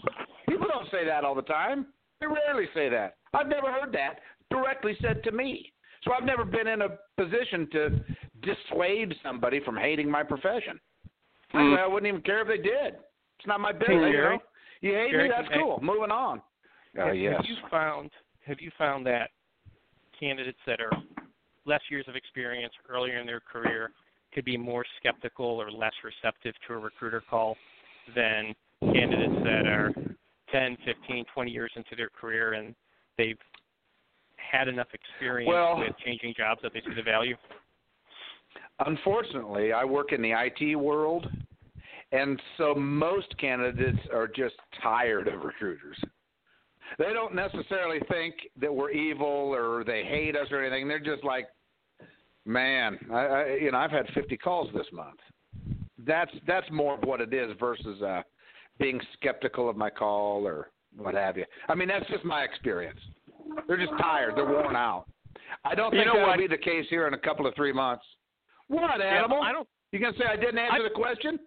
People 0.47 0.67
don't 0.67 0.89
say 0.89 1.05
that 1.05 1.25
all 1.25 1.35
the 1.35 1.41
time. 1.41 1.87
They 2.21 2.27
rarely 2.27 2.67
say 2.73 2.87
that. 2.89 3.15
I've 3.33 3.47
never 3.47 3.71
heard 3.71 3.91
that 3.93 4.19
directly 4.49 4.95
said 5.01 5.23
to 5.23 5.31
me. 5.31 5.71
So 6.03 6.13
I've 6.13 6.23
never 6.23 6.45
been 6.45 6.67
in 6.67 6.81
a 6.81 6.89
position 7.17 7.67
to 7.73 7.89
dissuade 8.41 9.13
somebody 9.23 9.59
from 9.63 9.75
hating 9.75 10.09
my 10.09 10.23
profession. 10.23 10.79
Mm. 11.53 11.77
I, 11.77 11.83
I 11.83 11.87
wouldn't 11.87 12.07
even 12.07 12.21
care 12.21 12.41
if 12.41 12.47
they 12.47 12.57
did. 12.57 12.95
It's 13.39 13.47
not 13.47 13.59
my 13.59 13.71
business. 13.71 13.87
Hey, 13.89 14.11
you, 14.11 14.17
know? 14.17 14.39
you 14.81 14.93
hate 14.93 15.11
Jerry, 15.11 15.27
me, 15.27 15.33
that's 15.35 15.47
can 15.49 15.59
I- 15.59 15.61
cool. 15.61 15.79
Moving 15.81 16.11
on. 16.11 16.41
Oh 16.99 17.07
have, 17.07 17.15
yes. 17.15 17.35
have 17.37 17.45
you 17.45 17.55
found 17.69 18.09
have 18.45 18.59
you 18.59 18.69
found 18.77 19.05
that 19.05 19.29
candidates 20.19 20.57
that 20.67 20.81
are 20.81 20.91
less 21.65 21.79
years 21.89 22.05
of 22.09 22.17
experience 22.17 22.73
earlier 22.89 23.17
in 23.19 23.25
their 23.25 23.39
career 23.39 23.91
could 24.33 24.43
be 24.43 24.57
more 24.57 24.83
skeptical 24.99 25.45
or 25.45 25.71
less 25.71 25.93
receptive 26.03 26.53
to 26.67 26.73
a 26.73 26.77
recruiter 26.77 27.23
call 27.29 27.55
than 28.13 28.53
candidates 28.93 29.41
that 29.43 29.67
are 29.67 29.93
10, 30.51 30.77
15, 30.85 31.25
20 31.33 31.51
years 31.51 31.71
into 31.75 31.95
their 31.95 32.09
career 32.09 32.53
and 32.53 32.75
they've 33.17 33.37
had 34.35 34.67
enough 34.67 34.87
experience 34.93 35.47
Well- 35.47 35.79
with 35.79 35.97
changing 35.99 36.33
jobs 36.33 36.61
that 36.61 36.73
they 36.73 36.81
see 36.81 36.93
the 36.93 37.03
value? 37.03 37.37
Unfortunately, 38.85 39.73
I 39.73 39.85
work 39.85 40.11
in 40.11 40.21
the 40.21 40.33
IT 40.33 40.75
world, 40.75 41.31
and 42.11 42.41
so 42.57 42.73
most 42.75 43.37
candidates 43.37 43.99
are 44.11 44.27
just 44.27 44.55
tired 44.81 45.27
of 45.27 45.43
recruiters. 45.43 45.97
They 46.97 47.13
don't 47.13 47.33
necessarily 47.33 47.99
think 48.09 48.35
that 48.57 48.73
we're 48.73 48.91
evil 48.91 49.27
or 49.27 49.83
they 49.83 50.03
hate 50.03 50.35
us 50.35 50.51
or 50.51 50.61
anything. 50.61 50.87
They're 50.87 50.99
just 50.99 51.23
like, 51.23 51.47
man, 52.45 52.97
I, 53.11 53.25
I 53.25 53.45
you 53.55 53.71
know, 53.71 53.77
I've 53.77 53.91
had 53.91 54.07
50 54.13 54.35
calls 54.37 54.69
this 54.73 54.87
month. 54.91 55.19
That's 55.99 56.31
that's 56.47 56.69
more 56.71 56.95
of 56.95 57.03
what 57.03 57.21
it 57.21 57.33
is 57.33 57.55
versus 57.59 58.01
uh, 58.01 58.23
being 58.81 58.99
skeptical 59.13 59.69
of 59.69 59.77
my 59.77 59.89
call 59.89 60.45
or 60.45 60.71
what 60.97 61.13
have 61.15 61.37
you. 61.37 61.45
I 61.69 61.75
mean, 61.75 61.87
that's 61.87 62.07
just 62.09 62.25
my 62.25 62.41
experience. 62.43 62.99
They're 63.67 63.77
just 63.77 63.93
tired. 63.99 64.33
They're 64.35 64.45
worn 64.45 64.75
out. 64.75 65.05
I 65.63 65.75
don't 65.75 65.93
You 65.93 65.99
think 65.99 66.07
know 66.07 66.13
that'll 66.19 66.29
what? 66.29 66.39
be 66.39 66.47
the 66.47 66.57
case 66.57 66.85
here 66.89 67.07
in 67.07 67.13
a 67.13 67.17
couple 67.17 67.45
of 67.47 67.53
three 67.55 67.71
months. 67.71 68.03
What 68.67 68.99
Yeah, 68.99 69.05
animal? 69.05 69.41
I 69.41 69.51
don't. 69.51 69.67
You 69.91 69.99
gonna 69.99 70.17
say 70.17 70.25
I 70.25 70.35
didn't 70.35 70.57
answer 70.57 70.79
I- 70.81 70.83
the 70.83 70.89
question? 70.95 71.39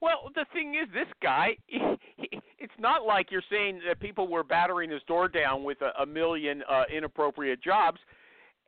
Well, 0.00 0.30
the 0.34 0.44
thing 0.52 0.74
is, 0.74 0.86
this 0.92 1.06
guy, 1.22 1.56
it's 1.68 2.72
not 2.78 3.06
like 3.06 3.30
you're 3.30 3.42
saying 3.50 3.80
that 3.88 4.00
people 4.00 4.28
were 4.28 4.44
battering 4.44 4.90
his 4.90 5.02
door 5.04 5.28
down 5.28 5.64
with 5.64 5.78
a, 5.80 5.92
a 6.02 6.04
million 6.06 6.62
uh, 6.68 6.84
inappropriate 6.94 7.62
jobs. 7.62 7.98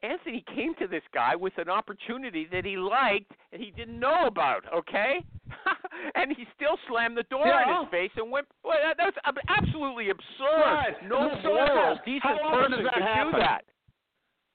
Anthony 0.02 0.42
came 0.54 0.74
to 0.76 0.86
this 0.86 1.02
guy 1.12 1.36
with 1.36 1.52
an 1.58 1.68
opportunity 1.68 2.46
that 2.52 2.64
he 2.64 2.76
liked 2.78 3.32
and 3.52 3.60
he 3.62 3.70
didn't 3.70 3.98
know 4.00 4.26
about, 4.26 4.62
okay? 4.74 5.22
and 6.14 6.34
he 6.36 6.46
still 6.54 6.78
slammed 6.88 7.16
the 7.16 7.24
door 7.24 7.46
in 7.46 7.68
his 7.68 7.90
face 7.90 8.10
and 8.16 8.30
went, 8.30 8.46
well, 8.64 8.78
that, 8.82 8.96
that's 8.96 9.16
absolutely 9.48 10.10
absurd. 10.10 10.62
Right. 10.62 10.94
No 11.08 11.30
So 11.42 11.50
let 11.50 11.68
moral, 11.74 11.98
decent 12.04 12.22
how 12.22 12.34
often 12.42 12.70
person 12.72 12.84
does 12.84 12.84
that 12.84 12.94
could 12.94 13.02
happen? 13.02 13.32
do 13.32 13.38
that. 13.38 13.64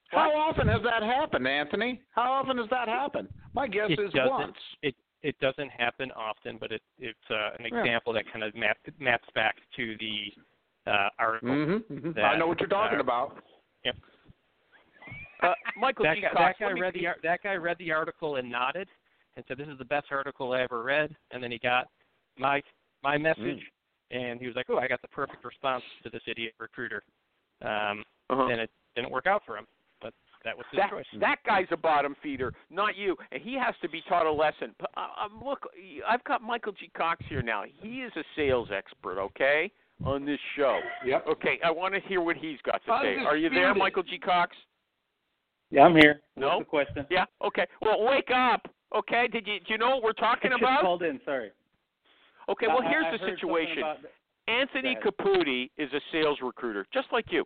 How 0.08 0.28
What? 0.28 0.56
often 0.56 0.68
has 0.68 0.82
that 0.84 1.02
happened, 1.02 1.48
Anthony? 1.48 2.00
How 2.14 2.32
often 2.32 2.58
has 2.58 2.68
that 2.70 2.88
happened? 2.88 3.28
My 3.54 3.66
guess 3.66 3.86
it 3.88 4.00
is 4.00 4.12
doesn't 4.12 4.30
once. 4.30 4.56
it 4.82 4.94
it 5.22 5.38
doesn't 5.40 5.70
happen 5.70 6.10
often, 6.12 6.58
but 6.58 6.72
it 6.72 6.82
it's 6.98 7.18
uh, 7.30 7.50
an 7.58 7.66
Yeah. 7.72 7.78
example 7.80 8.12
that 8.12 8.24
kind 8.30 8.44
of 8.44 8.54
map, 8.54 8.76
maps 8.98 9.28
back 9.34 9.56
to 9.76 9.96
the 9.98 10.32
uh, 10.90 11.08
article. 11.18 11.48
Mm-hmm. 11.48 12.08
I 12.08 12.12
that, 12.12 12.38
know 12.38 12.46
what 12.48 12.60
you're 12.60 12.68
talking 12.68 12.98
uh, 12.98 13.02
about. 13.02 13.42
Uh, 15.42 15.54
Michael 15.76 16.04
that 16.04 16.14
G. 16.16 16.20
guy, 16.22 16.28
Cox, 16.28 16.56
that 16.60 16.64
guy 16.74 16.80
read 16.80 16.94
the 16.94 17.06
that 17.22 17.42
guy 17.42 17.54
read 17.54 17.76
the 17.78 17.90
article 17.90 18.36
and 18.36 18.48
nodded 18.50 18.88
and 19.36 19.44
said, 19.48 19.56
"This 19.58 19.68
is 19.68 19.78
the 19.78 19.84
best 19.84 20.06
article 20.10 20.52
I 20.52 20.62
ever 20.62 20.82
read." 20.82 21.14
And 21.30 21.42
then 21.42 21.50
he 21.50 21.58
got 21.58 21.88
my 22.38 22.62
my 23.02 23.18
message, 23.18 23.62
and 24.10 24.40
he 24.40 24.46
was 24.46 24.56
like, 24.56 24.66
"Oh, 24.68 24.78
I 24.78 24.88
got 24.88 25.02
the 25.02 25.08
perfect 25.08 25.44
response 25.44 25.84
to 26.02 26.10
this 26.10 26.22
idiot 26.26 26.54
recruiter." 26.58 27.02
Um, 27.62 28.04
Uh-huh. 28.30 28.46
And 28.46 28.60
it 28.60 28.70
didn't 28.96 29.10
work 29.10 29.26
out 29.26 29.42
for 29.44 29.58
him, 29.58 29.66
but 30.00 30.14
that 30.42 30.56
was 30.56 30.64
his 30.70 30.78
that 30.78 30.90
choice. 30.90 31.04
that 31.20 31.36
guy's 31.44 31.66
a 31.70 31.76
bottom 31.76 32.14
feeder, 32.22 32.54
not 32.70 32.96
you, 32.96 33.14
and 33.30 33.42
he 33.42 33.54
has 33.54 33.74
to 33.82 33.88
be 33.90 34.00
taught 34.08 34.26
a 34.26 34.32
lesson. 34.32 34.74
But, 34.78 34.90
uh, 34.96 35.24
um, 35.26 35.42
look, 35.44 35.68
I've 36.08 36.24
got 36.24 36.40
Michael 36.40 36.72
G. 36.72 36.88
Cox 36.96 37.22
here 37.28 37.42
now. 37.42 37.64
He 37.80 38.02
is 38.02 38.12
a 38.16 38.24
sales 38.34 38.70
expert, 38.74 39.18
okay, 39.20 39.70
on 40.04 40.24
this 40.24 40.38
show. 40.56 40.80
Yep. 41.04 41.26
Okay, 41.28 41.60
I 41.62 41.70
want 41.70 41.94
to 41.94 42.00
hear 42.08 42.22
what 42.22 42.36
he's 42.36 42.58
got 42.62 42.82
to 42.86 42.98
say. 43.02 43.16
Are 43.24 43.36
you 43.36 43.50
there, 43.50 43.68
Undisputed. 43.70 43.76
Michael 43.76 44.02
G. 44.04 44.18
Cox? 44.18 44.56
Yeah, 45.70 45.82
I'm 45.82 45.94
here. 45.96 46.22
No? 46.36 46.48
What's 46.48 46.60
the 46.60 46.64
question? 46.70 47.06
Yeah. 47.10 47.24
Okay. 47.44 47.66
Well, 47.82 48.02
wake 48.04 48.30
up. 48.34 48.66
Okay. 48.96 49.28
Did 49.28 49.46
you 49.46 49.58
do 49.60 49.66
you 49.72 49.78
know 49.78 49.90
what 49.90 50.02
we're 50.02 50.12
talking 50.12 50.52
I 50.54 50.56
about? 50.56 50.80
called 50.82 51.02
in. 51.02 51.20
Sorry. 51.24 51.50
Okay. 52.48 52.66
Well, 52.66 52.82
I- 52.82 52.88
here's 52.88 53.06
I 53.06 53.12
the 53.12 53.18
situation. 53.36 53.78
about 53.78 53.98
Anthony 54.48 54.96
Caputi 55.04 55.70
is 55.78 55.92
a 55.92 56.00
sales 56.10 56.38
recruiter, 56.42 56.84
just 56.92 57.06
like 57.12 57.26
you. 57.30 57.44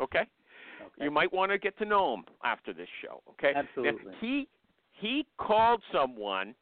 Okay. 0.00 0.20
Okay. 0.20 1.04
You 1.04 1.10
might 1.10 1.32
want 1.32 1.50
to 1.50 1.58
get 1.58 1.76
to 1.78 1.84
know 1.84 2.14
him 2.14 2.24
after 2.44 2.72
this 2.72 2.88
show. 3.02 3.20
Okay. 3.30 3.52
Now, 3.54 3.60
Absolutely. 3.60 4.12
he 4.20 4.48
he 4.92 5.26
called 5.38 5.82
someone, 5.92 6.54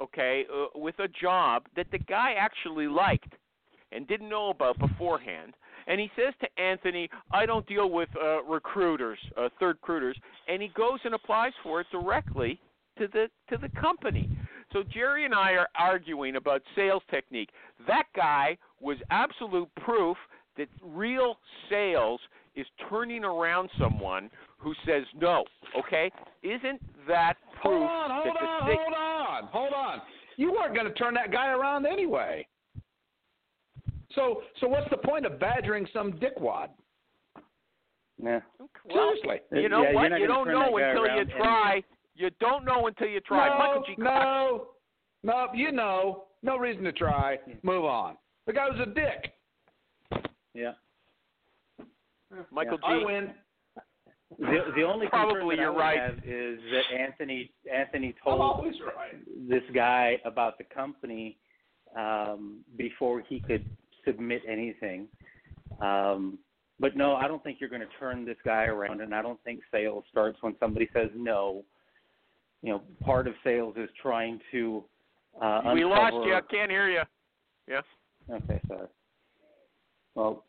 okay, 0.00 0.46
uh, 0.52 0.66
with 0.78 0.98
a 1.00 1.08
job 1.08 1.64
that 1.76 1.86
the 1.90 1.98
guy 1.98 2.34
actually 2.38 2.86
liked 2.86 3.34
and 3.90 4.06
didn't 4.08 4.28
know 4.30 4.48
about 4.50 4.78
beforehand. 4.78 5.54
And 5.88 6.00
he 6.00 6.08
says 6.16 6.32
to 6.40 6.62
Anthony, 6.62 7.10
"I 7.32 7.44
don't 7.44 7.66
deal 7.66 7.90
with 7.90 8.08
uh, 8.16 8.44
recruiters, 8.44 9.18
uh, 9.36 9.48
third 9.58 9.76
recruiters," 9.82 10.16
and 10.48 10.62
he 10.62 10.68
goes 10.68 11.00
and 11.04 11.14
applies 11.14 11.52
for 11.64 11.80
it 11.80 11.88
directly 11.90 12.60
to 12.98 13.08
the 13.08 13.28
to 13.50 13.56
the 13.58 13.68
company. 13.80 14.28
So 14.72 14.82
Jerry 14.92 15.24
and 15.24 15.34
I 15.34 15.52
are 15.52 15.68
arguing 15.78 16.36
about 16.36 16.62
sales 16.74 17.02
technique. 17.10 17.50
That 17.86 18.04
guy 18.16 18.56
was 18.80 18.96
absolute 19.10 19.68
proof 19.76 20.16
that 20.56 20.68
real 20.82 21.36
sales 21.70 22.20
is 22.54 22.66
turning 22.88 23.24
around 23.24 23.70
someone 23.78 24.30
who 24.58 24.74
says 24.86 25.04
no. 25.20 25.44
Okay, 25.78 26.10
isn't 26.42 26.80
that 27.08 27.34
proof 27.62 27.86
Hold 27.88 27.90
on, 27.90 28.10
hold 28.10 28.36
the 28.38 28.44
on, 28.46 28.60
sa- 28.60 28.66
hold 28.66 28.94
on, 28.94 29.44
hold 29.50 29.72
on. 29.74 30.02
You 30.36 30.52
weren't 30.52 30.74
going 30.74 30.86
to 30.86 30.92
turn 30.94 31.14
that 31.14 31.30
guy 31.32 31.48
around 31.52 31.86
anyway. 31.86 32.46
So, 34.14 34.42
so 34.60 34.68
what's 34.68 34.88
the 34.90 34.96
point 34.98 35.24
of 35.24 35.38
badgering 35.40 35.86
some 35.92 36.12
dickwad? 36.12 36.68
Yeah. 38.22 38.40
Well, 38.92 39.12
Seriously. 39.22 39.62
you 39.62 39.68
know 39.68 39.82
Yeah, 39.82 39.94
what? 39.94 40.20
You 40.20 40.26
don't 40.26 40.48
know 40.48 40.76
until 40.76 41.04
you 41.04 41.04
around 41.04 41.18
and- 41.20 41.30
try. 41.30 41.82
You 42.14 42.30
don't 42.40 42.64
know 42.64 42.86
until 42.86 43.08
you 43.08 43.20
try. 43.20 43.48
No, 43.48 43.58
Michael 43.58 43.84
G. 43.86 43.94
Cox. 43.96 44.04
no, 44.04 44.66
no. 45.22 45.46
You 45.54 45.72
know, 45.72 46.24
no 46.42 46.56
reason 46.56 46.84
to 46.84 46.92
try. 46.92 47.38
Move 47.62 47.84
on. 47.84 48.16
The 48.46 48.52
guy 48.52 48.68
was 48.68 48.80
a 48.80 48.90
dick. 48.90 49.32
Yeah. 50.54 50.72
Michael 52.50 52.78
I 52.84 52.98
G. 52.98 53.04
win. 53.04 53.30
The 54.38 54.72
the 54.76 54.82
only 54.82 55.06
Probably 55.08 55.56
that 55.56 55.62
you're 55.62 55.74
right. 55.74 56.00
have 56.00 56.18
is 56.24 56.58
that 56.70 56.98
Anthony 56.98 57.50
Anthony 57.72 58.14
told 58.24 58.64
right. 58.64 59.48
this 59.48 59.62
guy 59.74 60.18
about 60.24 60.58
the 60.58 60.64
company 60.64 61.38
um, 61.96 62.60
before 62.76 63.22
he 63.28 63.40
could 63.40 63.64
submit 64.04 64.42
anything. 64.48 65.06
Um, 65.80 66.38
but 66.80 66.96
no, 66.96 67.14
I 67.14 67.28
don't 67.28 67.42
think 67.44 67.58
you're 67.60 67.70
going 67.70 67.82
to 67.82 67.88
turn 68.00 68.24
this 68.24 68.38
guy 68.44 68.64
around, 68.64 69.00
and 69.00 69.14
I 69.14 69.22
don't 69.22 69.42
think 69.44 69.60
sales 69.70 70.04
starts 70.10 70.38
when 70.40 70.56
somebody 70.58 70.88
says 70.92 71.10
no. 71.14 71.64
You 72.62 72.70
know, 72.70 72.82
part 73.02 73.26
of 73.26 73.34
sales 73.42 73.74
is 73.76 73.88
trying 74.00 74.40
to. 74.52 74.84
Uh, 75.40 75.72
we 75.74 75.84
lost 75.84 76.14
you. 76.24 76.34
I 76.34 76.40
can't 76.40 76.70
hear 76.70 76.88
you. 76.88 77.02
Yes. 77.66 77.84
Okay, 78.30 78.60
sorry. 78.68 78.88
Well, 80.14 80.44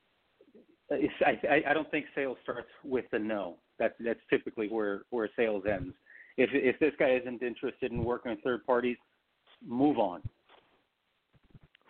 I, 0.91 1.39
I 1.49 1.61
I 1.69 1.73
don't 1.73 1.89
think 1.89 2.05
sales 2.13 2.37
starts 2.43 2.67
with 2.83 3.05
a 3.13 3.19
no. 3.19 3.55
That's 3.79 3.93
that's 3.99 4.19
typically 4.29 4.67
where 4.67 5.01
where 5.09 5.29
sales 5.35 5.63
ends. 5.69 5.93
If 6.37 6.49
if 6.53 6.79
this 6.79 6.93
guy 6.99 7.19
isn't 7.21 7.41
interested 7.41 7.91
in 7.91 8.03
working 8.03 8.31
with 8.31 8.41
third 8.43 8.65
parties, 8.65 8.97
move 9.65 9.97
on. 9.97 10.21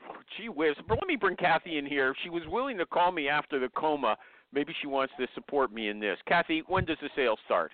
Oh, 0.10 0.16
gee 0.38 0.50
whiz. 0.50 0.76
But 0.88 1.00
let 1.00 1.08
me 1.08 1.16
bring 1.16 1.36
Kathy 1.36 1.78
in 1.78 1.86
here. 1.86 2.14
She 2.24 2.30
was 2.30 2.44
willing 2.48 2.78
to 2.78 2.86
call 2.86 3.12
me 3.12 3.28
after 3.28 3.60
the 3.60 3.70
coma. 3.70 4.18
Maybe 4.54 4.74
she 4.82 4.88
wants 4.88 5.14
to 5.20 5.28
support 5.34 5.74
me 5.74 5.90
in 5.90 6.00
this. 6.00 6.18
Kathy, 6.28 6.64
when 6.68 6.86
does 6.86 6.98
the 7.02 7.10
sale 7.16 7.38
start? 7.46 7.72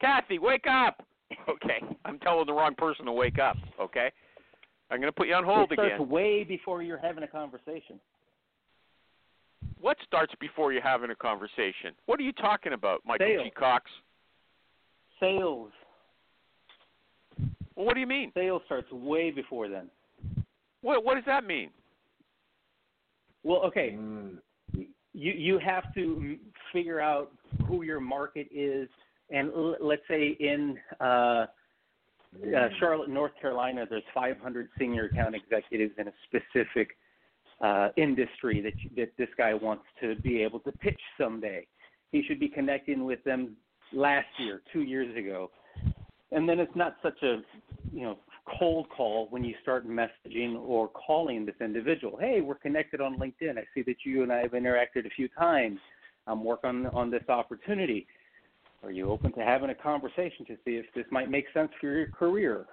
Kathy, 0.00 0.38
wake 0.38 0.66
up. 0.66 1.02
Okay. 1.48 1.80
I'm 2.04 2.20
telling 2.20 2.46
the 2.46 2.52
wrong 2.52 2.74
person 2.76 3.04
to 3.06 3.12
wake 3.12 3.38
up. 3.40 3.56
Okay. 3.80 4.10
I'm 4.90 4.98
going 5.00 5.08
to 5.08 5.12
put 5.12 5.26
you 5.26 5.34
on 5.34 5.42
hold 5.44 5.72
again. 5.72 5.86
it 5.86 5.88
starts 5.88 5.94
again. 6.02 6.08
way 6.08 6.44
before 6.44 6.82
you're 6.82 6.98
having 6.98 7.24
a 7.24 7.28
conversation. 7.28 7.98
What 9.80 9.96
starts 10.06 10.32
before 10.40 10.72
you're 10.72 10.82
having 10.82 11.10
a 11.10 11.16
conversation? 11.16 11.94
What 12.06 12.20
are 12.20 12.22
you 12.22 12.32
talking 12.32 12.72
about, 12.72 13.02
Michael 13.04 13.26
Sales. 13.26 13.44
G. 13.44 13.50
Cox? 13.50 13.90
Sales 15.18 15.70
Well, 17.74 17.86
what 17.86 17.94
do 17.94 18.00
you 18.00 18.06
mean? 18.06 18.30
sales 18.34 18.62
starts 18.66 18.90
way 18.92 19.30
before 19.30 19.68
then. 19.68 19.88
What 20.82 21.04
What 21.04 21.14
does 21.14 21.24
that 21.26 21.44
mean? 21.44 21.70
Well, 23.42 23.62
okay. 23.64 23.96
You 24.72 24.86
you 25.12 25.58
have 25.58 25.92
to 25.94 26.00
mm, 26.00 26.38
figure 26.72 27.00
out 27.00 27.32
who 27.66 27.82
your 27.82 28.00
market 28.00 28.48
is, 28.54 28.88
and 29.30 29.50
l- 29.52 29.76
let's 29.80 30.02
say 30.08 30.36
in 30.40 30.78
uh, 31.00 31.04
uh, 31.04 32.68
Charlotte, 32.78 33.08
North 33.08 33.32
Carolina, 33.40 33.86
there's 33.88 34.02
500 34.14 34.68
senior 34.78 35.06
account 35.06 35.34
executives 35.34 35.94
in 35.98 36.08
a 36.08 36.12
specific 36.26 36.96
uh, 37.60 37.88
industry 37.96 38.60
that 38.60 38.74
you, 38.82 38.90
that 38.96 39.12
this 39.16 39.28
guy 39.38 39.54
wants 39.54 39.84
to 40.00 40.14
be 40.16 40.42
able 40.42 40.60
to 40.60 40.72
pitch 40.72 41.00
someday. 41.18 41.66
He 42.12 42.22
should 42.26 42.38
be 42.38 42.48
connecting 42.48 43.04
with 43.04 43.22
them 43.24 43.56
last 43.92 44.26
year, 44.38 44.62
two 44.72 44.82
years 44.82 45.16
ago, 45.16 45.50
and 46.32 46.48
then 46.48 46.60
it's 46.60 46.74
not 46.74 46.96
such 47.02 47.22
a 47.22 47.38
you 47.92 48.02
know 48.02 48.18
cold 48.58 48.86
call 48.94 49.26
when 49.30 49.42
you 49.42 49.54
start 49.62 49.88
messaging 49.88 50.56
or 50.56 50.88
calling 50.88 51.46
this 51.46 51.54
individual. 51.60 52.16
Hey, 52.18 52.40
we're 52.40 52.54
connected 52.54 53.00
on 53.00 53.18
LinkedIn. 53.18 53.58
I 53.58 53.64
see 53.74 53.82
that 53.82 53.96
you 54.04 54.22
and 54.22 54.32
I 54.32 54.42
have 54.42 54.52
interacted 54.52 55.06
a 55.06 55.10
few 55.10 55.28
times. 55.28 55.78
I'm 56.26 56.44
working 56.44 56.86
on 56.92 57.10
this 57.10 57.28
opportunity. 57.28 58.06
Are 58.82 58.90
you 58.90 59.10
open 59.10 59.32
to 59.32 59.40
having 59.40 59.70
a 59.70 59.74
conversation 59.74 60.46
to 60.46 60.56
see 60.64 60.72
if 60.72 60.86
this 60.94 61.06
might 61.10 61.30
make 61.30 61.46
sense 61.52 61.70
for 61.80 61.86
your 61.92 62.08
career? 62.08 62.66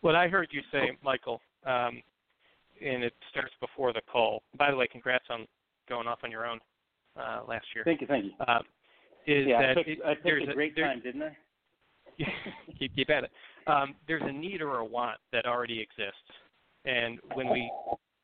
What 0.00 0.14
I 0.14 0.28
heard 0.28 0.48
you 0.52 0.60
say, 0.70 0.96
Michael, 1.02 1.40
um, 1.66 2.02
and 2.84 3.02
it 3.02 3.12
starts 3.30 3.52
before 3.60 3.92
the 3.92 4.00
call. 4.10 4.42
By 4.56 4.70
the 4.70 4.76
way, 4.76 4.86
congrats 4.90 5.24
on 5.30 5.46
going 5.88 6.06
off 6.06 6.20
on 6.22 6.30
your 6.30 6.46
own 6.46 6.60
uh, 7.16 7.40
last 7.48 7.66
year. 7.74 7.84
Thank 7.84 8.00
you, 8.00 8.06
thank 8.06 8.26
you. 8.26 8.30
Uh, 8.46 8.60
is 9.26 9.46
yeah, 9.46 9.60
that 9.60 9.78
I 9.78 9.80
it, 9.86 9.98
I 10.06 10.14
there's 10.22 10.48
a 10.48 10.54
great 10.54 10.74
there- 10.76 10.86
time, 10.86 11.00
didn't 11.02 11.22
I? 11.22 11.36
keep 12.78 12.94
keep 12.96 13.10
at 13.10 13.24
it. 13.24 13.30
Um, 13.66 13.94
there's 14.08 14.22
a 14.24 14.32
need 14.32 14.60
or 14.60 14.78
a 14.78 14.84
want 14.84 15.18
that 15.32 15.46
already 15.46 15.80
exists, 15.80 16.16
and 16.84 17.18
when 17.34 17.48
we 17.48 17.70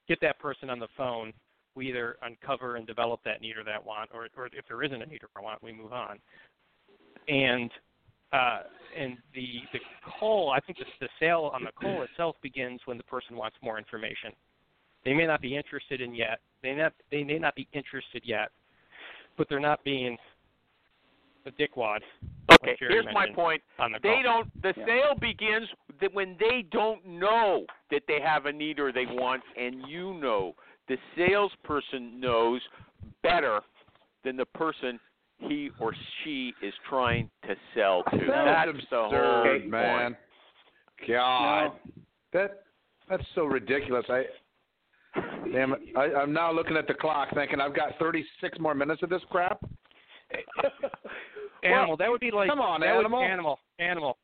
get 0.09 0.21
that 0.21 0.39
person 0.39 0.69
on 0.71 0.79
the 0.79 0.89
phone, 0.97 1.33
we 1.75 1.89
either 1.89 2.17
uncover 2.23 2.77
and 2.77 2.87
develop 2.87 3.21
that 3.25 3.41
need 3.41 3.57
or 3.57 3.65
that 3.65 3.85
want, 3.85 4.11
or, 4.13 4.29
or 4.37 4.47
if 4.47 4.65
there 4.69 4.83
isn't 4.83 5.03
a 5.03 5.07
need 5.07 5.23
or 5.23 5.41
a 5.41 5.43
want, 5.43 5.63
we 5.63 5.73
move 5.73 5.93
on. 5.93 6.19
And 7.29 7.71
uh, 8.33 8.63
and 8.97 9.17
the 9.35 9.61
the 9.73 9.81
call, 10.19 10.51
I 10.51 10.61
think 10.61 10.79
the, 10.79 10.85
the 11.01 11.09
sale 11.21 11.51
on 11.55 11.65
the 11.65 11.73
call 11.73 12.03
itself 12.03 12.37
begins 12.43 12.81
when 12.85 12.97
the 12.97 13.05
person 13.05 13.37
wants 13.37 13.57
more 13.63 13.79
information. 13.79 14.33
They 15.05 15.13
may 15.13 15.27
not 15.27 15.41
be 15.41 15.57
interested 15.57 16.01
in 16.01 16.15
yet. 16.15 16.41
They 16.63 16.75
not 16.75 16.93
they 17.11 17.25
may 17.25 17.39
not 17.39 17.55
be 17.55 17.69
interested 17.73 18.23
yet, 18.25 18.51
but 19.37 19.49
they're 19.49 19.61
not 19.61 19.83
being 19.85 20.17
a 21.47 21.51
dickwad. 21.51 22.01
Okay, 22.53 22.71
like 22.71 22.77
here's 22.79 23.07
my 23.13 23.27
point. 23.35 23.63
On 23.79 23.93
the 23.93 23.99
They 24.03 24.15
call. 24.15 24.23
don't. 24.23 24.63
The 24.63 24.75
Yeah. 24.77 24.87
sale 24.87 25.15
begins 25.15 25.69
when 26.13 26.37
they 26.39 26.63
don't 26.63 27.05
know 27.05 27.67
that 27.91 28.07
they 28.07 28.21
have 28.21 28.47
a 28.47 28.53
need 28.53 28.81
or 28.81 28.93
they 28.93 29.07
want, 29.07 29.43
and 29.57 29.87
you 29.89 30.15
know. 30.15 30.55
The 30.89 30.97
salesperson 31.17 32.21
knows 32.21 32.61
better 33.23 33.61
than 34.25 34.37
the 34.37 34.45
person 34.47 34.99
he 35.39 35.71
or 35.81 35.95
she 36.23 36.53
is 36.63 36.73
trying 36.89 37.31
to 37.47 37.55
sell 37.75 38.03
to. 38.11 38.17
That's 38.19 38.29
That's 38.73 38.87
the 38.91 38.97
whole 38.97 39.07
absurd, 39.07 39.61
point. 39.63 39.71
man. 39.71 40.17
God, 41.09 41.65
No. 41.65 41.75
that 42.33 42.63
that's 43.09 43.25
so 43.35 43.45
ridiculous. 43.45 44.05
I 44.09 44.25
damn 45.53 45.73
it. 45.73 45.81
I, 45.97 46.13
I'm 46.15 46.33
now 46.33 46.53
looking 46.53 46.77
at 46.77 46.87
the 46.87 46.95
clock, 46.95 47.29
thinking 47.35 47.61
I've 47.61 47.75
got 47.75 47.99
36 47.99 48.59
more 48.59 48.75
minutes 48.75 49.03
of 49.03 49.11
this 49.11 49.23
crap. 49.31 49.59
Animal. 51.63 51.97
that 51.97 52.11
would 52.11 52.21
be 52.21 52.31
like 52.31 52.49
come 52.49 52.61
on, 52.61 52.83
animal. 52.83 53.21
animal. 53.23 53.59
Animal. 53.79 54.17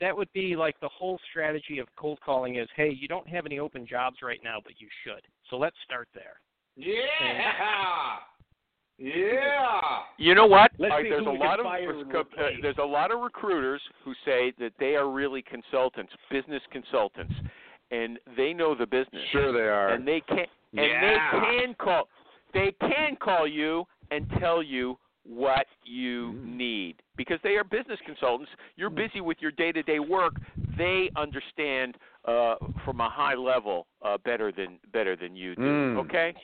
That 0.00 0.16
would 0.16 0.32
be 0.32 0.56
like 0.56 0.78
the 0.80 0.88
whole 0.88 1.18
strategy 1.30 1.78
of 1.78 1.86
cold 1.96 2.18
calling 2.24 2.56
is, 2.56 2.68
hey, 2.76 2.90
you 2.98 3.08
don't 3.08 3.28
have 3.28 3.46
any 3.46 3.58
open 3.58 3.86
jobs 3.86 4.16
right 4.22 4.40
now, 4.42 4.58
but 4.62 4.74
you 4.78 4.88
should. 5.04 5.22
So 5.50 5.56
let's 5.56 5.76
start 5.84 6.08
there. 6.14 6.40
Yeah, 6.76 8.18
yeah. 8.98 9.80
You 10.18 10.34
know 10.34 10.46
what? 10.46 10.72
Let's 10.78 10.94
see 11.02 11.08
there's 11.08 11.26
a 11.26 11.30
lot 11.30 11.60
of 11.60 11.66
uh, 11.66 11.70
there's 12.62 12.78
a 12.78 12.84
lot 12.84 13.12
of 13.12 13.20
recruiters 13.20 13.80
who 14.04 14.12
say 14.24 14.52
that 14.58 14.72
they 14.78 14.96
are 14.96 15.10
really 15.10 15.42
consultants, 15.42 16.12
business 16.30 16.62
consultants, 16.72 17.34
and 17.90 18.18
they 18.36 18.52
know 18.52 18.74
the 18.74 18.86
business. 18.86 19.22
Sure 19.30 19.52
they 19.52 19.60
are. 19.60 19.90
and 19.90 20.06
they 20.06 20.20
can 20.20 20.46
and 20.72 20.86
Yeah. 20.86 21.00
they 21.00 21.40
can 21.40 21.74
call 21.74 22.08
they 22.52 22.72
can 22.72 23.16
call 23.16 23.46
you 23.46 23.86
and 24.10 24.28
tell 24.38 24.62
you 24.62 24.98
what 25.24 25.66
you 25.84 26.32
Mm. 26.34 26.56
need 26.56 27.02
because 27.16 27.40
they 27.42 27.56
are 27.56 27.64
business 27.64 27.98
consultants 28.04 28.52
you're 28.76 28.90
busy 28.90 29.20
with 29.20 29.40
your 29.40 29.50
day-to-day 29.52 29.98
work 29.98 30.40
they 30.76 31.10
understand 31.16 31.96
uh 32.26 32.56
from 32.84 33.00
a 33.00 33.08
high 33.08 33.34
level 33.34 33.86
uh 34.02 34.18
better 34.18 34.52
than 34.52 34.78
better 34.92 35.16
than 35.16 35.34
you 35.34 35.54
do 35.56 35.62
Mm. 35.62 35.96
okay 36.00 36.34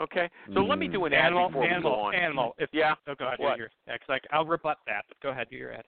okay 0.00 0.28
so 0.54 0.60
let 0.60 0.78
me 0.78 0.88
Mm. 0.88 0.92
do 0.92 1.04
an 1.04 1.12
ad 1.12 1.26
Animal. 1.26 1.48
before 1.48 1.62
we 1.62 1.68
go 1.68 1.74
Animal. 1.74 1.92
on 2.00 2.14
Animal. 2.14 2.54
If, 2.58 2.70
yeah 2.72 2.94
Oh, 3.06 3.14
go 3.14 3.26
ahead. 3.26 3.38
What? 3.38 3.54
Do 3.54 3.60
your, 3.62 3.70
yeah, 3.86 3.96
'cause 3.98 4.20
I, 4.30 4.36
I'll 4.36 4.44
rebut 4.44 4.78
that. 4.86 5.04
But 5.08 5.20
go 5.20 5.28
ahead. 5.30 5.48
Do 5.48 5.56
your 5.56 5.72
ad. 5.72 5.84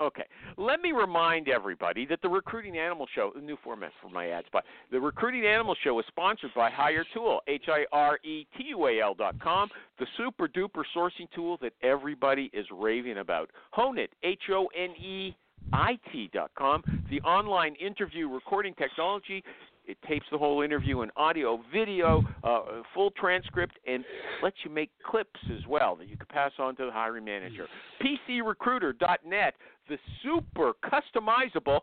Okay. 0.00 0.24
Let 0.58 0.80
me 0.80 0.92
remind 0.92 1.48
everybody 1.48 2.04
that 2.06 2.20
the 2.20 2.28
Recruiting 2.28 2.78
Animal 2.78 3.06
Show, 3.14 3.32
the 3.34 3.40
new 3.40 3.56
format 3.64 3.92
for 4.02 4.10
my 4.10 4.28
ad 4.28 4.44
spot, 4.46 4.64
the 4.90 5.00
Recruiting 5.00 5.46
Animal 5.46 5.74
Show 5.82 5.98
is 5.98 6.04
sponsored 6.08 6.50
by 6.54 6.70
Hire 6.70 7.04
Tool, 7.14 7.40
H 7.48 7.64
I 7.68 7.84
R 7.92 8.18
E 8.22 8.46
T 8.56 8.64
U 8.68 8.86
A 8.88 9.00
L 9.00 9.14
dot 9.14 9.40
com, 9.40 9.70
the 9.98 10.06
super 10.16 10.48
duper 10.48 10.82
sourcing 10.94 11.28
tool 11.34 11.58
that 11.62 11.72
everybody 11.82 12.50
is 12.52 12.66
raving 12.70 13.18
about. 13.18 13.50
HoneIt, 13.74 14.08
H 14.22 14.42
O 14.50 14.68
N 14.76 14.90
E 15.02 15.34
I 15.72 15.98
T 16.12 16.28
dot 16.32 16.50
com, 16.58 16.82
the 17.10 17.20
online 17.22 17.74
interview 17.76 18.28
recording 18.28 18.74
technology. 18.74 19.42
It 19.86 19.98
tapes 20.08 20.26
the 20.32 20.38
whole 20.38 20.62
interview 20.62 21.02
in 21.02 21.10
audio, 21.16 21.60
video, 21.72 22.24
uh, 22.42 22.82
full 22.92 23.12
transcript, 23.12 23.78
and 23.86 24.04
lets 24.42 24.56
you 24.64 24.70
make 24.70 24.90
clips 25.08 25.40
as 25.56 25.66
well 25.68 25.94
that 25.96 26.08
you 26.08 26.16
can 26.16 26.26
pass 26.26 26.50
on 26.58 26.74
to 26.76 26.86
the 26.86 26.92
hiring 26.92 27.24
manager. 27.24 27.66
PCRecruiter.net, 28.02 29.54
the 29.88 29.98
super 30.22 30.72
customizable. 30.84 31.80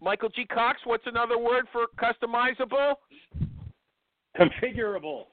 Michael 0.00 0.28
G. 0.28 0.44
Cox, 0.44 0.80
what's 0.84 1.06
another 1.06 1.38
word 1.38 1.66
for 1.72 1.86
customizable? 1.98 2.94
Configurable. 4.38 5.24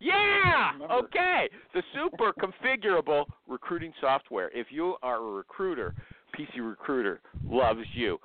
Yeah. 0.00 0.72
Okay. 0.90 1.48
The 1.74 1.82
super 1.94 2.32
configurable 2.32 3.24
recruiting 3.46 3.92
software. 4.00 4.50
If 4.54 4.68
you 4.70 4.96
are 5.02 5.16
a 5.16 5.30
recruiter, 5.30 5.94
PC 6.38 6.60
Recruiter 6.60 7.20
loves 7.44 7.84
you. 7.94 8.18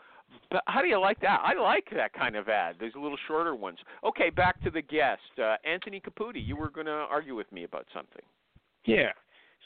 But 0.52 0.64
how 0.68 0.82
do 0.82 0.88
you 0.88 1.00
like 1.00 1.20
that? 1.22 1.42
I 1.44 1.60
like 1.60 1.88
that 1.96 2.14
kind 2.14 2.36
of 2.36 2.48
ad. 2.48 2.76
There's 2.80 2.94
little 2.96 3.18
shorter 3.28 3.56
ones. 3.56 3.80
Okay, 4.04 4.30
back 4.30 4.62
to 4.64 4.70
the 4.70 4.82
guest, 4.82 5.22
uh, 5.42 5.56
Anthony 5.66 6.02
Caputi. 6.02 6.46
You 6.46 6.56
were 6.56 6.70
going 6.70 6.86
to 6.86 6.92
argue 6.92 7.36
with 7.36 7.52
me 7.52 7.64
about 7.64 7.86
something. 7.94 8.24
Yeah. 8.86 9.12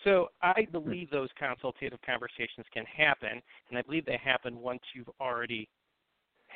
So 0.04 0.28
I 0.42 0.68
believe 0.72 1.10
those 1.10 1.30
consultative 1.38 2.00
conversations 2.06 2.66
can 2.74 2.86
happen, 2.86 3.42
and 3.70 3.78
I 3.78 3.82
believe 3.82 4.06
they 4.06 4.20
happen 4.24 4.60
once 4.60 4.82
you've 4.94 5.10
already 5.20 5.68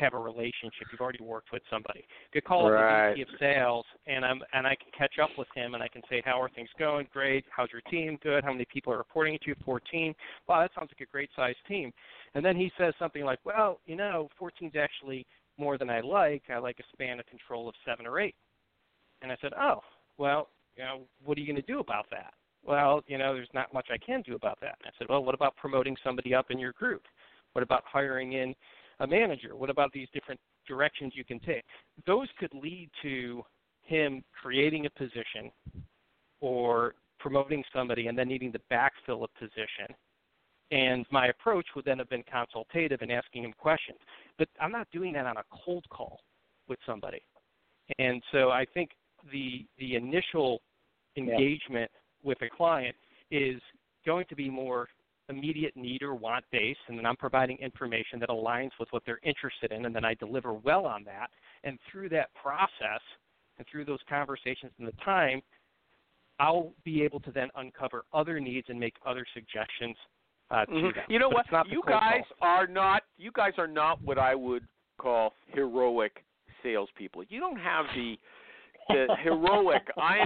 have 0.02 0.14
a 0.14 0.20
relationship. 0.20 0.88
You've 0.92 1.02
already 1.02 1.24
worked 1.24 1.52
with 1.54 1.62
somebody. 1.70 2.00
You 2.00 2.42
could 2.42 2.46
call 2.46 2.66
up 2.68 2.74
the 2.74 3.14
VP 3.16 3.22
of 3.22 3.40
sales, 3.40 3.86
and 4.08 4.26
I'm 4.26 4.42
and 4.54 4.68
I 4.68 4.76
can 4.76 4.92
catch 4.98 5.20
up 5.22 5.30
with 5.38 5.48
him, 5.56 5.76
and 5.76 5.84
I 5.84 5.88
can 5.88 6.02
say, 6.10 6.22
"How 6.26 6.42
are 6.42 6.50
things 6.50 6.70
going? 6.78 7.08
Great. 7.14 7.46
How's 7.56 7.72
your 7.72 7.82
team? 7.90 8.18
Good. 8.22 8.44
How 8.44 8.52
many 8.52 8.66
people 8.66 8.92
are 8.92 8.98
reporting 8.98 9.38
to 9.44 9.50
you? 9.50 9.56
14. 9.64 10.14
Wow, 10.48 10.62
that 10.62 10.72
sounds 10.76 10.92
like 10.92 11.08
a 11.08 11.12
great 11.12 11.30
sized 11.36 11.60
team." 11.68 11.94
And 12.34 12.44
then 12.44 12.56
he 12.56 12.72
says 12.78 12.94
something 13.00 13.24
like, 13.24 13.40
"Well, 13.46 13.80
you 13.86 13.96
know, 13.96 14.30
14 14.38 14.70
is 14.70 14.76
actually 14.76 15.26
more 15.58 15.78
than 15.78 15.90
I 15.90 16.02
like. 16.02 16.44
I 16.50 16.58
like 16.58 16.80
a 16.80 16.84
span 16.94 17.20
of 17.20 17.26
control 17.28 17.70
of 17.70 17.76
seven 17.86 18.08
or 18.08 18.20
eight. 18.20 18.36
And 19.22 19.32
I 19.32 19.38
said, 19.42 19.54
"Oh, 19.54 19.82
well, 20.18 20.50
you 20.76 20.84
know, 20.84 21.08
what 21.24 21.38
are 21.38 21.42
you 21.42 21.48
going 21.48 21.62
to 21.62 21.72
do 21.72 21.80
about 21.80 22.10
that?" 22.10 22.34
Well, 22.64 23.04
you 23.08 23.18
know, 23.18 23.34
there's 23.34 23.54
not 23.54 23.74
much 23.74 23.88
I 23.92 23.98
can 23.98 24.22
do 24.22 24.36
about 24.36 24.60
that. 24.62 24.78
And 24.80 24.88
I 24.88 24.92
said, 24.98 25.08
"Well, 25.10 25.24
what 25.24 25.36
about 25.36 25.56
promoting 25.56 25.98
somebody 26.04 26.34
up 26.34 26.52
in 26.52 26.60
your 26.60 26.74
group? 26.74 27.08
What 27.54 27.64
about 27.64 27.84
hiring 27.86 28.34
in 28.34 28.56
a 29.02 29.08
manager? 29.08 29.56
What 29.56 29.70
about 29.70 29.92
these 29.92 30.08
different 30.14 30.40
directions 30.68 31.14
you 31.16 31.26
can 31.26 31.40
take?" 31.40 31.64
Those 32.06 32.28
could 32.40 32.54
lead 32.54 32.90
to 33.02 33.44
him 33.82 34.24
creating 34.42 34.86
a 34.86 34.90
position 34.92 35.52
or 36.40 36.96
promoting 37.20 37.64
somebody 37.74 38.08
and 38.08 38.18
then 38.18 38.28
needing 38.28 38.52
to 38.52 38.60
backfill 38.72 39.24
a 39.24 39.40
position. 39.40 39.96
And 40.72 41.06
my 41.12 41.28
approach 41.28 41.68
would 41.76 41.86
then 41.86 42.00
have 42.00 42.10
been 42.10 42.24
consultative 42.24 43.02
and 43.02 43.12
asking 43.12 43.44
him 43.44 43.54
questions. 43.54 44.00
But 44.38 44.48
I'm 44.60 44.72
not 44.72 44.88
doing 44.92 45.14
that 45.14 45.26
on 45.26 45.38
a 45.38 45.44
cold 45.52 45.86
call 45.90 46.22
with 46.68 46.80
somebody. 46.86 47.22
And 48.00 48.24
so 48.32 48.50
I 48.52 48.66
think 48.74 48.92
the 49.32 49.66
the 49.78 49.96
initial 49.96 50.62
engagement 51.18 51.92
with 52.24 52.42
a 52.42 52.50
client 52.50 52.96
is 53.30 53.62
going 54.06 54.26
to 54.30 54.36
be 54.36 54.50
more 54.50 54.88
immediate 55.32 55.76
need 55.76 56.04
or 56.04 56.14
want 56.14 56.46
based 56.52 56.80
and 56.88 56.98
then 56.98 57.06
I'm 57.06 57.16
providing 57.16 57.58
information 57.58 58.20
that 58.20 58.30
aligns 58.30 58.72
with 58.80 58.88
what 58.92 59.04
they're 59.06 59.20
interested 59.24 59.72
in 59.72 59.86
and 59.86 59.96
then 59.96 60.06
I 60.06 60.14
deliver 60.14 60.54
well 60.54 60.86
on 60.86 61.04
that. 61.06 61.30
And 61.64 61.80
through 61.92 62.10
that 62.10 62.30
process 62.36 63.02
and 63.58 63.66
through 63.72 63.86
those 63.86 64.00
conversations 64.08 64.72
and 64.78 64.88
the 64.88 64.94
time, 65.04 65.42
I'll 66.40 66.74
be 66.84 67.04
able 67.04 67.20
to 67.22 67.32
then 67.32 67.50
uncover 67.56 68.06
other 68.14 68.40
needs 68.40 68.68
and 68.70 68.80
make 68.80 68.96
other 69.06 69.26
suggestions 69.34 69.96
uh, 70.50 70.66
to 70.66 70.72
Mhm. 70.72 70.96
them. 70.96 71.06
You 71.08 71.20
know 71.20 71.30
But 71.30 71.36
what? 71.36 71.46
it's 71.46 71.52
not 71.54 71.66
the 71.68 71.72
You 71.72 71.84
guys 71.88 72.24
call. 72.40 72.50
are 72.50 72.68
not. 72.68 73.04
You 73.18 73.32
guys 73.32 73.54
are 73.58 73.68
not 73.68 74.02
what 74.04 74.18
I 74.18 74.36
would 74.36 74.68
call 74.98 75.34
heroic 75.48 76.26
salespeople. 76.62 77.24
You 77.30 77.40
don't 77.40 77.56
have 77.58 77.86
the 77.96 78.20
the 78.90 79.16
heroic. 79.24 79.84
I 79.98 80.26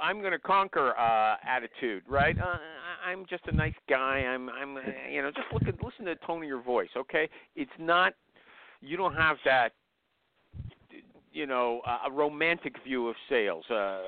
I'm 0.00 0.20
going 0.20 0.32
to 0.32 0.38
conquer 0.38 0.94
uh 0.98 1.36
attitude, 1.46 2.02
right? 2.08 2.36
Uh, 2.38 2.58
I'm 3.04 3.26
just 3.28 3.44
a 3.46 3.52
nice 3.54 3.74
guy. 3.88 4.18
I'm 4.18 4.48
I'm 4.48 4.76
uh, 4.76 4.80
you 5.10 5.22
know 5.22 5.30
just 5.30 5.46
look 5.52 5.62
at 5.62 5.82
listen 5.82 6.04
to 6.06 6.14
the 6.14 6.26
tone 6.26 6.42
of 6.42 6.48
your 6.48 6.62
voice, 6.62 6.90
okay? 6.96 7.28
It's 7.56 7.70
not. 7.78 8.14
You 8.80 8.96
don't 8.96 9.14
have 9.14 9.36
that 9.44 9.72
you 11.32 11.46
know 11.46 11.80
a 12.06 12.10
romantic 12.10 12.74
view 12.84 13.08
of 13.08 13.16
sales. 13.28 13.64
Uh, 13.70 14.00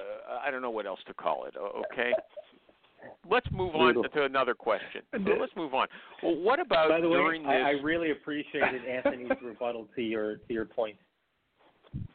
I 0.45 0.51
don't 0.51 0.63
know 0.63 0.71
what 0.71 0.87
else 0.87 1.01
to 1.07 1.15
call 1.15 1.47
it. 1.47 1.55
Okay. 1.57 2.13
Let's 3.31 3.47
move 3.51 3.75
on 3.75 3.95
to 4.15 4.25
another 4.25 4.55
question. 4.55 5.03
let's 5.13 5.55
move 5.57 5.75
on. 5.75 5.89
Well, 6.23 6.37
what 6.37 6.59
about 6.59 6.89
By 6.89 7.01
the 7.01 7.09
way, 7.09 7.19
during 7.19 7.43
this? 7.43 7.51
I, 7.53 7.69
I 7.69 7.71
really 7.83 8.11
appreciated 8.13 8.85
Anthony's 8.87 9.31
rebuttal 9.43 9.89
to 9.95 10.03
your 10.03 10.37
to 10.37 10.53
your 10.53 10.65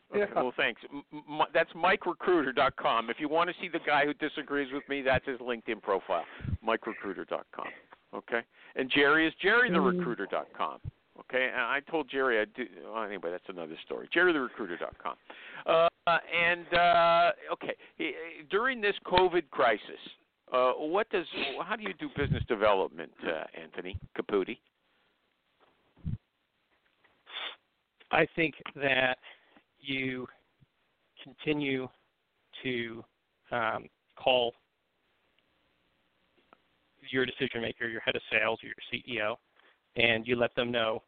point. 0.09 0.23
Okay, 0.23 0.33
well, 0.35 0.53
thanks. 0.55 0.81
M- 0.91 1.03
m- 1.11 1.47
that's 1.53 1.71
MikeRecruiter.com. 1.73 3.09
If 3.09 3.19
you 3.19 3.29
want 3.29 3.49
to 3.49 3.55
see 3.61 3.69
the 3.69 3.79
guy 3.85 4.05
who 4.05 4.13
disagrees 4.13 4.71
with 4.73 4.87
me, 4.89 5.01
that's 5.01 5.25
his 5.25 5.39
LinkedIn 5.39 5.81
profile, 5.81 6.25
MikeRecruiter.com. 6.65 7.67
Okay, 8.13 8.41
and 8.75 8.89
Jerry 8.89 9.27
is 9.27 9.33
JerryTheRecruiter.com. 9.43 10.79
Okay, 11.19 11.49
and 11.51 11.61
I 11.61 11.81
told 11.91 12.09
Jerry 12.09 12.39
I'd 12.39 12.53
do. 12.53 12.65
Well, 12.91 13.03
anyway, 13.03 13.29
that's 13.31 13.43
another 13.49 13.75
story. 13.85 14.09
JerryTheRecruiter.com. 14.15 15.15
Uh, 15.65 15.87
and 16.07 16.73
uh, 16.73 17.31
okay, 17.53 17.75
during 18.49 18.81
this 18.81 18.95
COVID 19.05 19.43
crisis, 19.51 19.99
uh, 20.51 20.71
what 20.71 21.09
does? 21.09 21.25
How 21.63 21.75
do 21.75 21.83
you 21.83 21.93
do 21.99 22.09
business 22.17 22.43
development, 22.47 23.11
uh, 23.27 23.43
Anthony 23.61 23.99
Caputi? 24.17 24.57
I 28.11 28.25
think 28.35 28.55
that 28.75 29.19
you 29.79 30.27
continue 31.23 31.87
to 32.63 33.03
um, 33.51 33.85
call 34.17 34.53
your 37.09 37.25
decision 37.25 37.61
maker, 37.61 37.87
your 37.87 38.01
head 38.01 38.15
of 38.15 38.21
sales, 38.31 38.59
your 38.61 38.73
CEO, 38.93 39.35
and 39.95 40.27
you 40.27 40.35
let 40.35 40.53
them 40.55 40.71
know 40.71 41.01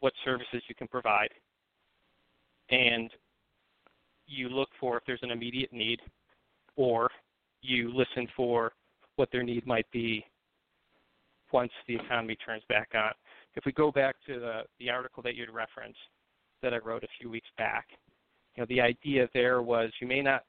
what 0.00 0.12
services 0.24 0.62
you 0.68 0.74
can 0.74 0.86
provide. 0.86 1.30
And 2.70 3.10
you 4.26 4.48
look 4.48 4.68
for 4.80 4.96
if 4.96 5.02
there's 5.06 5.22
an 5.22 5.30
immediate 5.30 5.72
need, 5.72 6.00
or 6.76 7.10
you 7.62 7.92
listen 7.94 8.28
for 8.36 8.72
what 9.16 9.30
their 9.32 9.42
need 9.42 9.66
might 9.66 9.90
be 9.92 10.24
once 11.52 11.72
the 11.86 11.94
economy 11.94 12.36
turns 12.36 12.62
back 12.68 12.90
on. 12.94 13.12
If 13.54 13.64
we 13.64 13.72
go 13.72 13.92
back 13.92 14.16
to 14.26 14.40
the, 14.40 14.62
the 14.80 14.90
article 14.90 15.22
that 15.22 15.36
you'd 15.36 15.50
referenced, 15.50 15.98
that 16.64 16.74
I 16.74 16.78
wrote 16.78 17.04
a 17.04 17.08
few 17.20 17.30
weeks 17.30 17.48
back. 17.56 17.86
You 18.56 18.62
know, 18.62 18.66
the 18.68 18.80
idea 18.80 19.28
there 19.34 19.62
was 19.62 19.90
you 20.00 20.08
may 20.08 20.22
not 20.22 20.42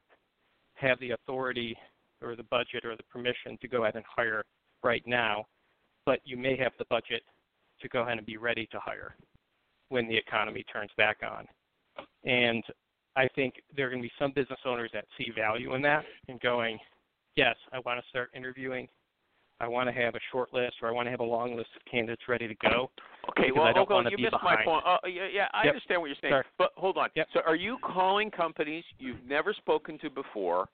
have 0.74 0.98
the 0.98 1.12
authority 1.12 1.76
or 2.22 2.34
the 2.34 2.42
budget 2.44 2.84
or 2.84 2.96
the 2.96 3.02
permission 3.04 3.56
to 3.60 3.68
go 3.68 3.82
ahead 3.82 3.94
and 3.94 4.04
hire 4.04 4.42
right 4.82 5.02
now, 5.06 5.44
but 6.04 6.20
you 6.24 6.36
may 6.36 6.56
have 6.56 6.72
the 6.78 6.86
budget 6.88 7.22
to 7.80 7.88
go 7.88 8.00
ahead 8.02 8.18
and 8.18 8.26
be 8.26 8.38
ready 8.38 8.66
to 8.72 8.80
hire 8.80 9.14
when 9.90 10.08
the 10.08 10.16
economy 10.16 10.64
turns 10.72 10.90
back 10.96 11.18
on. 11.22 11.46
And 12.24 12.64
I 13.14 13.28
think 13.34 13.54
there 13.76 13.86
are 13.86 13.90
going 13.90 14.02
to 14.02 14.08
be 14.08 14.12
some 14.18 14.32
business 14.32 14.58
owners 14.64 14.90
that 14.94 15.04
see 15.16 15.30
value 15.34 15.74
in 15.74 15.82
that 15.82 16.04
and 16.28 16.40
going, 16.40 16.78
yes, 17.36 17.56
I 17.72 17.78
want 17.80 18.00
to 18.00 18.08
start 18.08 18.30
interviewing 18.34 18.88
I 19.60 19.68
want 19.68 19.88
to 19.88 19.92
have 19.92 20.14
a 20.14 20.20
short 20.30 20.52
list 20.52 20.76
or 20.82 20.88
I 20.88 20.92
want 20.92 21.06
to 21.06 21.10
have 21.10 21.20
a 21.20 21.24
long 21.24 21.56
list 21.56 21.70
of 21.76 21.90
candidates 21.90 22.22
ready 22.28 22.46
to 22.46 22.54
go. 22.54 22.90
Okay, 23.30 23.50
well, 23.54 23.64
I 23.64 23.72
don't. 23.72 23.88
You 24.10 24.18
missed 24.18 24.32
behind. 24.32 24.60
my 24.60 24.64
point. 24.64 24.84
Uh, 24.86 24.98
yeah, 25.06 25.26
yeah, 25.32 25.48
I 25.52 25.64
Yep. 25.64 25.74
understand 25.74 26.00
what 26.00 26.06
you're 26.08 26.16
saying. 26.20 26.32
Sorry. 26.32 26.44
But 26.58 26.72
hold 26.76 26.98
on. 26.98 27.08
Yep. 27.14 27.28
So, 27.32 27.40
are 27.46 27.56
you 27.56 27.78
calling 27.78 28.30
companies 28.30 28.84
you've 28.98 29.24
never 29.26 29.52
spoken 29.54 29.98
to 30.00 30.10
before? 30.10 30.68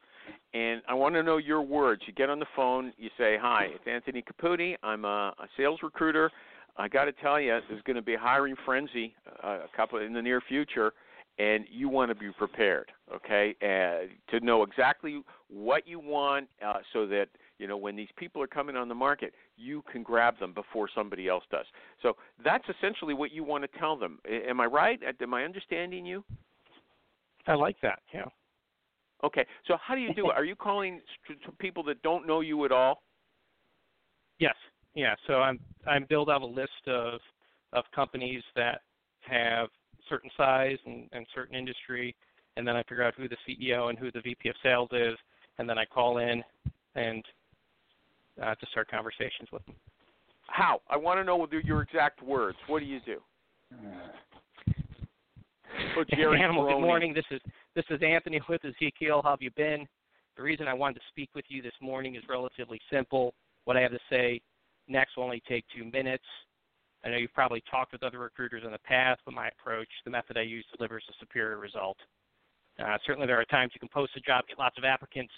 And 0.55 0.83
I 0.88 0.95
want 0.95 1.14
to 1.14 1.23
know 1.23 1.38
your 1.38 1.62
words. 1.62 2.03
You 2.07 2.12
get 2.12 2.29
on 2.29 2.38
the 2.38 2.47
phone. 2.55 2.92
You 2.99 3.09
say, 3.16 3.37
"Hi, 3.40 3.68
it's 3.73 3.87
Anthony 3.87 4.23
Caputi. 4.23 4.77
I'm 4.83 5.05
a, 5.05 5.35
a 5.38 5.49
sales 5.57 5.81
recruiter. 5.83 6.31
I 6.77 6.88
got 6.88 7.05
to 7.05 7.12
tell 7.12 7.40
you, 7.40 7.59
there's 7.68 7.83
going 7.83 7.97
to 7.97 8.03
be 8.03 8.14
a 8.14 8.18
hiring 8.18 8.57
frenzy 8.64 9.14
uh, 9.42 9.61
a 9.64 9.77
couple 9.77 9.99
in 10.01 10.12
the 10.12 10.23
near 10.23 10.40
future." 10.40 10.92
and 11.38 11.64
you 11.71 11.88
want 11.88 12.11
to 12.11 12.14
be 12.14 12.31
prepared, 12.33 12.92
okay, 13.12 13.55
uh, 13.62 14.07
to 14.31 14.45
know 14.45 14.62
exactly 14.62 15.23
what 15.49 15.88
you 15.88 15.99
want, 15.99 16.47
uh, 16.64 16.75
so 16.92 17.07
that 17.07 17.29
you 17.59 17.67
know 17.67 17.77
when 17.77 17.97
these 17.97 18.09
people 18.17 18.43
are 18.43 18.47
coming 18.47 18.77
on 18.77 18.88
the 18.88 18.95
market, 18.95 19.35
you 19.57 19.83
can 19.91 20.03
grab 20.03 20.38
them 20.38 20.53
before 20.53 20.88
somebody 20.95 21.29
else 21.29 21.45
does. 21.51 21.67
So 22.03 22.17
that's 22.45 22.65
essentially 22.69 23.15
what 23.15 23.33
you 23.33 23.45
want 23.45 23.65
to 23.65 23.79
tell 23.79 23.97
them. 23.97 24.19
Am 24.29 24.61
I 24.61 24.67
right? 24.67 25.01
Am 25.21 25.35
I 25.35 25.45
understanding 25.45 26.05
you? 26.05 26.25
I 27.47 27.55
like 27.55 27.77
that. 27.83 28.01
Yeah. 28.12 28.25
Okay. 29.25 29.47
So 29.67 29.77
how 29.81 29.95
do 29.95 30.01
you 30.01 30.15
do 30.15 30.31
it? 30.31 30.33
Are 30.37 30.45
you 30.45 30.57
calling 30.57 31.01
to 31.29 31.53
people 31.53 31.83
that 31.85 32.03
don't 32.03 32.27
know 32.27 32.41
you 32.41 32.65
at 32.65 32.73
all? 32.73 33.03
Yes. 34.38 34.55
Yeah. 34.95 35.15
So 35.27 35.35
I'm 35.35 35.61
I'm 35.87 36.07
build 36.09 36.31
out 36.31 36.43
a 36.43 36.47
list 36.47 36.87
of 36.87 37.21
of 37.73 37.85
companies 37.95 38.43
that 38.57 38.83
have 39.21 39.69
certain 40.09 40.31
size 40.37 40.79
and, 40.85 41.09
and 41.12 41.27
certain 41.35 41.55
industry, 41.55 42.15
and 42.57 42.67
then 42.67 42.77
I 42.77 42.83
figure 42.83 43.05
out 43.05 43.15
who 43.17 43.29
the 43.29 43.37
CEO 43.49 43.88
and 43.88 43.99
who 43.99 44.11
the 44.11 44.21
VP 44.21 44.49
of 44.49 44.57
sales 44.62 44.88
is, 44.93 45.17
and 45.59 45.69
then 45.69 45.79
I 45.79 45.85
call 45.85 46.19
in 46.19 46.43
and 46.95 47.25
uh, 48.40 48.55
to 48.55 48.66
start 48.71 48.88
conversations 48.90 49.49
with 49.53 49.64
them. 49.66 49.75
How? 50.47 50.81
I 50.88 50.97
want 50.97 51.18
to 51.18 51.25
know 51.25 51.47
your- 51.51 51.61
your 51.62 51.83
exact 51.83 52.23
words. 52.23 52.59
What 52.66 52.81
do 52.81 52.87
you 52.87 53.01
do? 53.01 53.21
Oh, 55.97 56.05
Jerry 56.14 56.42
Animal, 56.42 56.66
good 56.66 56.81
morning. 56.81 57.14
This 57.14 57.25
is 57.31 57.40
this 57.75 57.85
is 57.90 58.01
Anthony 58.03 58.40
with 58.49 58.62
Ezekiel. 58.64 59.23
How 59.25 59.31
have 59.31 59.42
you 59.42 59.51
been? 59.53 59.87
The 60.37 60.42
reason 60.42 60.68
I 60.68 60.75
wanted 60.75 60.95
to 60.97 61.01
speak 61.09 61.31
with 61.35 61.47
you 61.49 61.62
this 61.62 61.73
morning 61.81 62.14
is 62.14 62.23
relatively 62.29 62.81
simple. 62.90 63.35
What 63.64 63.77
I 63.77 63.81
have 63.81 63.90
to 63.90 63.99
say 64.11 64.40
next 64.88 65.16
will 65.16 65.25
only 65.25 65.42
take 65.49 65.64
two 65.75 65.85
minutes. 65.90 66.25
I 67.05 67.09
know 67.09 67.16
you've 67.16 67.33
probably 67.33 67.62
talked 67.71 67.92
with 67.92 68.03
other 68.03 68.18
recruiters 68.18 68.62
in 68.64 68.73
the 68.73 68.79
past, 68.81 69.21
but 69.25 69.35
my 69.35 69.49
approach, 69.49 69.88
the 70.05 70.11
method 70.11 70.37
I 70.37 70.42
use, 70.42 70.64
delivers 70.77 71.05
a 71.09 71.12
superior 71.18 71.59
result. 71.59 71.97
Uh, 72.79 72.97
certainly, 73.07 73.27
there 73.27 73.40
are 73.40 73.45
times 73.47 73.73
you 73.75 73.81
can 73.81 73.88
post 73.88 74.12
a 74.16 74.21
job, 74.21 74.45
get 74.49 74.59
lots 74.59 74.77
of 74.79 74.85
applicants, 74.85 75.33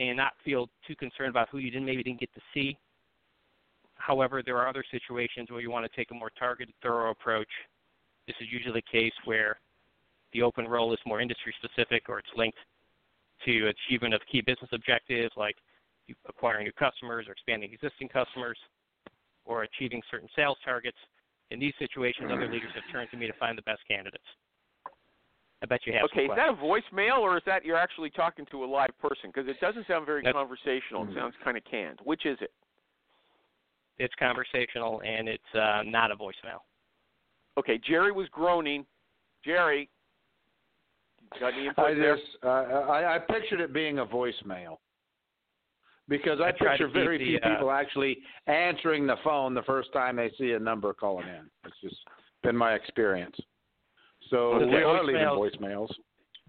and 0.00 0.16
not 0.16 0.32
feel 0.44 0.68
too 0.86 0.96
concerned 0.96 1.28
about 1.28 1.48
who 1.50 1.58
you 1.58 1.70
didn't 1.70 1.84
maybe 1.84 2.02
didn't 2.02 2.20
get 2.20 2.32
to 2.34 2.40
see. 2.54 2.76
However, 3.96 4.42
there 4.42 4.56
are 4.56 4.66
other 4.66 4.82
situations 4.90 5.50
where 5.50 5.60
you 5.60 5.70
want 5.70 5.84
to 5.84 5.94
take 5.96 6.10
a 6.10 6.14
more 6.14 6.30
targeted, 6.38 6.74
thorough 6.82 7.10
approach. 7.10 7.50
This 8.26 8.34
is 8.40 8.48
usually 8.50 8.80
the 8.80 8.98
case 8.98 9.12
where 9.26 9.60
the 10.32 10.40
open 10.40 10.66
role 10.66 10.92
is 10.94 10.98
more 11.04 11.20
industry 11.20 11.54
specific 11.62 12.08
or 12.08 12.18
it's 12.18 12.28
linked 12.34 12.58
to 13.44 13.68
achievement 13.68 14.14
of 14.14 14.22
key 14.30 14.40
business 14.40 14.70
objectives 14.72 15.32
like 15.36 15.56
acquiring 16.26 16.64
new 16.64 16.72
customers 16.72 17.26
or 17.28 17.32
expanding 17.32 17.70
existing 17.72 18.08
customers 18.08 18.58
or 19.44 19.64
achieving 19.64 20.00
certain 20.10 20.28
sales 20.34 20.56
targets. 20.64 20.96
In 21.50 21.60
these 21.60 21.74
situations, 21.78 22.30
other 22.32 22.50
leaders 22.50 22.70
have 22.74 22.84
turned 22.90 23.10
to 23.10 23.18
me 23.18 23.26
to 23.26 23.32
find 23.34 23.58
the 23.58 23.62
best 23.62 23.80
candidates. 23.86 24.24
I 25.62 25.66
bet 25.66 25.80
you 25.86 25.92
have 25.92 26.04
Okay, 26.04 26.26
some 26.26 26.32
is 26.32 26.36
that 26.36 26.48
a 26.50 26.54
questions. 26.56 26.84
voicemail 26.92 27.18
or 27.18 27.36
is 27.36 27.42
that 27.46 27.64
you're 27.64 27.76
actually 27.76 28.10
talking 28.10 28.46
to 28.50 28.64
a 28.64 28.66
live 28.66 28.96
person? 29.00 29.30
Because 29.32 29.48
it 29.48 29.60
doesn't 29.60 29.86
sound 29.86 30.06
very 30.06 30.22
That's- 30.22 30.34
conversational. 30.34 31.08
It 31.08 31.14
sounds 31.14 31.34
kind 31.44 31.56
of 31.56 31.64
canned. 31.64 31.98
Which 32.04 32.24
is 32.24 32.38
it? 32.40 32.52
It's 33.98 34.14
conversational 34.18 35.02
and 35.04 35.28
it's 35.28 35.54
uh, 35.54 35.82
not 35.84 36.10
a 36.10 36.16
voicemail. 36.16 36.60
Okay, 37.58 37.78
Jerry 37.78 38.12
was 38.12 38.26
groaning. 38.30 38.86
Jerry, 39.44 39.90
got 41.38 41.52
any 41.52 41.66
input 41.66 41.84
I 41.84 41.94
there? 41.94 42.16
just 42.16 42.28
uh, 42.42 42.48
I, 42.48 43.16
I 43.16 43.18
pictured 43.18 43.60
it 43.60 43.72
being 43.74 43.98
a 43.98 44.06
voicemail 44.06 44.76
because 46.08 46.40
I, 46.40 46.48
I 46.48 46.52
picture 46.52 46.88
very 46.88 47.18
the, 47.18 47.24
few 47.24 47.38
uh, 47.38 47.48
people 47.54 47.70
actually 47.70 48.18
answering 48.46 49.06
the 49.06 49.16
phone 49.22 49.54
the 49.54 49.62
first 49.62 49.92
time 49.92 50.16
they 50.16 50.30
see 50.38 50.52
a 50.52 50.58
number 50.58 50.92
calling 50.94 51.28
in. 51.28 51.50
It's 51.64 51.76
just 51.82 51.96
been 52.42 52.56
my 52.56 52.72
experience. 52.74 53.36
So 54.30 54.54
Okay. 54.54 54.66
we 54.66 54.82
are 54.82 55.02
leaving 55.04 55.22
Voicemails- 55.22 55.56
voicemails. 55.60 55.94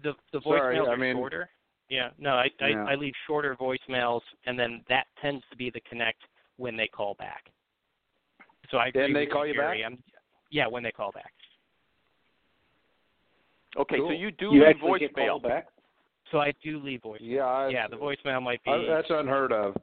The 0.02 0.14
the 0.32 0.40
Sorry, 0.42 0.76
voicemails 0.76 0.88
I 0.88 0.92
are 0.92 0.96
mean- 0.96 1.16
shorter. 1.16 1.50
Yeah, 1.88 2.10
no, 2.18 2.34
I, 2.36 2.50
I 2.60 2.68
Yeah. 2.68 2.84
I 2.88 2.94
leave 2.94 3.12
shorter 3.26 3.54
voicemails, 3.56 4.22
and 4.46 4.58
then 4.58 4.82
that 4.88 5.06
tends 5.20 5.44
to 5.50 5.56
be 5.56 5.68
the 5.68 5.80
connect 5.82 6.22
when 6.56 6.74
they 6.76 6.86
call 6.88 7.14
back. 7.14 7.50
So 8.70 8.78
I 8.78 8.86
agree 8.86 9.02
Then 9.02 9.12
they 9.12 9.26
call 9.26 9.46
you 9.46 9.52
Jerry. 9.54 9.82
back? 9.82 9.92
I'm, 9.92 10.02
yeah, 10.50 10.66
when 10.66 10.82
they 10.82 10.92
call 10.92 11.12
back. 11.12 11.32
Okay, 13.76 13.98
so 13.98 14.10
you 14.10 14.30
do 14.30 14.46
You 14.46 14.60
leave 14.64 14.76
actually 14.76 15.00
get 15.00 15.14
voicemail. 15.14 15.42
back? 15.42 15.68
So 16.30 16.40
I 16.40 16.52
do 16.62 16.78
leave 16.78 17.00
voicemail. 17.02 17.18
Yeah, 17.20 17.44
I, 17.44 17.68
Yeah, 17.68 17.88
the 17.88 17.96
voicemail 17.96 18.40
might 18.42 18.62
be 18.64 18.70
I, 18.70 18.84
that's 18.86 19.10
unheard 19.10 19.52
of. 19.52 19.76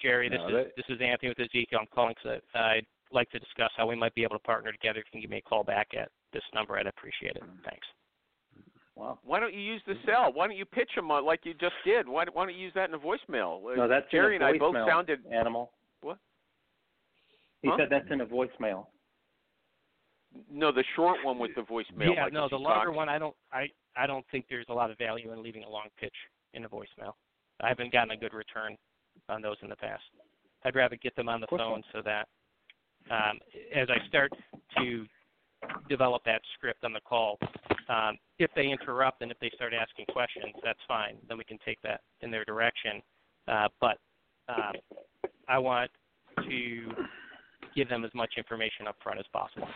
Jerry. 0.00 0.28
This 0.28 0.38
no, 0.40 0.48
is 0.48 0.52
that- 0.66 0.76
this 0.76 0.86
is 0.90 1.00
Anthony 1.00 1.28
with 1.30 1.38
Ezekiel. 1.40 1.78
I'm 1.80 1.86
calling 1.86 2.14
because 2.22 2.40
I'd 2.54 2.86
like 3.10 3.30
to 3.30 3.38
discuss 3.38 3.70
how 3.76 3.86
we 3.86 3.94
might 3.94 4.14
be 4.14 4.22
able 4.22 4.36
to 4.36 4.42
partner 4.42 4.72
together. 4.72 4.98
If 5.00 5.06
you 5.06 5.10
can 5.12 5.20
give 5.22 5.30
me 5.30 5.38
a 5.38 5.42
call 5.42 5.62
back 5.64 5.94
at 5.94 6.10
this 6.32 6.42
number, 6.54 6.76
I'd 6.78 6.86
appreciate 6.86 7.36
it. 7.36 7.42
Thanks. 7.64 7.86
Wow. 8.94 9.18
Why 9.24 9.40
don't 9.40 9.54
you 9.54 9.60
use 9.60 9.80
the 9.86 9.94
cell? 10.06 10.32
Why 10.32 10.46
don't 10.46 10.56
you 10.56 10.66
pitch 10.66 10.90
them 10.94 11.10
uh, 11.10 11.22
like 11.22 11.40
you 11.44 11.54
just 11.54 11.74
did? 11.84 12.06
Why, 12.06 12.24
why 12.32 12.44
don't 12.44 12.54
you 12.54 12.60
use 12.60 12.72
that 12.74 12.88
in 12.90 12.94
a 12.94 12.98
voicemail? 12.98 13.64
Uh, 13.72 13.76
No, 13.76 13.88
that's 13.88 14.10
Jerry 14.10 14.36
in 14.36 14.42
and 14.42 14.54
I 14.54 14.58
both 14.58 14.74
sounded. 14.86 15.20
animal. 15.32 15.72
What? 16.02 16.18
He 17.62 17.68
Huh? 17.68 17.76
said 17.78 17.88
that's 17.90 18.10
in 18.10 18.20
a 18.20 18.26
voicemail. 18.26 18.86
No, 20.50 20.72
the 20.72 20.84
short 20.96 21.18
one 21.24 21.38
with 21.38 21.54
the 21.54 21.62
voicemail. 21.62 22.14
yeah, 22.14 22.24
like 22.24 22.32
no, 22.32 22.48
the 22.48 22.56
longer 22.56 22.86
talked. 22.86 22.96
one, 22.96 23.08
I 23.08 23.18
don't 23.18 23.36
I 23.52 23.68
I 23.96 24.06
don't 24.06 24.24
think 24.30 24.46
there's 24.48 24.66
a 24.70 24.74
lot 24.74 24.90
of 24.90 24.96
value 24.98 25.30
in 25.32 25.42
leaving 25.42 25.64
a 25.64 25.68
long 25.68 25.88
pitch 26.00 26.14
in 26.54 26.64
a 26.64 26.68
voicemail. 26.68 27.12
I 27.62 27.68
haven't 27.68 27.92
gotten 27.92 28.12
a 28.12 28.16
good 28.16 28.32
return 28.32 28.76
on 29.28 29.42
those 29.42 29.56
in 29.62 29.68
the 29.68 29.76
past. 29.76 30.02
I'd 30.64 30.74
rather 30.74 30.96
get 30.96 31.14
them 31.16 31.28
on 31.28 31.40
the 31.40 31.46
phone 31.48 31.82
so 31.92 32.00
that 32.02 32.28
um, 33.10 33.38
as 33.74 33.88
I 33.90 34.06
start 34.08 34.32
to 34.78 35.06
develop 35.88 36.22
that 36.24 36.40
script 36.54 36.84
on 36.84 36.92
the 36.92 37.00
call. 37.00 37.38
Um, 37.88 38.16
if 38.38 38.50
they 38.54 38.68
interrupt 38.68 39.22
and 39.22 39.30
if 39.30 39.38
they 39.40 39.50
start 39.54 39.72
asking 39.74 40.06
questions, 40.12 40.54
that's 40.64 40.78
fine. 40.88 41.16
Then 41.28 41.38
we 41.38 41.44
can 41.44 41.58
take 41.64 41.80
that 41.82 42.00
in 42.20 42.30
their 42.30 42.44
direction. 42.44 43.02
Uh, 43.48 43.68
but 43.80 43.98
um, 44.48 44.72
I 45.48 45.58
want 45.58 45.90
to 46.48 46.90
give 47.74 47.88
them 47.88 48.04
as 48.04 48.10
much 48.14 48.34
information 48.36 48.86
up 48.86 48.96
front 49.02 49.18
as 49.18 49.26
possible. 49.32 49.68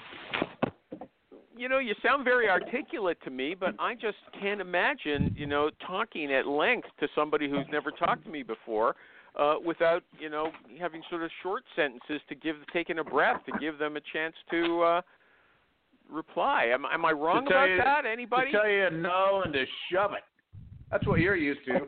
You 1.56 1.70
know, 1.70 1.78
you 1.78 1.94
sound 2.02 2.24
very 2.24 2.50
articulate 2.50 3.18
to 3.24 3.30
me, 3.30 3.54
but 3.58 3.74
I 3.78 3.94
just 3.94 4.18
can't 4.40 4.60
imagine, 4.60 5.34
you 5.38 5.46
know, 5.46 5.70
talking 5.86 6.32
at 6.32 6.46
length 6.46 6.88
to 7.00 7.08
somebody 7.14 7.48
who's 7.48 7.64
never 7.72 7.90
talked 7.90 8.24
to 8.24 8.30
me 8.30 8.42
before 8.42 8.94
uh, 9.38 9.54
without, 9.64 10.02
you 10.18 10.28
know, 10.28 10.50
having 10.78 11.02
sort 11.08 11.22
of 11.22 11.30
short 11.42 11.62
sentences 11.74 12.20
to 12.28 12.34
give, 12.34 12.56
taking 12.72 12.98
a 12.98 13.04
breath 13.04 13.40
to 13.46 13.52
give 13.58 13.78
them 13.78 13.96
a 13.96 14.00
chance 14.12 14.34
to 14.50 14.82
uh, 14.82 15.00
reply. 16.10 16.70
Am, 16.72 16.84
am 16.92 17.04
I 17.04 17.12
wrong 17.12 17.46
about 17.46 17.68
you, 17.68 17.76
that? 17.78 18.04
Anybody? 18.06 18.50
To 18.52 18.58
tell 18.58 18.68
you 18.68 18.90
no 18.90 19.42
and 19.44 19.52
to 19.52 19.64
shove 19.92 20.12
it. 20.12 20.22
That's 20.90 21.06
what 21.06 21.20
you're 21.20 21.36
used 21.36 21.60
to. 21.66 21.80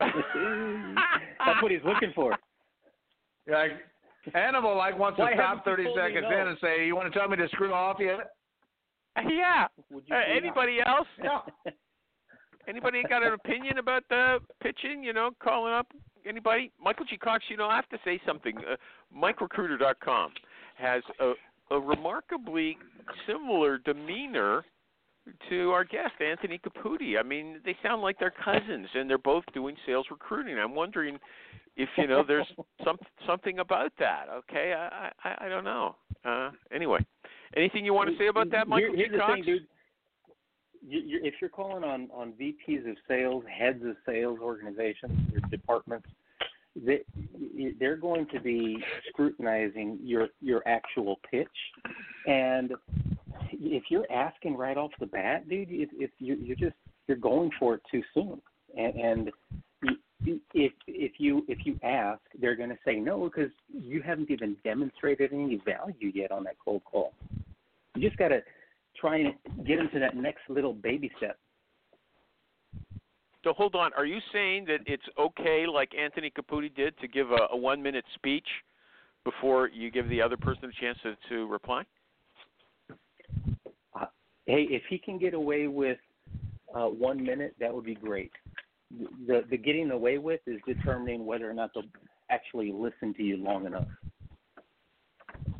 That's 0.00 1.62
what 1.62 1.70
he's 1.70 1.80
looking 1.84 2.12
for. 2.14 2.36
Like 3.48 3.70
animal 4.34 4.76
like 4.76 4.98
wants 4.98 5.20
Why 5.20 5.30
to 5.30 5.36
stop 5.36 5.64
thirty 5.64 5.86
seconds 5.94 6.26
in 6.28 6.48
and 6.48 6.58
say, 6.60 6.84
"You 6.84 6.96
want 6.96 7.12
to 7.12 7.16
tell 7.16 7.28
me 7.28 7.36
to 7.36 7.46
screw 7.50 7.72
off 7.72 7.98
yet?" 8.00 8.32
Yeah. 9.30 9.68
Would 9.92 10.02
you 10.08 10.16
Uh, 10.16 10.18
do 10.18 10.26
that? 10.32 10.36
anybody 10.36 10.78
else? 10.84 11.06
Yeah. 11.22 11.42
Anybody 12.66 13.04
got 13.08 13.22
an 13.22 13.34
opinion 13.34 13.78
about 13.78 14.02
the 14.08 14.40
pitching? 14.60 15.04
You 15.04 15.12
know, 15.12 15.30
calling 15.40 15.72
up 15.72 15.86
anybody? 16.28 16.72
Michael 16.82 17.04
G. 17.08 17.16
Cox. 17.16 17.44
You 17.48 17.56
know, 17.56 17.68
I 17.68 17.76
have 17.76 17.88
to 17.90 17.98
say 18.04 18.20
something. 18.26 18.56
Uh, 18.58 18.74
MikeRecruiter.com 19.16 20.32
has 20.76 21.04
a, 21.20 21.34
a 21.70 21.78
remarkably 21.78 22.76
similar 23.26 23.78
demeanor 23.78 24.64
to 25.48 25.70
our 25.70 25.84
guest 25.84 26.12
Anthony 26.24 26.58
Caputi. 26.58 27.18
I 27.18 27.22
mean, 27.22 27.60
they 27.64 27.76
sound 27.82 28.02
like 28.02 28.18
they're 28.18 28.32
cousins, 28.44 28.86
and 28.94 29.10
they're 29.10 29.18
both 29.18 29.44
doing 29.52 29.76
sales 29.84 30.06
recruiting. 30.10 30.58
I'm 30.58 30.74
wondering 30.74 31.18
if 31.76 31.88
you 31.96 32.06
know 32.06 32.22
there's 32.26 32.46
some 32.84 32.96
something 33.26 33.58
about 33.58 33.92
that. 33.98 34.26
Okay, 34.32 34.74
I 34.76 35.10
I, 35.24 35.46
I 35.46 35.48
don't 35.48 35.64
know. 35.64 35.96
Uh, 36.24 36.50
anyway, 36.72 37.04
anything 37.56 37.84
you 37.84 37.94
want 37.94 38.10
to 38.10 38.18
say 38.18 38.28
about 38.28 38.50
that, 38.50 38.68
Michael 38.68 38.94
Here- 38.94 39.08
G. 39.08 39.12
Here's 39.12 39.20
the 39.20 39.34
thing, 39.34 39.44
dude. 39.44 39.66
You, 40.88 41.00
you, 41.00 41.20
if 41.24 41.34
you're 41.40 41.50
calling 41.50 41.82
on 41.82 42.08
on 42.12 42.32
VPs 42.32 42.88
of 42.88 42.96
sales, 43.08 43.42
heads 43.50 43.84
of 43.84 43.96
sales 44.06 44.38
organizations, 44.40 45.18
or 45.34 45.40
departments, 45.50 46.06
they, 46.84 47.00
they're 47.78 47.96
going 47.96 48.26
to 48.32 48.40
be 48.40 48.78
scrutinizing 49.08 49.98
your 50.02 50.28
your 50.40 50.62
actual 50.66 51.18
pitch, 51.30 51.48
and 52.26 52.72
if 53.52 53.84
you're 53.88 54.10
asking 54.10 54.56
right 54.56 54.76
off 54.76 54.90
the 55.00 55.06
bat, 55.06 55.48
dude, 55.48 55.68
if, 55.70 55.88
if 55.92 56.10
you, 56.18 56.36
you're 56.36 56.56
just 56.56 56.76
you're 57.06 57.16
going 57.16 57.50
for 57.58 57.74
it 57.74 57.82
too 57.90 58.02
soon, 58.14 58.40
and, 58.76 58.94
and 58.94 59.32
if 60.54 60.72
if 60.86 61.12
you 61.18 61.44
if 61.48 61.58
you 61.64 61.78
ask, 61.82 62.20
they're 62.40 62.56
going 62.56 62.70
to 62.70 62.78
say 62.84 62.96
no 62.96 63.24
because 63.24 63.50
you 63.72 64.02
haven't 64.02 64.30
even 64.30 64.56
demonstrated 64.64 65.32
any 65.32 65.60
value 65.64 66.10
yet 66.14 66.32
on 66.32 66.44
that 66.44 66.56
cold 66.64 66.82
call. 66.84 67.12
You 67.94 68.02
just 68.02 68.18
got 68.18 68.28
to 68.28 68.40
try 68.98 69.18
and 69.18 69.34
get 69.66 69.78
into 69.78 69.98
that 69.98 70.16
next 70.16 70.40
little 70.48 70.72
baby 70.72 71.10
step. 71.16 71.38
So 73.46 73.52
hold 73.52 73.76
on. 73.76 73.92
Are 73.92 74.04
you 74.04 74.18
saying 74.32 74.64
that 74.64 74.80
it's 74.86 75.04
okay, 75.16 75.66
like 75.72 75.92
Anthony 75.96 76.32
Caputi 76.36 76.74
did, 76.74 76.98
to 76.98 77.06
give 77.06 77.30
a, 77.30 77.46
a 77.52 77.56
one-minute 77.56 78.04
speech 78.16 78.46
before 79.24 79.68
you 79.68 79.88
give 79.92 80.08
the 80.08 80.20
other 80.20 80.36
person 80.36 80.64
a 80.64 80.80
chance 80.80 80.98
to, 81.04 81.16
to 81.28 81.46
reply? 81.46 81.84
Uh, 83.94 84.06
hey, 84.46 84.66
if 84.68 84.82
he 84.90 84.98
can 84.98 85.16
get 85.16 85.32
away 85.32 85.68
with 85.68 85.98
uh, 86.74 86.86
one 86.86 87.22
minute, 87.22 87.54
that 87.60 87.72
would 87.72 87.84
be 87.84 87.94
great. 87.94 88.32
The 89.28 89.44
the 89.48 89.56
getting 89.56 89.92
away 89.92 90.18
with 90.18 90.40
is 90.48 90.60
determining 90.66 91.24
whether 91.24 91.48
or 91.48 91.54
not 91.54 91.70
they'll 91.72 91.84
actually 92.30 92.72
listen 92.72 93.14
to 93.14 93.22
you 93.22 93.36
long 93.36 93.66
enough. 93.66 93.86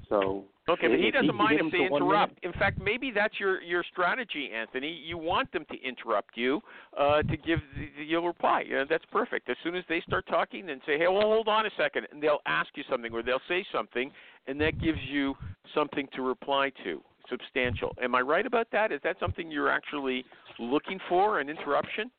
So 0.09 0.47
Okay, 0.69 0.89
but 0.89 0.99
he 0.99 1.13
doesn't 1.13 1.29
can 1.29 1.37
mind 1.37 1.61
if 1.61 1.71
they 1.71 1.85
interrupt. 1.85 2.45
In 2.45 2.53
fact, 2.53 2.81
maybe 2.83 3.13
that's 3.15 3.39
your 3.39 3.63
your 3.63 3.85
strategy, 3.93 4.51
Anthony. 4.53 4.91
You 4.91 5.17
want 5.17 5.53
them 5.53 5.65
to 5.71 5.81
interrupt 5.81 6.37
you 6.37 6.61
uh, 6.99 7.23
to 7.23 7.37
give 7.37 7.61
the, 7.77 7.89
the, 7.97 8.05
you'll 8.05 8.27
reply. 8.27 8.65
Yeah, 8.69 8.83
that's 8.89 9.05
perfect. 9.13 9.49
As 9.49 9.57
soon 9.63 9.77
as 9.77 9.85
they 9.89 10.01
start 10.01 10.27
talking, 10.27 10.67
then 10.67 10.81
say, 10.85 10.99
"Hey, 10.99 11.07
well, 11.07 11.23
hold 11.23 11.47
on 11.47 11.67
a 11.67 11.71
second. 11.77 12.09
and 12.11 12.21
they'll 12.21 12.41
ask 12.47 12.69
you 12.75 12.83
something 12.91 13.13
or 13.13 13.23
they'll 13.23 13.39
say 13.49 13.65
something, 13.73 14.11
and 14.49 14.61
that 14.61 14.81
gives 14.81 14.99
you 15.09 15.35
something 15.73 16.09
to 16.17 16.23
reply 16.23 16.73
to, 16.83 17.01
substantial. 17.31 17.95
Am 18.03 18.17
I 18.17 18.21
right 18.21 18.45
about 18.45 18.67
that? 18.73 18.91
Is 18.91 19.01
that 19.05 19.17
something 19.21 19.49
you're 19.49 19.71
actually 19.71 20.25
looking 20.59 20.99
for, 21.09 21.39
an 21.39 21.49
interruption? 21.49 22.11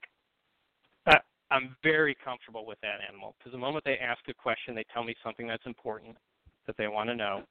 I, 1.06 1.18
I'm 1.52 1.76
very 1.84 2.16
comfortable 2.24 2.66
with 2.66 2.80
that 2.82 3.00
animal 3.10 3.36
because 3.38 3.52
the 3.52 3.58
moment 3.58 3.84
they 3.84 3.98
ask 3.98 4.22
a 4.30 4.34
question, 4.34 4.74
they 4.74 4.86
tell 4.94 5.04
me 5.04 5.16
something 5.22 5.48
that's 5.48 5.66
important 5.66 6.16
that 6.66 6.78
they 6.78 6.88
want 6.88 7.10
to 7.10 7.16
know, 7.16 7.44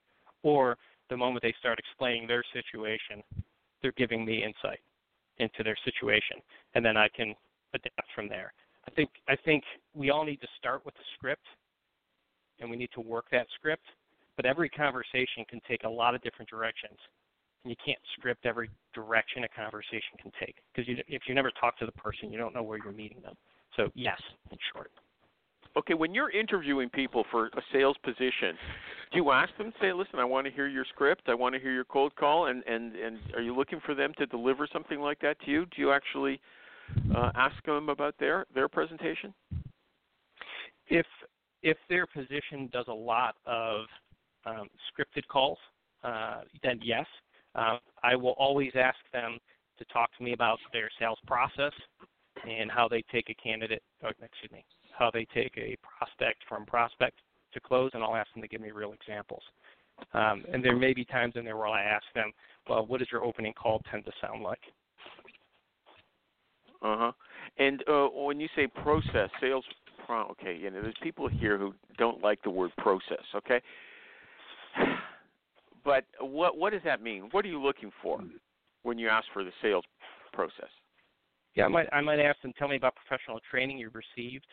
or 0.42 0.76
the 1.10 1.16
moment 1.16 1.42
they 1.42 1.54
start 1.58 1.78
explaining 1.78 2.26
their 2.26 2.44
situation, 2.52 3.22
they're 3.82 3.92
giving 3.96 4.24
me 4.24 4.42
insight 4.42 4.80
into 5.38 5.62
their 5.62 5.76
situation, 5.84 6.38
and 6.74 6.84
then 6.84 6.96
I 6.96 7.08
can 7.08 7.34
adapt 7.74 8.08
from 8.14 8.28
there. 8.28 8.52
I 8.86 8.90
think 8.92 9.10
I 9.28 9.36
think 9.44 9.64
we 9.94 10.10
all 10.10 10.24
need 10.24 10.40
to 10.40 10.48
start 10.58 10.84
with 10.84 10.94
the 10.94 11.04
script, 11.14 11.46
and 12.60 12.70
we 12.70 12.76
need 12.76 12.90
to 12.94 13.00
work 13.00 13.26
that 13.32 13.46
script. 13.58 13.84
But 14.36 14.46
every 14.46 14.68
conversation 14.68 15.44
can 15.48 15.60
take 15.66 15.84
a 15.84 15.88
lot 15.88 16.14
of 16.14 16.22
different 16.22 16.50
directions, 16.50 16.98
and 17.64 17.70
you 17.70 17.76
can't 17.84 17.98
script 18.18 18.46
every 18.46 18.70
direction 18.94 19.44
a 19.44 19.48
conversation 19.48 20.16
can 20.20 20.30
take 20.38 20.56
because 20.72 20.88
you, 20.88 20.96
if 21.08 21.22
you 21.26 21.34
never 21.34 21.50
talk 21.58 21.78
to 21.78 21.86
the 21.86 21.92
person, 21.92 22.30
you 22.30 22.38
don't 22.38 22.54
know 22.54 22.62
where 22.62 22.78
you're 22.82 22.92
meeting 22.92 23.20
them. 23.22 23.34
So 23.76 23.90
yes, 23.94 24.20
in 24.50 24.58
short. 24.72 24.90
Okay, 25.76 25.92
when 25.92 26.14
you're 26.14 26.30
interviewing 26.30 26.88
people 26.88 27.24
for 27.30 27.46
a 27.48 27.62
sales 27.70 27.96
position, 28.02 28.56
do 29.12 29.18
you 29.18 29.30
ask 29.30 29.54
them, 29.58 29.74
say, 29.78 29.92
"Listen, 29.92 30.18
I 30.18 30.24
want 30.24 30.46
to 30.46 30.52
hear 30.52 30.66
your 30.66 30.86
script. 30.86 31.28
I 31.28 31.34
want 31.34 31.54
to 31.54 31.60
hear 31.60 31.72
your 31.72 31.84
cold 31.84 32.14
call," 32.16 32.46
and 32.46 32.64
and 32.66 32.96
and 32.96 33.18
are 33.34 33.42
you 33.42 33.54
looking 33.54 33.80
for 33.80 33.94
them 33.94 34.14
to 34.16 34.26
deliver 34.26 34.66
something 34.72 35.00
like 35.00 35.20
that 35.20 35.38
to 35.40 35.50
you? 35.50 35.66
Do 35.66 35.82
you 35.82 35.92
actually 35.92 36.40
uh, 37.14 37.30
ask 37.34 37.62
them 37.64 37.90
about 37.90 38.14
their 38.18 38.46
their 38.54 38.68
presentation? 38.68 39.34
If 40.86 41.06
if 41.62 41.76
their 41.90 42.06
position 42.06 42.70
does 42.72 42.86
a 42.88 42.94
lot 42.94 43.36
of 43.44 43.86
um, 44.46 44.68
scripted 44.90 45.26
calls, 45.28 45.58
uh, 46.04 46.42
then 46.62 46.80
yes, 46.82 47.06
uh, 47.54 47.78
I 48.02 48.16
will 48.16 48.34
always 48.38 48.72
ask 48.76 48.98
them 49.12 49.38
to 49.78 49.84
talk 49.86 50.10
to 50.16 50.24
me 50.24 50.32
about 50.32 50.58
their 50.72 50.88
sales 50.98 51.18
process 51.26 51.72
and 52.48 52.70
how 52.70 52.88
they 52.88 53.02
take 53.12 53.28
a 53.28 53.34
candidate, 53.34 53.82
or, 54.02 54.10
excuse 54.22 54.52
me, 54.52 54.64
how 54.98 55.10
they 55.10 55.26
take 55.34 55.56
a 55.56 55.76
prospect 55.82 56.42
from 56.48 56.66
prospect 56.66 57.18
to 57.52 57.60
close, 57.60 57.90
and 57.94 58.02
I'll 58.02 58.16
ask 58.16 58.32
them 58.32 58.42
to 58.42 58.48
give 58.48 58.60
me 58.60 58.70
real 58.70 58.92
examples. 58.92 59.42
Um, 60.12 60.44
and 60.52 60.64
there 60.64 60.76
may 60.76 60.92
be 60.92 61.04
times 61.04 61.34
in 61.36 61.44
there 61.44 61.56
where 61.56 61.68
I 61.68 61.82
ask 61.82 62.04
them, 62.14 62.32
well, 62.68 62.84
what 62.86 62.98
does 62.98 63.08
your 63.10 63.24
opening 63.24 63.54
call 63.54 63.82
tend 63.90 64.04
to 64.04 64.12
sound 64.20 64.42
like? 64.42 64.60
Uh 66.82 66.96
huh. 66.98 67.12
And 67.58 67.82
uh, 67.88 68.08
when 68.08 68.38
you 68.38 68.48
say 68.54 68.66
process, 68.66 69.30
sales, 69.40 69.64
pro- 70.06 70.28
okay, 70.32 70.54
you 70.54 70.70
know, 70.70 70.82
there's 70.82 70.94
people 71.02 71.28
here 71.28 71.56
who 71.56 71.74
don't 71.96 72.22
like 72.22 72.42
the 72.42 72.50
word 72.50 72.70
process. 72.78 73.24
Okay. 73.34 73.60
But 75.84 76.04
what 76.18 76.58
what 76.58 76.72
does 76.72 76.82
that 76.84 77.00
mean? 77.00 77.28
What 77.30 77.44
are 77.44 77.48
you 77.48 77.62
looking 77.62 77.92
for 78.02 78.20
when 78.82 78.98
you 78.98 79.08
ask 79.08 79.24
for 79.32 79.44
the 79.44 79.52
sales 79.62 79.84
process? 80.32 80.68
Yeah, 81.54 81.66
I 81.66 81.68
might 81.68 81.86
I 81.92 82.00
might 82.00 82.18
ask 82.18 82.42
them, 82.42 82.52
tell 82.58 82.66
me 82.66 82.74
about 82.74 82.94
professional 82.96 83.38
training 83.48 83.78
you've 83.78 83.94
received 83.94 84.46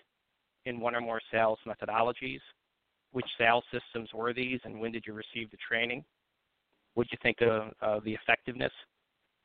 in 0.65 0.79
one 0.79 0.95
or 0.95 1.01
more 1.01 1.21
sales 1.31 1.59
methodologies. 1.67 2.39
Which 3.11 3.25
sales 3.37 3.63
systems 3.71 4.09
were 4.13 4.33
these, 4.33 4.59
and 4.63 4.79
when 4.79 4.91
did 4.91 5.03
you 5.05 5.13
receive 5.13 5.51
the 5.51 5.57
training? 5.67 6.03
What 6.95 7.07
do 7.07 7.09
you 7.11 7.19
think 7.21 7.41
of, 7.41 7.71
of 7.81 8.03
the 8.03 8.13
effectiveness 8.13 8.71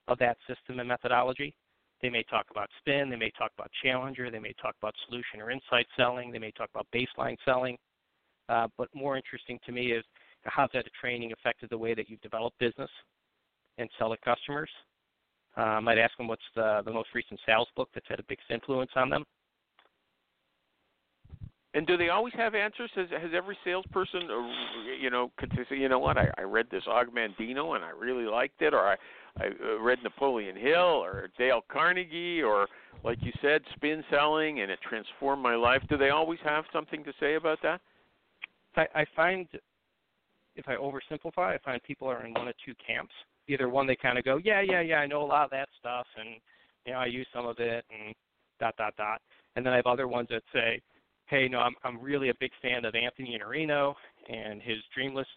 of 0.07 0.19
that 0.19 0.39
system 0.47 0.81
and 0.81 0.89
methodology? 0.89 1.55
They 2.01 2.09
may 2.09 2.23
talk 2.23 2.47
about 2.51 2.69
spin, 2.79 3.11
they 3.11 3.17
may 3.17 3.31
talk 3.37 3.51
about 3.59 3.71
challenger, 3.83 4.31
they 4.31 4.39
may 4.39 4.55
talk 4.61 4.75
about 4.81 4.95
solution 5.07 5.41
or 5.41 5.51
insight 5.51 5.87
selling, 5.97 6.31
they 6.31 6.39
may 6.39 6.53
talk 6.53 6.71
about 6.73 6.87
baseline 6.95 7.37
selling. 7.45 7.77
Uh, 8.49 8.69
but 8.79 8.89
more 8.95 9.17
interesting 9.17 9.59
to 9.67 9.73
me 9.73 9.93
is 9.93 10.05
how 10.45 10.69
that 10.73 10.85
training 10.99 11.33
affected 11.33 11.69
the 11.71 11.77
way 11.77 11.95
that 11.95 12.09
you've 12.09 12.21
developed 12.21 12.59
business 12.59 12.91
and 13.79 13.91
sell 13.99 14.11
to 14.11 14.17
customers. 14.25 14.71
Uh, 15.57 15.63
I 15.63 15.81
might 15.81 15.99
ask 15.99 16.17
them 16.17 16.29
what's 16.29 16.43
the, 16.55 16.83
the 16.85 16.93
most 16.93 17.09
recent 17.15 17.41
sales 17.45 17.69
book 17.77 17.89
that's 17.93 18.07
had 18.09 18.21
a 18.21 18.25
biggest 18.29 18.51
influence 18.51 18.91
on 18.95 19.11
them. 19.11 19.25
And 21.75 21.87
do 21.87 21.97
they 21.99 22.09
always 22.09 22.33
have 22.35 22.55
answers? 22.55 22.91
Has 22.95 23.09
has 23.11 23.31
every 23.35 23.57
salesperson, 23.63 24.23
uh, 24.31 24.95
you 25.01 25.11
know, 25.11 25.31
could 25.37 25.53
say, 25.69 25.77
you 25.77 25.89
know 25.89 25.99
what, 25.99 26.17
I, 26.17 26.31
I 26.39 26.43
read 26.43 26.67
this 26.71 26.83
Og 26.87 27.09
Mandino 27.15 27.77
and 27.77 27.85
I 27.85 27.91
really 27.91 28.25
liked 28.25 28.63
it, 28.63 28.73
or 28.73 28.87
I 28.89 28.97
I 29.39 29.49
uh, 29.49 29.79
read 29.81 29.99
Napoleon 30.03 30.57
Hill 30.57 31.05
or 31.05 31.29
Dale 31.39 31.63
Carnegie, 31.71 32.43
or 32.43 32.67
like 33.05 33.19
you 33.21 33.33
said, 33.43 33.61
spin 33.77 34.03
selling, 34.11 34.61
and 34.61 34.71
it 34.71 34.81
transformed 34.89 35.43
my 35.43 35.55
life. 35.55 35.83
Do 35.89 35.97
they 35.97 36.09
always 36.11 36.41
have 36.43 36.65
something 36.73 37.05
to 37.05 37.13
say 37.21 37.35
about 37.35 37.59
that? 37.63 37.81
I, 38.75 38.87
I 38.95 39.07
find, 39.15 39.47
if 40.57 40.67
I 40.67 40.75
oversimplify, 40.75 41.55
I 41.55 41.59
find 41.65 41.83
people 41.83 42.09
are 42.09 42.25
in 42.25 42.33
one 42.33 42.49
of 42.49 42.55
two 42.65 42.75
camps. 42.85 43.15
either 43.49 43.69
one 43.69 43.87
they 43.87 43.97
kind 43.97 44.19
of 44.19 44.25
go, 44.25 44.39
yeah, 44.43 44.61
yeah, 44.61 44.81
yeah, 44.81 44.97
I 44.97 45.07
know 45.07 45.23
a 45.23 45.27
lot 45.27 45.45
of 45.45 45.51
that 45.51 45.69
stuff, 45.79 46.07
and 46.19 46.37
you 46.87 46.93
know 46.93 46.99
I 46.99 47.07
use 47.07 47.27
some 47.35 47.47
of 47.47 47.59
it, 47.59 47.85
and 47.91 48.15
dot 48.61 48.75
dot 48.77 48.95
dot. 48.97 49.21
And 49.57 49.65
then 49.65 49.73
I 49.73 49.77
have 49.77 49.87
other 49.87 50.07
ones 50.07 50.29
that 50.31 50.43
say, 50.53 50.81
hey, 51.29 51.49
no, 51.49 51.59
I'm 51.59 51.75
I'm 51.85 52.01
really 52.01 52.31
a 52.31 52.35
big 52.41 52.51
fan 52.61 52.85
of 52.85 52.95
Anthony 52.95 53.39
Iannarino 53.39 53.95
and 54.29 54.61
his 54.61 54.79
dream 54.95 55.15
list 55.15 55.29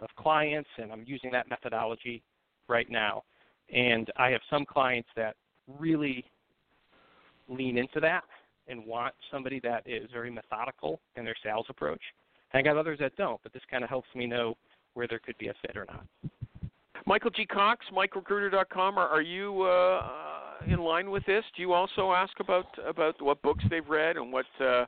of 0.00 0.08
clients, 0.16 0.68
and 0.78 0.92
I'm 0.92 1.04
using 1.06 1.30
that 1.32 1.48
methodology 1.50 2.22
right 2.68 2.88
now. 2.90 3.24
And 3.72 4.10
I 4.16 4.30
have 4.30 4.40
some 4.48 4.64
clients 4.64 5.08
that 5.16 5.36
really 5.78 6.24
lean 7.48 7.76
into 7.78 8.00
that 8.00 8.24
and 8.68 8.84
want 8.84 9.14
somebody 9.30 9.60
that 9.60 9.82
is 9.86 10.08
very 10.12 10.30
methodical 10.30 11.00
in 11.16 11.24
their 11.24 11.34
sales 11.42 11.66
approach. 11.68 12.00
And 12.52 12.60
I 12.60 12.62
got 12.62 12.78
others 12.78 12.98
that 13.00 13.16
don't, 13.16 13.40
but 13.42 13.52
this 13.52 13.62
kind 13.70 13.82
of 13.82 13.90
helps 13.90 14.08
me 14.14 14.26
know 14.26 14.56
where 14.94 15.06
there 15.06 15.18
could 15.18 15.36
be 15.38 15.48
a 15.48 15.54
fit 15.62 15.76
or 15.76 15.86
not. 15.86 16.04
Michael 17.06 17.30
G. 17.30 17.46
Cox, 17.46 17.84
MikeRecruiter.com. 17.94 18.98
Are, 18.98 19.08
are 19.08 19.22
you 19.22 19.62
uh, 19.62 20.02
in 20.66 20.78
line 20.78 21.10
with 21.10 21.24
this? 21.24 21.44
Do 21.56 21.62
you 21.62 21.72
also 21.72 22.12
ask 22.12 22.38
about 22.40 22.66
about 22.86 23.20
what 23.22 23.40
books 23.42 23.64
they've 23.70 23.88
read 23.88 24.16
and 24.16 24.32
what 24.32 24.46
uh, 24.60 24.84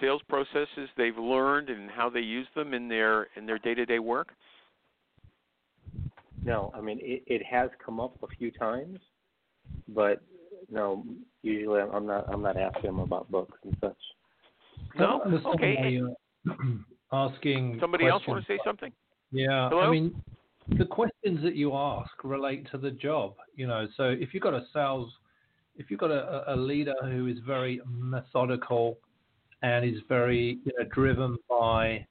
sales 0.00 0.22
processes 0.28 0.88
they've 0.96 1.16
learned 1.16 1.70
and 1.70 1.90
how 1.90 2.10
they 2.10 2.20
use 2.20 2.46
them 2.54 2.74
in 2.74 2.88
their 2.88 3.28
in 3.36 3.46
their 3.46 3.58
day 3.58 3.74
to 3.74 3.86
day 3.86 3.98
work? 3.98 4.32
No, 6.44 6.72
I 6.74 6.80
mean 6.80 6.98
it, 7.00 7.22
it 7.26 7.42
has 7.44 7.70
come 7.84 8.00
up 8.00 8.16
a 8.22 8.26
few 8.36 8.50
times, 8.50 8.98
but 9.88 10.22
no, 10.70 11.04
usually 11.42 11.80
I'm 11.80 12.06
not 12.06 12.26
I'm 12.32 12.42
not 12.42 12.56
asking 12.56 12.90
them 12.90 12.98
about 12.98 13.30
books 13.30 13.58
and 13.64 13.76
such. 13.80 13.96
No, 14.98 15.22
okay. 15.54 16.00
Uh, 16.48 16.52
asking 17.12 17.78
somebody 17.80 18.06
else 18.06 18.22
want 18.26 18.44
to 18.44 18.52
say 18.52 18.58
something? 18.64 18.92
Yeah, 19.32 19.68
Hello? 19.68 19.82
I 19.82 19.90
mean, 19.90 20.14
the 20.78 20.84
questions 20.84 21.42
that 21.42 21.56
you 21.56 21.74
ask 21.74 22.12
relate 22.22 22.68
to 22.70 22.78
the 22.78 22.90
job. 22.90 23.34
You 23.56 23.66
know, 23.66 23.86
so 23.96 24.04
if 24.04 24.32
you've 24.32 24.42
got 24.42 24.54
a 24.54 24.64
sales, 24.72 25.12
if 25.76 25.90
you've 25.90 26.00
got 26.00 26.10
a, 26.10 26.54
a 26.54 26.56
leader 26.56 26.94
who 27.02 27.26
is 27.26 27.38
very 27.46 27.80
methodical 27.86 28.98
and 29.64 29.82
is 29.82 30.00
very 30.10 30.58
you 30.64 30.72
know, 30.78 30.84
driven 30.92 31.38
by 31.48 32.06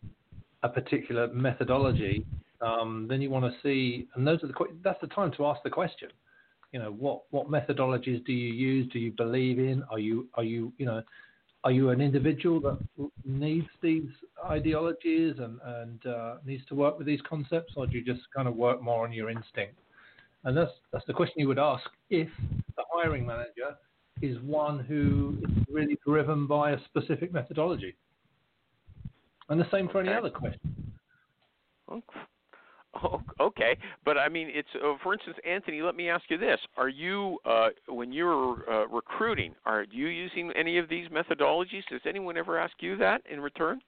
a 0.63 0.69
particular 0.69 1.27
methodology, 1.27 2.25
um, 2.61 3.05
then 3.07 3.21
you 3.21 3.29
want 3.29 3.45
to 3.45 3.53
see, 3.61 4.07
and 4.15 4.25
those 4.25 4.43
are 4.43 4.47
the 4.47 4.53
that's 4.83 4.99
the 5.01 5.07
time 5.07 5.31
to 5.37 5.45
ask 5.45 5.61
the 5.63 5.69
question. 5.69 6.09
You 6.71 6.79
know, 6.79 6.91
what 6.91 7.21
what 7.29 7.51
methodologies 7.51 8.25
do 8.25 8.33
you 8.33 8.51
use? 8.51 8.91
Do 8.91 8.97
you 8.97 9.11
believe 9.11 9.59
in? 9.59 9.83
Are 9.91 9.99
you 9.99 10.27
are 10.33 10.43
you 10.43 10.73
you 10.79 10.87
know 10.87 11.03
are 11.63 11.71
you 11.71 11.89
an 11.91 12.01
individual 12.01 12.59
that 12.61 12.79
needs 13.23 13.67
these 13.81 14.09
ideologies 14.49 15.35
and, 15.37 15.59
and 15.63 16.05
uh, 16.07 16.35
needs 16.43 16.65
to 16.69 16.75
work 16.75 16.97
with 16.97 17.05
these 17.05 17.21
concepts, 17.29 17.73
or 17.75 17.85
do 17.85 17.97
you 17.97 18.03
just 18.03 18.21
kind 18.35 18.47
of 18.47 18.55
work 18.55 18.81
more 18.81 19.05
on 19.05 19.13
your 19.13 19.29
instinct? 19.29 19.77
And 20.43 20.57
that's 20.57 20.71
that's 20.91 21.05
the 21.05 21.13
question 21.13 21.35
you 21.37 21.47
would 21.49 21.59
ask 21.59 21.85
if 22.09 22.29
the 22.75 22.83
hiring 22.91 23.27
manager 23.27 23.77
is 24.23 24.37
one 24.41 24.79
who 24.79 25.37
is 25.43 25.65
really 25.69 25.97
driven 26.07 26.47
by 26.47 26.71
a 26.71 26.77
specific 26.85 27.33
methodology. 27.33 27.93
And 29.49 29.59
the 29.59 29.69
same 29.69 29.89
for 29.89 29.99
any 29.99 30.13
other 30.13 30.29
question. 30.29 30.59
Oh, 31.89 33.21
okay, 33.39 33.75
but 34.05 34.17
I 34.17 34.29
mean, 34.29 34.47
it's 34.49 34.69
uh, 34.75 34.93
for 35.03 35.13
instance, 35.13 35.35
Anthony. 35.45 35.81
Let 35.81 35.95
me 35.95 36.09
ask 36.09 36.23
you 36.29 36.37
this: 36.37 36.59
Are 36.77 36.87
you, 36.87 37.37
uh, 37.43 37.69
when 37.89 38.13
you're 38.13 38.63
uh, 38.71 38.87
recruiting, 38.87 39.53
are 39.65 39.85
you 39.91 40.07
using 40.07 40.51
any 40.55 40.77
of 40.77 40.87
these 40.87 41.09
methodologies? 41.09 41.83
Does 41.89 42.01
anyone 42.07 42.37
ever 42.37 42.57
ask 42.57 42.73
you 42.79 42.95
that 42.97 43.21
in 43.29 43.41
return? 43.41 43.81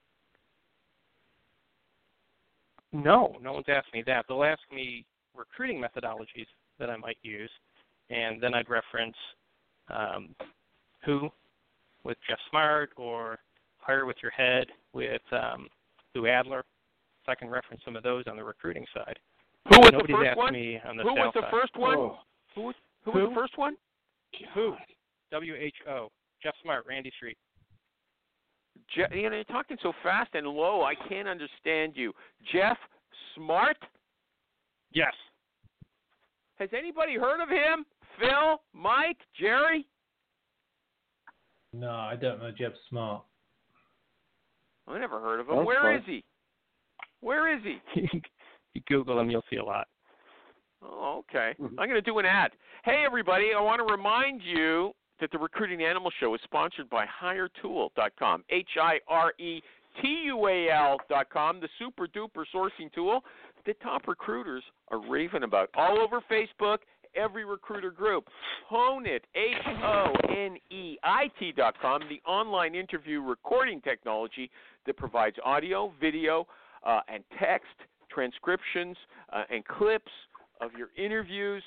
No, 2.91 3.35
no 3.41 3.53
one's 3.53 3.67
asked 3.69 3.93
me 3.93 4.03
that. 4.07 4.25
They'll 4.27 4.43
ask 4.43 4.61
me 4.73 5.05
recruiting 5.35 5.81
methodologies 5.81 6.47
that 6.79 6.89
I 6.89 6.97
might 6.97 7.17
use, 7.21 7.51
and 8.09 8.41
then 8.41 8.53
I'd 8.53 8.69
reference 8.69 9.15
um, 9.89 10.35
who 11.03 11.29
with 12.03 12.17
Geoff 12.27 12.39
Smart 12.49 12.91
or 12.97 13.39
Hire 13.77 14.05
with 14.05 14.17
Your 14.21 14.31
Head 14.31 14.67
with 14.93 15.21
um, 15.31 15.67
Lou 16.13 16.27
Adler 16.27 16.63
so 17.25 17.31
I 17.31 17.35
can 17.35 17.49
reference 17.49 17.81
some 17.83 17.95
of 17.95 18.03
those 18.03 18.23
on 18.27 18.35
the 18.37 18.43
recruiting 18.43 18.85
side. 18.93 19.17
Who 19.69 19.79
was 19.79 19.89
Nobody's 19.91 20.13
the 20.15 20.17
first 20.19 20.27
asked 20.29 20.37
one? 20.37 20.53
me 20.53 20.79
on 20.87 20.97
the 20.97 21.03
Who 21.03 21.13
was 21.13 21.31
the 21.33 21.41
side. 21.41 21.51
first 21.51 21.75
one? 21.77 21.97
Oh. 21.97 22.17
Who 22.53 22.61
was 22.63 22.75
who, 23.03 23.11
Who? 23.11 23.19
was 23.19 23.29
the 23.29 23.35
first 23.35 23.57
one? 23.57 23.75
Who? 24.53 24.75
W 25.31 25.55
H 25.55 25.75
O. 25.89 26.09
Geoff 26.43 26.53
Smart, 26.61 26.85
Randy 26.87 27.11
Street. 27.17 27.37
Je- 28.93 29.19
you 29.19 29.29
know, 29.29 29.35
you're 29.35 29.43
talking 29.45 29.77
so 29.81 29.93
fast 30.03 30.29
and 30.33 30.45
low. 30.47 30.83
I 30.83 30.93
can't 31.07 31.27
understand 31.27 31.93
you. 31.95 32.13
Geoff 32.51 32.77
Smart. 33.35 33.77
Yes. 34.93 35.13
Has 36.59 36.69
anybody 36.77 37.15
heard 37.15 37.41
of 37.41 37.49
him? 37.49 37.85
Phil, 38.19 38.61
Mike, 38.73 39.17
Jerry? 39.39 39.85
No, 41.73 41.89
I 41.89 42.15
don't 42.15 42.39
know 42.39 42.51
Geoff 42.57 42.73
Smart. 42.89 43.23
I 44.87 44.99
never 44.99 45.19
heard 45.19 45.39
of 45.39 45.49
him. 45.49 45.57
That's 45.57 45.67
Where 45.67 45.81
fine. 45.81 45.95
is 45.97 46.03
he? 46.05 46.23
Where 47.21 47.55
is 47.55 47.63
he? 47.63 48.01
you 48.73 48.81
Google 48.87 49.19
him, 49.19 49.29
you'll 49.29 49.43
see 49.49 49.57
a 49.57 49.63
lot. 49.63 49.87
Oh, 50.83 51.23
okay. 51.29 51.53
I'm 51.59 51.75
going 51.75 51.91
to 51.91 52.01
do 52.01 52.19
an 52.19 52.25
ad. 52.25 52.51
Hey, 52.83 53.03
everybody, 53.05 53.49
I 53.57 53.61
want 53.61 53.85
to 53.85 53.91
remind 53.91 54.41
you 54.43 54.91
that 55.19 55.31
the 55.31 55.37
Recruiting 55.37 55.83
Animal 55.83 56.11
Show 56.19 56.33
is 56.35 56.41
sponsored 56.43 56.89
by 56.89 57.05
Hiretual.com, 57.05 58.43
H 58.49 58.69
I 58.79 58.99
R 59.07 59.33
E 59.39 59.61
T 60.01 60.07
U 60.25 60.47
A 60.47 60.69
L.com, 60.69 61.59
the 61.61 61.69
super 61.79 62.07
duper 62.07 62.43
sourcing 62.53 62.91
tool 62.93 63.21
that 63.65 63.81
top 63.81 64.07
recruiters 64.07 64.63
are 64.91 64.99
raving 65.09 65.43
about 65.43 65.69
all 65.75 65.99
over 65.99 66.21
Facebook, 66.29 66.79
every 67.15 67.45
recruiter 67.45 67.91
group. 67.91 68.27
HoneIt, 68.71 69.21
H 69.35 69.55
O 69.83 70.13
N 70.29 70.57
E 70.69 70.97
I 71.03 71.29
T.com, 71.39 72.01
the 72.09 72.21
online 72.29 72.75
interview 72.75 73.21
recording 73.21 73.81
technology 73.81 74.49
that 74.85 74.97
provides 74.97 75.35
audio, 75.43 75.91
video, 75.99 76.47
uh, 76.85 77.01
and 77.07 77.23
text, 77.39 77.65
transcriptions, 78.13 78.97
uh, 79.33 79.43
and 79.49 79.65
clips 79.65 80.11
of 80.61 80.71
your 80.77 80.89
interviews. 80.97 81.63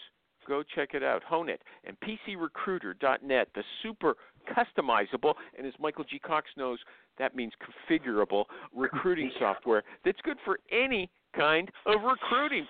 Go 0.47 0.63
check 0.75 0.91
it 0.95 1.03
out. 1.03 1.23
HoneIt. 1.31 1.59
And 1.85 1.97
PCRecruiter.net, 2.01 3.49
the 3.55 3.63
super 3.83 4.15
customizable, 4.57 5.35
and 5.59 5.67
as 5.67 5.75
Michael 5.79 6.05
G. 6.05 6.19
Cox 6.19 6.49
knows, 6.57 6.79
that 7.19 7.37
means 7.37 7.53
configurable 7.91 8.45
recruiting 8.75 9.31
software 9.39 9.83
that's 10.05 10.21
good 10.23 10.39
for 10.45 10.59
any 10.73 11.11
kind 11.37 11.71
of 11.87 12.03
recruiting. 12.03 12.67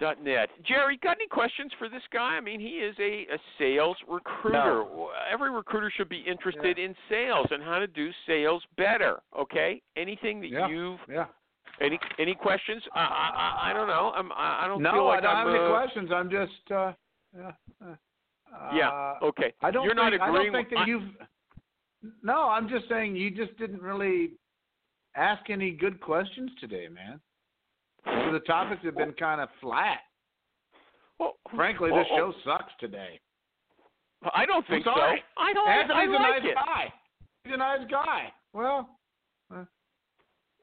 PCRecruiter.net. 0.00 0.48
Jerry, 0.66 0.98
got 1.02 1.12
any 1.16 1.26
questions 1.28 1.72
for 1.78 1.88
this 1.88 2.02
guy? 2.12 2.36
I 2.36 2.40
mean, 2.40 2.60
he 2.60 2.78
is 2.78 2.94
a, 2.98 3.26
a 3.34 3.38
sales 3.58 3.96
recruiter. 4.08 4.84
Every 5.30 5.50
recruiter 5.50 5.92
should 5.96 6.08
be 6.08 6.20
interested 6.26 6.78
in 6.78 6.94
sales 7.08 7.46
and 7.50 7.62
how 7.62 7.78
to 7.78 7.86
do 7.86 8.10
sales 8.26 8.62
better. 8.76 9.20
Okay? 9.38 9.82
Anything 9.96 10.40
that 10.40 10.48
Yeah. 10.50 10.68
you've 10.68 10.98
Yeah. 11.08 11.26
any 11.80 11.98
any 12.18 12.34
questions? 12.34 12.82
I 12.94 13.00
I, 13.00 13.70
I 13.70 13.72
don't 13.72 13.88
know. 13.88 14.12
I'm 14.14 14.32
I 14.32 14.64
I 14.64 14.68
don't 14.68 14.82
no, 14.82 14.92
feel 14.92 15.04
like 15.06 15.18
I 15.18 15.22
don't 15.22 15.36
am 15.36 15.46
have 15.46 15.54
any 15.54 15.64
uh, 15.64 15.68
questions. 15.68 16.10
I'm 16.12 16.30
just. 16.30 16.70
Uh, 16.70 16.92
yeah. 17.36 17.52
uh, 17.84 18.70
Yeah. 18.74 19.14
Okay. 19.22 19.52
I 19.62 19.70
don't 19.70 19.84
You're 19.84 19.94
think, 19.94 20.12
not 20.12 20.14
agreeing 20.14 20.22
I 20.22 20.44
don't 20.44 20.52
think 20.52 20.70
with- 20.70 20.78
that 20.78 20.82
I- 20.82 20.86
you've. 20.86 21.02
No, 22.22 22.48
I'm 22.48 22.68
just 22.68 22.88
saying 22.88 23.16
you 23.16 23.30
just 23.30 23.56
didn't 23.58 23.82
really 23.82 24.32
ask 25.16 25.48
any 25.50 25.72
good 25.72 26.00
questions 26.00 26.50
today, 26.60 26.86
man. 26.88 27.20
Some 28.06 28.28
of 28.28 28.32
the 28.32 28.40
topics 28.40 28.82
have 28.84 28.96
been 28.96 29.12
kind 29.12 29.40
of 29.40 29.48
flat. 29.60 29.98
Well, 31.18 31.34
Frankly, 31.54 31.90
well, 31.90 32.00
this 32.00 32.08
show 32.08 32.32
sucks 32.44 32.72
today. 32.78 33.20
I 34.34 34.46
don't 34.46 34.66
think 34.66 34.84
so. 34.84 34.90
I 34.90 35.52
don't. 35.52 35.68
Anthony's 35.68 35.92
I 35.94 36.06
like 36.06 36.08
a 36.08 36.22
nice 36.22 36.50
it. 36.50 36.54
guy. 36.54 36.92
He's 37.44 37.54
a 37.54 37.56
nice 37.56 37.80
guy. 37.90 38.32
Well, 38.52 38.88
uh, 39.54 39.64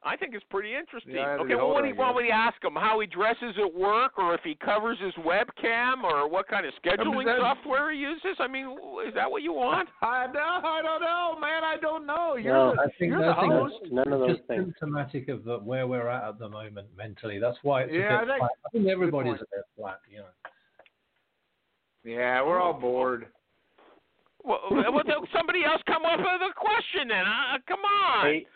I 0.06 0.16
think 0.16 0.34
it's 0.34 0.44
pretty 0.50 0.74
interesting. 0.74 1.14
Yeah, 1.14 1.26
I 1.26 1.30
had 1.30 1.36
to 1.38 1.42
okay, 1.44 1.54
well, 1.54 1.64
older, 1.64 1.74
what, 1.74 1.82
do 1.82 1.88
you, 1.88 1.94
what 1.96 2.08
guess. 2.08 2.14
would 2.16 2.24
you 2.26 2.30
ask 2.32 2.62
him? 2.62 2.74
How 2.74 3.00
he 3.00 3.06
dresses 3.06 3.54
at 3.58 3.72
work, 3.74 4.18
or 4.18 4.34
if 4.34 4.42
he 4.44 4.54
covers 4.56 4.98
his 5.00 5.14
webcam, 5.24 6.02
or 6.04 6.28
what 6.28 6.46
kind 6.46 6.66
of 6.66 6.74
scheduling 6.84 7.24
that's- 7.24 7.40
software 7.40 7.90
he 7.90 7.98
uses? 7.98 8.36
I 8.38 8.46
mean, 8.46 8.76
is 9.08 9.14
that 9.14 9.30
what 9.30 9.42
you 9.42 9.54
want? 9.54 9.88
I 10.02 10.26
know. 10.26 10.60
I 10.62 10.82
don't 10.82 11.00
know, 11.00 11.36
man. 11.40 11.64
I 11.64 11.76
don't 11.80 12.06
know. 12.06 12.36
You're 12.36 12.52
No, 12.52 12.74
the, 12.74 12.82
I 12.82 12.84
think, 12.98 13.10
you're 13.12 13.24
I 13.24 13.34
the 13.34 13.40
think 13.40 13.52
host. 13.54 13.74
that's 13.80 13.92
None 13.92 14.12
of 14.12 14.20
those 14.20 14.36
just 14.36 14.46
things. 14.46 14.64
symptomatic 14.64 15.28
of 15.28 15.44
the, 15.44 15.58
where 15.58 15.86
we're 15.86 16.08
at 16.08 16.28
at 16.28 16.38
the 16.38 16.48
moment 16.50 16.88
mentally. 16.96 17.38
That's 17.38 17.58
why 17.62 17.82
it's 17.84 17.92
Yeah, 17.94 18.18
a 18.20 18.22
I 18.22 18.24
bit 18.24 18.28
think- 18.28 18.38
flat. 18.40 18.50
I 18.66 18.68
think 18.72 18.88
everybody's 18.88 19.30
point. 19.30 19.40
a 19.40 19.56
bit 19.56 19.64
flat, 19.76 20.00
you 20.10 20.18
know. 20.18 20.24
Yeah, 22.04 22.42
we're 22.44 22.60
all 22.60 22.74
bored. 22.74 23.28
Well, 24.44 24.60
well 24.70 24.92
somebody 25.34 25.64
else 25.64 25.80
come 25.86 26.04
up 26.04 26.18
with 26.18 26.26
a 26.28 26.52
question 26.54 27.08
then. 27.08 27.24
Uh, 27.24 27.56
come 27.66 27.80
on. 27.80 28.26
Hey, 28.26 28.46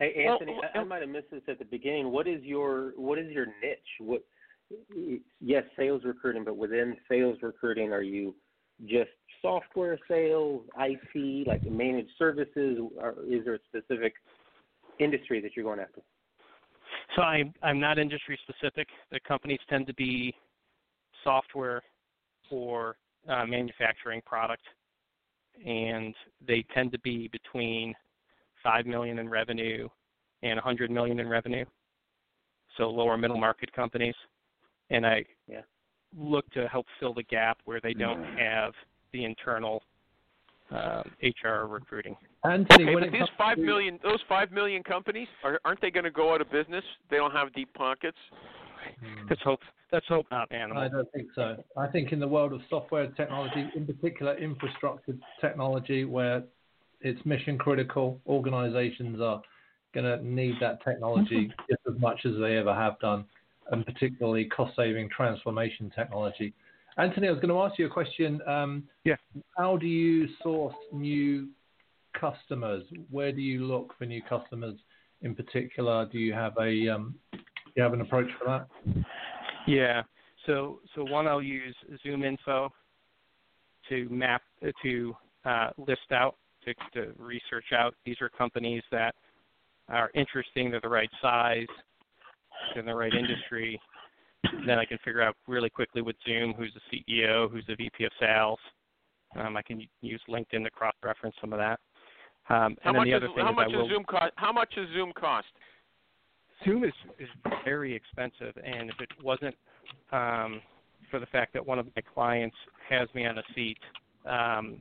Hey 0.00 0.24
well, 0.24 0.34
Anthony, 0.34 0.58
I, 0.74 0.78
I 0.78 0.84
might 0.84 1.00
have 1.02 1.10
missed 1.10 1.30
this 1.30 1.42
at 1.48 1.58
the 1.58 1.64
beginning. 1.64 2.10
What 2.10 2.26
is 2.26 2.42
your 2.42 2.92
what 2.96 3.18
is 3.18 3.30
your 3.30 3.46
niche? 3.46 3.78
What? 4.00 4.22
Yes, 5.40 5.64
sales 5.76 6.02
recruiting, 6.04 6.44
but 6.44 6.56
within 6.56 6.96
sales 7.08 7.38
recruiting, 7.42 7.92
are 7.92 8.02
you 8.02 8.34
just 8.86 9.10
software 9.42 9.98
sales, 10.08 10.62
IT, 10.78 11.46
like 11.46 11.64
managed 11.70 12.10
services? 12.18 12.78
Or 12.98 13.16
is 13.28 13.44
there 13.44 13.54
a 13.54 13.58
specific 13.68 14.14
industry 14.98 15.40
that 15.42 15.50
you're 15.54 15.64
going 15.64 15.80
after? 15.80 16.00
So 17.14 17.22
I'm 17.22 17.52
I'm 17.62 17.78
not 17.78 17.98
industry 17.98 18.38
specific. 18.48 18.88
The 19.10 19.20
companies 19.20 19.60
tend 19.68 19.86
to 19.86 19.94
be 19.94 20.34
software 21.22 21.82
or 22.50 22.96
uh, 23.28 23.46
manufacturing 23.46 24.22
product, 24.26 24.62
and 25.64 26.14
they 26.46 26.64
tend 26.74 26.92
to 26.92 26.98
be 27.00 27.28
between 27.28 27.94
five 28.64 28.86
million 28.86 29.20
in 29.20 29.28
revenue 29.28 29.88
and 30.42 30.56
100 30.56 30.90
million 30.90 31.20
in 31.20 31.28
revenue. 31.28 31.64
So 32.76 32.90
lower 32.90 33.16
middle 33.16 33.38
market 33.38 33.72
companies, 33.72 34.16
and 34.90 35.06
I 35.06 35.24
yeah. 35.46 35.60
look 36.18 36.50
to 36.50 36.66
help 36.66 36.86
fill 36.98 37.14
the 37.14 37.22
gap 37.22 37.58
where 37.66 37.80
they 37.80 37.94
don't 37.94 38.18
Mm-hmm. 38.18 38.38
have 38.38 38.72
the 39.12 39.24
internal 39.24 39.80
um, 40.72 41.04
HR 41.22 41.66
recruiting. 41.68 42.16
Anthony, 42.44 42.84
Okay, 42.84 42.94
when 42.94 43.04
but 43.04 43.12
these 43.12 43.20
comes 43.20 43.30
five 43.38 43.56
to- 43.58 43.62
million, 43.62 44.00
those 44.02 44.18
five 44.28 44.50
million 44.50 44.82
companies, 44.82 45.28
are, 45.44 45.60
aren't 45.64 45.80
they 45.80 45.90
going 45.92 46.04
to 46.04 46.10
go 46.10 46.34
out 46.34 46.40
of 46.40 46.50
business? 46.50 46.82
They 47.10 47.16
don't 47.16 47.30
have 47.30 47.52
deep 47.52 47.72
pockets. 47.74 48.18
Let's 49.30 49.42
hope. 49.42 49.60
Let's 49.92 50.06
hope 50.08 50.26
not, 50.32 50.50
animal. 50.50 50.82
I 50.82 50.88
don't 50.88 51.10
think 51.12 51.28
so. 51.36 51.56
I 51.76 51.86
think 51.86 52.10
in 52.12 52.18
the 52.18 52.26
world 52.26 52.52
of 52.52 52.60
software 52.68 53.06
technology, 53.12 53.64
in 53.76 53.86
particular 53.86 54.36
infrastructure 54.36 55.14
technology, 55.40 56.04
where 56.04 56.42
it's 57.04 57.24
mission 57.24 57.58
critical, 57.58 58.18
organizations 58.26 59.20
are 59.20 59.42
going 59.94 60.06
to 60.06 60.26
need 60.26 60.54
that 60.60 60.82
technology 60.82 61.52
just 61.68 61.82
as 61.86 62.00
much 62.00 62.20
as 62.24 62.32
they 62.40 62.56
ever 62.56 62.74
have 62.74 62.98
done, 62.98 63.24
and 63.70 63.86
particularly 63.86 64.46
cost 64.46 64.74
saving 64.74 65.08
transformation 65.14 65.92
technology. 65.94 66.52
Anthony, 66.96 67.28
I 67.28 67.30
was 67.30 67.40
going 67.40 67.50
to 67.50 67.60
ask 67.60 67.78
you 67.78 67.86
a 67.86 67.90
question. 67.90 68.40
Um, 68.48 68.84
yeah. 69.04 69.16
How 69.56 69.76
do 69.76 69.86
you 69.86 70.28
source 70.42 70.74
new 70.92 71.48
customers? 72.18 72.84
Where 73.10 73.32
do 73.32 73.40
you 73.40 73.66
look 73.66 73.94
for 73.98 74.06
new 74.06 74.22
customers 74.22 74.76
in 75.22 75.34
particular? 75.34 76.08
Do 76.10 76.18
you 76.18 76.32
have 76.32 76.54
a 76.58 76.88
um, 76.88 77.14
do 77.32 77.38
you 77.76 77.82
have 77.82 77.92
an 77.92 78.00
approach 78.00 78.28
for 78.38 78.46
that? 78.46 79.04
Yeah. 79.66 80.02
So 80.46 80.80
so 80.94 81.04
one 81.04 81.26
I'll 81.26 81.42
use 81.42 81.74
ZoomInfo 82.06 82.70
to 83.88 84.08
map 84.08 84.42
to 84.82 85.16
uh, 85.44 85.70
list 85.76 86.12
out 86.12 86.36
to, 86.64 86.74
to 86.94 87.12
research 87.18 87.66
out. 87.76 87.94
These 88.04 88.16
are 88.20 88.28
companies 88.28 88.82
that 88.90 89.14
are 89.88 90.10
interesting. 90.14 90.70
They're 90.70 90.80
the 90.80 90.88
right 90.88 91.10
size. 91.20 91.66
They're 92.72 92.80
in 92.80 92.86
the 92.86 92.94
right 92.94 93.12
industry. 93.12 93.80
Then 94.66 94.78
I 94.78 94.84
can 94.84 94.98
figure 95.04 95.22
out 95.22 95.36
really 95.46 95.70
quickly 95.70 96.02
with 96.02 96.16
Zoom 96.26 96.54
who's 96.54 96.72
the 96.74 96.98
CEO, 96.98 97.50
who's 97.50 97.64
the 97.66 97.76
VP 97.76 98.04
of 98.04 98.12
sales. 98.20 98.58
Um, 99.36 99.56
I 99.56 99.62
can 99.62 99.86
use 100.00 100.20
LinkedIn 100.28 100.64
to 100.64 100.70
cross-reference 100.70 101.34
some 101.40 101.52
of 101.52 101.58
that. 101.58 101.80
Um, 102.50 102.76
How 102.82 102.92
much 102.92 103.08
is 103.08 103.14
other 103.14 103.28
thing 103.28 103.44
how 103.44 103.50
is 103.50 103.56
much 103.56 103.68
I 103.72 103.76
will, 103.76 103.88
Zoom 103.88 104.04
cost? 104.04 104.32
How 104.36 104.52
much 104.52 104.74
does 104.74 104.86
Zoom 104.94 105.12
cost? 105.18 105.46
Zoom 106.64 106.84
is 106.84 106.92
is 107.18 107.28
very 107.64 107.94
expensive, 107.94 108.54
and 108.62 108.90
if 108.90 109.00
it 109.00 109.08
wasn't 109.22 109.54
um, 110.12 110.60
for 111.10 111.20
the 111.20 111.26
fact 111.26 111.52
that 111.54 111.66
one 111.66 111.78
of 111.78 111.86
my 111.96 112.02
clients 112.02 112.56
has 112.88 113.08
me 113.14 113.26
on 113.26 113.38
a 113.38 113.42
seat, 113.54 113.78
um, 114.26 114.80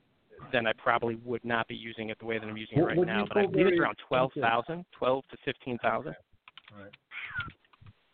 then 0.52 0.68
I 0.68 0.74
probably 0.74 1.16
would 1.24 1.44
not 1.44 1.68
be 1.68 1.76
using 1.76 2.10
it 2.10 2.20
the 2.20 2.26
way 2.26 2.38
that 2.40 2.46
I'm 2.48 2.58
using 2.58 2.80
it 2.80 2.82
right 2.82 2.98
would 2.98 3.08
now. 3.08 3.26
But 3.28 3.38
I 3.38 3.42
call 3.44 3.52
believe 3.52 3.68
it's 3.68 3.72
very 3.72 3.80
around 3.80 3.98
twelve 4.08 4.32
expensive? 4.36 4.86
to 5.32 5.38
fifteen 5.46 5.78
thousand. 5.80 6.16
Right. 6.78 6.92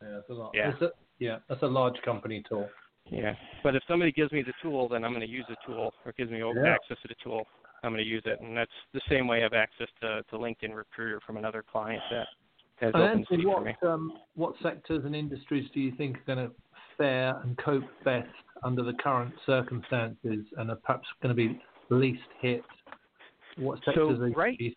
Yeah, 0.01 0.09
that's 0.15 0.29
a 0.29 0.33
lot. 0.33 0.51
Yeah. 0.53 0.71
That's 0.71 0.81
a, 0.81 0.91
yeah, 1.19 1.37
that's 1.47 1.63
a 1.63 1.67
large 1.67 2.01
company 2.03 2.43
tool. 2.47 2.69
Yeah, 3.11 3.33
but 3.63 3.75
if 3.75 3.83
somebody 3.87 4.11
gives 4.11 4.31
me 4.31 4.43
the 4.43 4.53
tool, 4.61 4.87
then 4.87 5.03
I'm 5.03 5.11
going 5.11 5.25
to 5.25 5.27
use 5.27 5.45
the 5.49 5.55
tool, 5.65 5.93
or 6.05 6.11
gives 6.13 6.29
me 6.31 6.39
Yeah. 6.39 6.73
access 6.73 6.97
to 7.01 7.07
the 7.07 7.15
tool. 7.23 7.47
I'm 7.83 7.91
going 7.91 8.03
to 8.03 8.09
use 8.09 8.23
it, 8.25 8.39
and 8.41 8.55
that's 8.55 8.71
the 8.93 9.01
same 9.09 9.27
way 9.27 9.39
I 9.39 9.43
have 9.43 9.53
access 9.53 9.87
to, 10.01 10.21
to 10.29 10.37
LinkedIn 10.37 10.75
Recruiter 10.75 11.19
from 11.25 11.37
another 11.37 11.63
client 11.63 12.01
that 12.11 12.27
has 12.81 12.93
And 12.93 13.03
open 13.03 13.19
Anthony, 13.19 13.43
seat 13.43 13.45
for 13.45 13.61
me. 13.61 13.75
what 13.79 13.89
um, 13.89 14.13
what 14.35 14.53
sectors 14.61 15.05
and 15.05 15.15
industries 15.15 15.69
do 15.73 15.79
you 15.79 15.93
think 15.95 16.17
are 16.17 16.35
going 16.35 16.49
to 16.49 16.53
fare 16.97 17.39
and 17.43 17.57
cope 17.57 17.83
best 18.03 18.27
under 18.63 18.83
the 18.83 18.93
current 18.93 19.33
circumstances 19.45 20.45
and 20.57 20.69
are 20.69 20.75
perhaps 20.83 21.07
going 21.21 21.35
to 21.35 21.35
be 21.35 21.59
least 21.89 22.21
hit? 22.41 22.63
What 23.57 23.79
So, 23.79 23.91
sectors 23.91 24.19
are 24.19 24.29
right- 24.29 24.57
think 24.57 24.75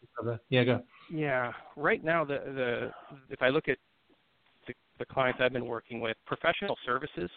yeah, 0.48 0.64
go. 0.64 0.82
Yeah, 1.10 1.52
right 1.76 2.02
now 2.02 2.24
the 2.24 2.38
the 2.38 2.92
if 3.30 3.42
I 3.42 3.48
look 3.48 3.68
at 3.68 3.78
the, 4.66 4.74
the 4.98 5.04
clients 5.06 5.40
I've 5.40 5.52
been 5.52 5.66
working 5.66 6.00
with, 6.00 6.16
professional 6.26 6.76
services 6.86 7.30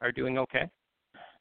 are 0.00 0.12
doing 0.12 0.38
okay. 0.38 0.68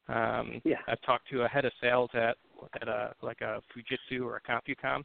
Um, 0.07 0.62
Yeah. 0.66 0.78
I've 0.88 1.01
talked 1.01 1.30
to 1.30 1.43
a 1.43 1.47
head 1.47 1.66
of 1.66 1.72
sales 1.80 2.09
at 2.14 2.38
at 2.82 2.88
a 2.88 3.14
like 3.22 3.41
a 3.41 3.62
Fujitsu 3.72 4.24
or 4.26 4.38
a 4.38 4.41
CompuCom, 4.41 5.03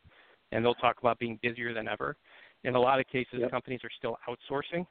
and 0.52 0.64
they'll 0.64 0.74
talk 0.74 0.98
about 1.00 1.18
being 1.18 1.38
busier 1.42 1.74
than 1.74 1.88
ever. 1.88 2.16
In 2.64 2.74
a 2.74 2.80
lot 2.80 2.98
of 2.98 3.06
cases, 3.08 3.40
Yep. 3.40 3.50
companies 3.50 3.80
are 3.84 3.90
still 3.98 4.18
outsourcing 4.28 4.86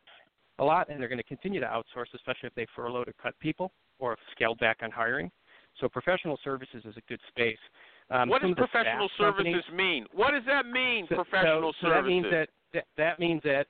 a 0.60 0.64
lot, 0.64 0.90
and 0.90 1.02
they're 1.02 1.10
going 1.10 1.18
to 1.18 1.24
continue 1.24 1.60
to 1.60 1.66
outsource, 1.66 2.14
especially 2.14 2.48
if 2.48 2.56
they 2.56 2.66
furlough 2.76 3.04
to 3.04 3.14
cut 3.14 3.38
people 3.40 3.74
or 4.00 4.12
have 4.12 4.20
scaled 4.32 4.60
back 4.60 4.78
on 4.84 4.92
hiring. 4.92 5.32
So 5.80 5.90
professional 5.90 6.40
services 6.44 6.84
is 6.86 6.96
a 6.98 7.02
good 7.10 7.20
space. 7.28 7.58
Um, 8.10 8.30
what 8.30 8.42
does 8.42 8.54
professional 8.56 9.10
SaaS 9.10 9.18
companies- 9.18 9.56
services 9.56 9.74
mean? 9.74 10.06
What 10.14 10.32
does 10.32 10.46
that 10.46 10.66
mean? 10.66 11.08
so, 11.10 11.16
professional 11.16 11.74
so, 11.74 11.88
so 11.88 11.88
services. 11.90 12.04
that 12.04 12.08
means 12.08 12.26
that, 12.32 12.50
that 12.74 12.86
that 12.98 13.20
means 13.20 13.42
that 13.44 13.68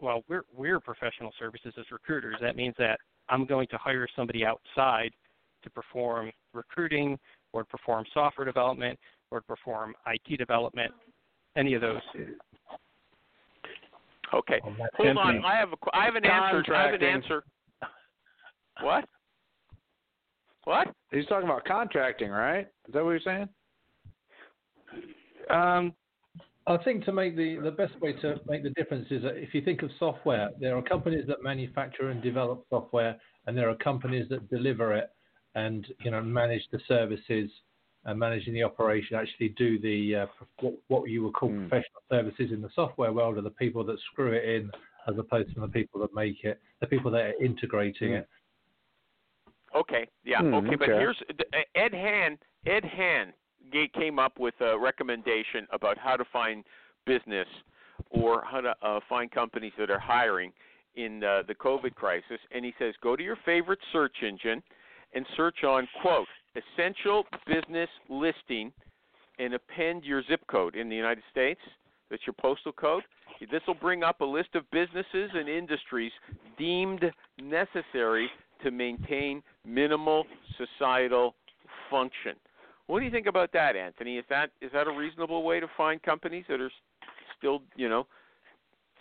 well 0.00 0.24
we're 0.28 0.44
we're 0.54 0.80
professional 0.80 1.32
services 1.38 1.74
as 1.78 1.84
recruiters. 1.90 2.36
That 2.40 2.56
means 2.56 2.74
that 2.78 2.98
I'm 3.28 3.46
going 3.46 3.68
to 3.68 3.78
hire 3.78 4.06
somebody 4.16 4.44
outside 4.44 5.12
to 5.62 5.70
perform 5.70 6.30
recruiting 6.52 7.18
or 7.52 7.62
to 7.62 7.68
perform 7.68 8.04
software 8.12 8.44
development 8.44 8.98
or 9.30 9.40
to 9.40 9.46
perform 9.46 9.94
IT 10.06 10.36
development, 10.38 10.92
any 11.56 11.74
of 11.74 11.80
those. 11.80 12.00
Okay. 14.32 14.60
Hold 14.96 15.18
on. 15.18 15.44
I 15.44 15.56
have 15.56 15.72
a, 15.72 15.76
qu- 15.76 15.90
I 15.92 16.04
have 16.04 16.16
an 16.16 16.24
answer. 16.24 16.74
I 16.74 16.86
have 16.86 16.94
an 16.94 17.02
answer. 17.02 17.44
What? 18.82 19.04
What? 20.64 20.88
He's 21.10 21.26
talking 21.26 21.48
about 21.48 21.64
contracting, 21.64 22.30
right? 22.30 22.66
Is 22.88 22.94
that 22.94 23.04
what 23.04 23.10
you're 23.10 23.20
saying? 23.20 23.48
Um, 25.50 25.92
I 26.66 26.78
think 26.78 27.04
to 27.04 27.12
make 27.12 27.36
the, 27.36 27.58
the 27.62 27.70
best 27.70 28.00
way 28.00 28.14
to 28.14 28.36
make 28.48 28.62
the 28.62 28.70
difference 28.70 29.06
is 29.10 29.22
that 29.22 29.36
if 29.36 29.52
you 29.54 29.60
think 29.60 29.82
of 29.82 29.90
software, 29.98 30.48
there 30.58 30.76
are 30.76 30.82
companies 30.82 31.26
that 31.28 31.42
manufacture 31.42 32.08
and 32.08 32.22
develop 32.22 32.64
software, 32.70 33.16
and 33.46 33.56
there 33.56 33.68
are 33.68 33.74
companies 33.76 34.26
that 34.30 34.48
deliver 34.48 34.94
it 34.94 35.10
and 35.54 35.86
you 36.00 36.10
know 36.10 36.22
manage 36.22 36.62
the 36.72 36.80
services 36.88 37.50
and 38.06 38.18
managing 38.18 38.54
the 38.54 38.62
operation. 38.62 39.16
Actually, 39.16 39.50
do 39.50 39.78
the 39.78 40.16
uh, 40.16 40.26
what, 40.60 40.74
what 40.88 41.10
you 41.10 41.22
would 41.24 41.34
call 41.34 41.50
Hmm. 41.50 41.68
professional 41.68 42.02
services 42.10 42.50
in 42.50 42.62
the 42.62 42.70
software 42.74 43.12
world 43.12 43.36
are 43.36 43.42
the 43.42 43.50
people 43.50 43.84
that 43.84 43.98
screw 44.10 44.32
it 44.32 44.44
in, 44.44 44.70
as 45.06 45.18
opposed 45.18 45.54
to 45.54 45.60
the 45.60 45.68
people 45.68 46.00
that 46.00 46.14
make 46.14 46.44
it, 46.44 46.58
the 46.80 46.86
people 46.86 47.10
that 47.10 47.20
are 47.22 47.44
integrating 47.44 48.10
Hmm. 48.10 48.14
it. 48.16 48.28
Okay. 49.74 50.08
Yeah. 50.24 50.40
Hmm, 50.40 50.54
okay. 50.54 50.76
But 50.76 50.90
okay. 50.90 50.98
here's 50.98 51.22
Ed 51.74 51.92
Han. 51.92 52.38
Ed 52.66 52.84
Han 52.84 53.32
came 53.94 54.18
up 54.18 54.38
with 54.38 54.54
a 54.60 54.78
recommendation 54.78 55.66
about 55.72 55.98
how 55.98 56.16
to 56.16 56.24
find 56.32 56.64
business 57.06 57.48
or 58.10 58.44
how 58.44 58.60
to 58.60 58.74
uh, 58.82 59.00
find 59.08 59.30
companies 59.30 59.72
that 59.78 59.90
are 59.90 59.98
hiring 59.98 60.52
in 60.96 61.24
uh, 61.24 61.42
the 61.48 61.54
COVID 61.54 61.94
crisis, 61.94 62.38
and 62.52 62.64
he 62.64 62.72
says 62.78 62.94
go 63.02 63.16
to 63.16 63.22
your 63.22 63.36
favorite 63.44 63.80
search 63.92 64.16
engine 64.22 64.62
and 65.12 65.26
search 65.36 65.64
on 65.64 65.88
quote 66.02 66.28
essential 66.54 67.24
business 67.46 67.88
listing 68.08 68.72
and 69.38 69.54
append 69.54 70.04
your 70.04 70.22
zip 70.28 70.40
code 70.48 70.76
in 70.76 70.88
the 70.88 70.94
United 70.94 71.24
States. 71.30 71.60
That's 72.10 72.22
your 72.26 72.34
postal 72.34 72.72
code. 72.72 73.02
This 73.50 73.62
will 73.66 73.74
bring 73.74 74.04
up 74.04 74.20
a 74.20 74.24
list 74.24 74.50
of 74.54 74.70
businesses 74.70 75.30
and 75.34 75.48
industries 75.48 76.12
deemed 76.56 77.04
necessary 77.42 78.28
to 78.62 78.70
maintain 78.70 79.42
minimal 79.66 80.24
societal 80.58 81.34
function. 81.90 82.34
What 82.86 83.00
do 83.00 83.06
you 83.06 83.10
think 83.10 83.26
about 83.26 83.52
that, 83.52 83.76
Anthony? 83.76 84.18
Is 84.18 84.24
that 84.28 84.50
is 84.60 84.70
that 84.72 84.86
a 84.86 84.92
reasonable 84.92 85.42
way 85.42 85.60
to 85.60 85.66
find 85.76 86.02
companies 86.02 86.44
that 86.48 86.60
are 86.60 86.70
still, 87.38 87.62
you 87.76 87.88
know, 87.88 88.06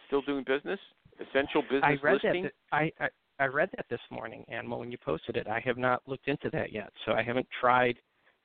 still 0.07 0.21
doing 0.21 0.43
business? 0.45 0.79
Essential 1.19 1.61
business 1.61 1.83
I 1.83 1.97
read 2.01 2.19
listing. 2.23 2.43
that. 2.43 2.53
I, 2.71 2.91
I 2.99 3.09
I 3.39 3.45
read 3.45 3.69
that 3.75 3.85
this 3.89 3.99
morning, 4.09 4.45
and 4.47 4.69
when 4.71 4.91
you 4.91 4.97
posted 5.03 5.35
it, 5.35 5.47
I 5.47 5.59
have 5.65 5.77
not 5.77 6.01
looked 6.07 6.27
into 6.27 6.49
that 6.51 6.71
yet. 6.71 6.91
So 7.05 7.13
I 7.13 7.23
haven't 7.23 7.47
tried 7.59 7.97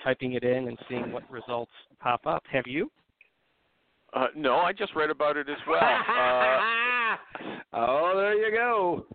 typing 0.02 0.32
it 0.32 0.44
in 0.44 0.68
and 0.68 0.78
seeing 0.88 1.12
what 1.12 1.28
results 1.30 1.70
pop 2.00 2.26
up. 2.26 2.42
Have 2.50 2.66
you? 2.66 2.90
Uh, 4.14 4.28
no, 4.34 4.56
I 4.56 4.72
just 4.72 4.94
read 4.94 5.10
about 5.10 5.36
it 5.36 5.48
as 5.48 5.58
well. 5.68 5.80
Uh, 7.08 7.16
oh, 7.72 8.12
there 8.16 8.34
you 8.34 8.54
go. 8.54 9.06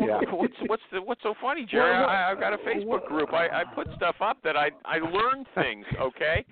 Yeah. 0.00 0.20
what's 0.32 0.54
what's 0.66 0.82
the 0.92 1.02
what's 1.02 1.22
so 1.22 1.34
funny, 1.40 1.66
Jerry? 1.70 1.90
Well, 1.90 2.08
I, 2.08 2.30
I've 2.30 2.40
got 2.40 2.52
a 2.52 2.58
Facebook 2.58 3.06
group. 3.06 3.32
I, 3.32 3.48
I 3.48 3.64
put 3.74 3.86
stuff 3.96 4.16
up 4.20 4.38
that 4.44 4.56
I 4.56 4.70
I 4.84 4.98
learned 4.98 5.46
things. 5.54 5.84
Okay. 6.00 6.44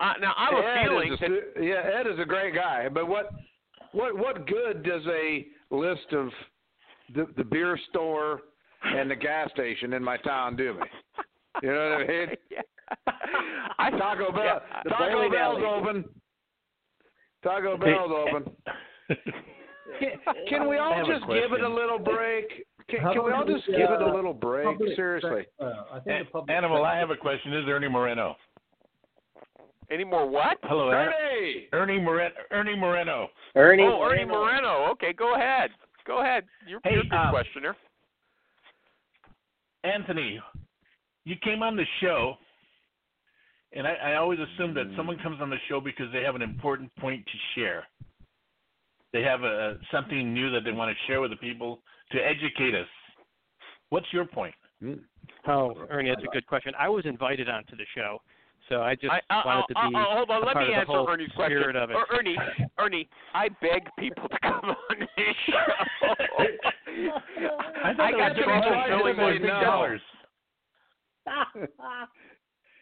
Uh, 0.00 0.12
now 0.20 0.34
I 0.36 0.50
have 0.50 0.64
a 0.64 0.84
feeling 0.84 1.12
is 1.12 1.20
that 1.20 1.62
yeah, 1.62 2.00
Ed 2.00 2.06
is 2.06 2.18
a 2.18 2.24
great 2.24 2.54
guy, 2.54 2.88
but 2.88 3.08
what 3.08 3.30
what 3.92 4.16
what 4.16 4.46
good 4.46 4.82
does 4.82 5.02
a 5.06 5.46
list 5.70 6.12
of 6.12 6.28
the 7.14 7.26
the 7.36 7.44
beer 7.44 7.78
store 7.90 8.40
and 8.82 9.10
the 9.10 9.16
gas 9.16 9.50
station 9.52 9.92
in 9.92 10.02
my 10.02 10.16
town 10.18 10.56
do 10.56 10.74
me? 10.74 10.80
You 11.62 11.72
know 11.72 11.90
what 11.90 12.02
I 12.02 12.06
mean? 12.06 12.28
yeah. 12.50 12.60
I, 13.78 13.90
Taco 13.90 14.30
Bell, 14.30 14.44
yeah, 14.44 14.82
Taco 14.90 15.12
bowling 15.12 15.30
Bell's 15.32 15.58
alley. 15.58 15.64
open. 15.64 16.04
Taco 17.42 17.76
Bell's 17.76 18.12
open. 18.12 18.52
Can, 19.98 20.10
can 20.48 20.68
we 20.68 20.78
all 20.78 21.04
just 21.06 21.26
give 21.26 21.52
it 21.52 21.62
a 21.62 21.68
little 21.68 21.98
break? 21.98 22.66
Can, 22.88 23.00
can 23.00 23.24
we 23.24 23.32
all 23.32 23.44
just 23.44 23.66
the, 23.66 23.72
give 23.72 23.90
it 23.90 24.00
a 24.00 24.06
uh, 24.06 24.14
little 24.14 24.32
break? 24.32 24.64
public 24.64 24.94
Seriously. 24.94 25.44
sector? 25.58 25.74
I 25.92 25.98
think 26.00 26.28
the 26.32 26.52
Animal, 26.52 26.84
I 26.84 26.96
have 26.98 27.10
a 27.10 27.16
question. 27.16 27.52
Is 27.52 27.64
there 27.66 27.76
Ernie 27.76 27.88
Moreno? 27.88 28.36
Any 29.90 30.04
more 30.04 30.28
what? 30.28 30.58
Hello, 30.62 30.88
Er- 30.90 31.12
Ernie! 31.12 31.68
Ernie 31.72 32.00
Moreno. 32.00 32.34
Ernie 32.50 32.76
Moreno. 32.76 33.28
Ernie. 33.54 33.82
oh, 33.84 34.02
Ernie 34.02 34.24
Moreno. 34.24 34.86
Okay, 34.92 35.12
go 35.12 35.34
ahead. 35.34 35.70
Go 36.06 36.20
ahead. 36.20 36.44
You're, 36.66 36.80
Hey, 36.84 36.92
you're 36.92 37.00
a 37.00 37.08
good 37.08 37.16
um, 37.16 37.30
questioner. 37.30 37.76
Anthony, 39.84 40.40
you 41.24 41.36
came 41.42 41.62
on 41.62 41.76
the 41.76 41.84
show, 42.00 42.34
and 43.72 43.86
I, 43.86 43.94
I 43.94 44.14
always 44.16 44.38
assume 44.40 44.74
that 44.74 44.86
someone 44.96 45.18
comes 45.18 45.40
on 45.40 45.50
the 45.50 45.56
show 45.68 45.80
because 45.80 46.06
they 46.12 46.22
have 46.22 46.34
an 46.34 46.42
important 46.42 46.94
point 46.96 47.24
to 47.24 47.60
share. 47.60 47.84
They 49.12 49.22
have 49.22 49.42
a 49.42 49.78
something 49.92 50.34
new 50.34 50.50
that 50.50 50.60
they 50.64 50.72
want 50.72 50.90
to 50.96 51.06
share 51.06 51.20
with 51.20 51.30
the 51.30 51.36
people 51.36 51.80
to 52.12 52.18
educate 52.18 52.74
us. 52.74 52.88
What's 53.90 54.06
your 54.12 54.24
point? 54.26 54.54
Oh, 55.48 55.74
Ernie, 55.90 56.10
that's 56.10 56.22
a 56.22 56.32
good 56.32 56.46
question. 56.46 56.72
I 56.78 56.88
was 56.88 57.04
invited 57.06 57.48
onto 57.48 57.76
the 57.76 57.84
show, 57.94 58.20
so 58.68 58.82
I 58.82 58.94
just 58.94 59.10
I, 59.12 59.20
I, 59.30 59.46
wanted 59.46 59.72
to 59.74 59.78
I- 59.78 59.88
be 59.88 59.94
I- 59.96 60.14
hold 60.14 60.30
on, 60.30 60.42
a 60.42 60.46
let 60.46 60.52
part 60.54 60.66
me 60.66 60.72
of 60.72 60.76
the 60.76 60.80
answer 60.80 60.92
whole 60.92 61.08
Ernie's 61.08 61.30
question. 61.34 61.58
spirit 61.58 61.76
of 61.76 61.90
it. 61.90 61.94
Er, 61.94 62.06
Ernie, 62.18 62.36
Ernie, 62.78 63.08
I 63.34 63.48
beg 63.60 63.88
people 63.98 64.28
to 64.28 64.38
come 64.42 64.64
on 64.64 64.98
this 65.16 65.36
show. 65.46 65.54
I 67.84 67.94
thought 67.94 68.12
got 68.12 68.34
they 68.34 68.40
were 68.40 68.44
trouble 68.44 68.62
giving 68.62 69.10
us 69.10 69.16
more 69.16 69.24
what 69.26 69.42
big 69.42 69.50
dollars. 69.50 70.00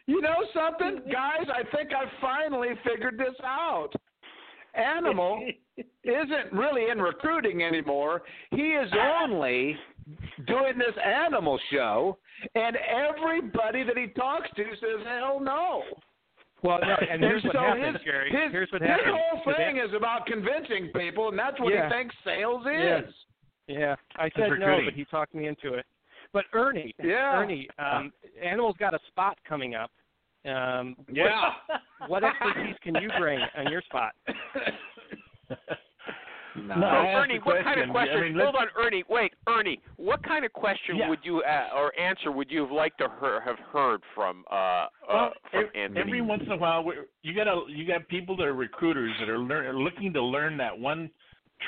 You 0.07 0.21
know 0.21 0.45
something, 0.53 1.01
guys? 1.11 1.47
I 1.49 1.63
think 1.75 1.93
I 1.95 2.05
finally 2.21 2.69
figured 2.87 3.17
this 3.17 3.35
out. 3.43 3.89
Animal 4.77 5.47
isn't 6.05 6.53
really 6.53 6.91
in 6.91 7.01
recruiting 7.01 7.63
anymore. 7.63 8.23
He 8.51 8.71
is 8.73 8.91
only 9.23 9.77
doing 10.47 10.79
this 10.79 10.95
animal 11.05 11.59
show, 11.71 12.19
and 12.55 12.77
everybody 12.77 13.83
that 13.85 13.97
he 13.97 14.09
talks 14.09 14.49
to 14.57 14.65
says, 14.81 15.07
"Hell 15.07 15.41
no." 15.41 15.83
Well, 16.63 16.81
no, 16.81 16.97
and 17.11 17.23
here's 17.23 17.45
what 17.45 17.53
so 17.55 17.59
happens, 17.61 17.97
his, 17.97 18.05
Jerry. 18.05 18.31
His, 18.31 18.51
here's 18.51 18.73
what 18.73 18.81
his 18.81 18.91
happens. 18.91 19.15
whole 19.45 19.55
thing 19.55 19.77
is 19.77 19.93
about 19.95 20.27
convincing 20.27 20.91
people, 20.95 21.29
and 21.29 21.39
that's 21.39 21.61
what 21.61 21.73
Yeah. 21.75 21.89
he 21.89 21.95
thinks 21.95 22.15
sales 22.25 22.65
is. 22.67 23.15
Yeah, 23.67 23.97
I 24.17 24.31
said 24.31 24.51
no, 24.59 24.81
but 24.85 24.95
he 24.95 25.05
talked 25.07 25.35
me 25.35 25.47
into 25.47 25.75
it. 25.75 25.85
But 26.33 26.47
Ernie, 26.53 26.95
Yeah. 27.03 27.39
Ernie, 27.39 27.69
um, 27.79 28.13
Animal's 28.43 28.77
got 28.79 28.95
a 28.95 28.99
spot 29.09 29.39
coming 29.45 29.75
up. 29.75 29.91
Um, 30.45 30.95
what- 31.07 31.17
Yeah. 31.17 31.55
What, 32.07 32.23
expertise 32.25 32.77
can 32.83 32.95
you 32.97 33.09
bring 33.19 33.41
on 33.57 33.71
your 33.71 33.83
spot? 33.83 34.15
No, 36.57 36.75
So, 36.77 36.87
Ernie, 36.87 37.39
the 37.39 37.45
what 37.45 37.65
kind 37.65 37.81
of 37.81 37.91
question. 37.91 37.91
question? 37.91 38.17
I 38.17 38.21
mean, 38.23 38.39
hold 38.39 38.55
on, 38.55 38.69
Ernie. 38.79 39.03
Wait, 39.09 39.33
Ernie. 39.49 39.81
What 39.97 40.23
kind 40.23 40.45
of 40.45 40.53
question 40.53 40.97
Yeah. 40.97 41.09
would 41.09 41.19
you 41.25 41.43
uh, 41.43 41.71
or 41.75 41.93
answer 41.99 42.31
would 42.31 42.49
you 42.49 42.61
have 42.63 42.71
liked 42.71 42.99
to 42.99 43.09
hear, 43.21 43.41
have 43.41 43.59
heard 43.73 44.01
from 44.15 44.45
uh, 44.49 44.55
uh, 44.55 44.89
Well, 45.09 45.33
from 45.51 45.61
ev- 45.65 45.71
Anthony? 45.75 46.01
every 46.01 46.21
once 46.21 46.45
in 46.47 46.53
a 46.53 46.57
while, 46.57 46.85
we're, 46.85 47.07
you 47.23 47.35
got 47.35 47.49
a, 47.49 47.65
you 47.69 47.85
got 47.85 48.07
people 48.07 48.37
that 48.37 48.45
are 48.47 48.55
recruiters 48.55 49.13
that 49.19 49.29
are, 49.29 49.39
learn, 49.39 49.67
are 49.67 49.77
looking 49.77 50.13
to 50.13 50.23
learn 50.23 50.57
that 50.59 50.79
one 50.79 51.11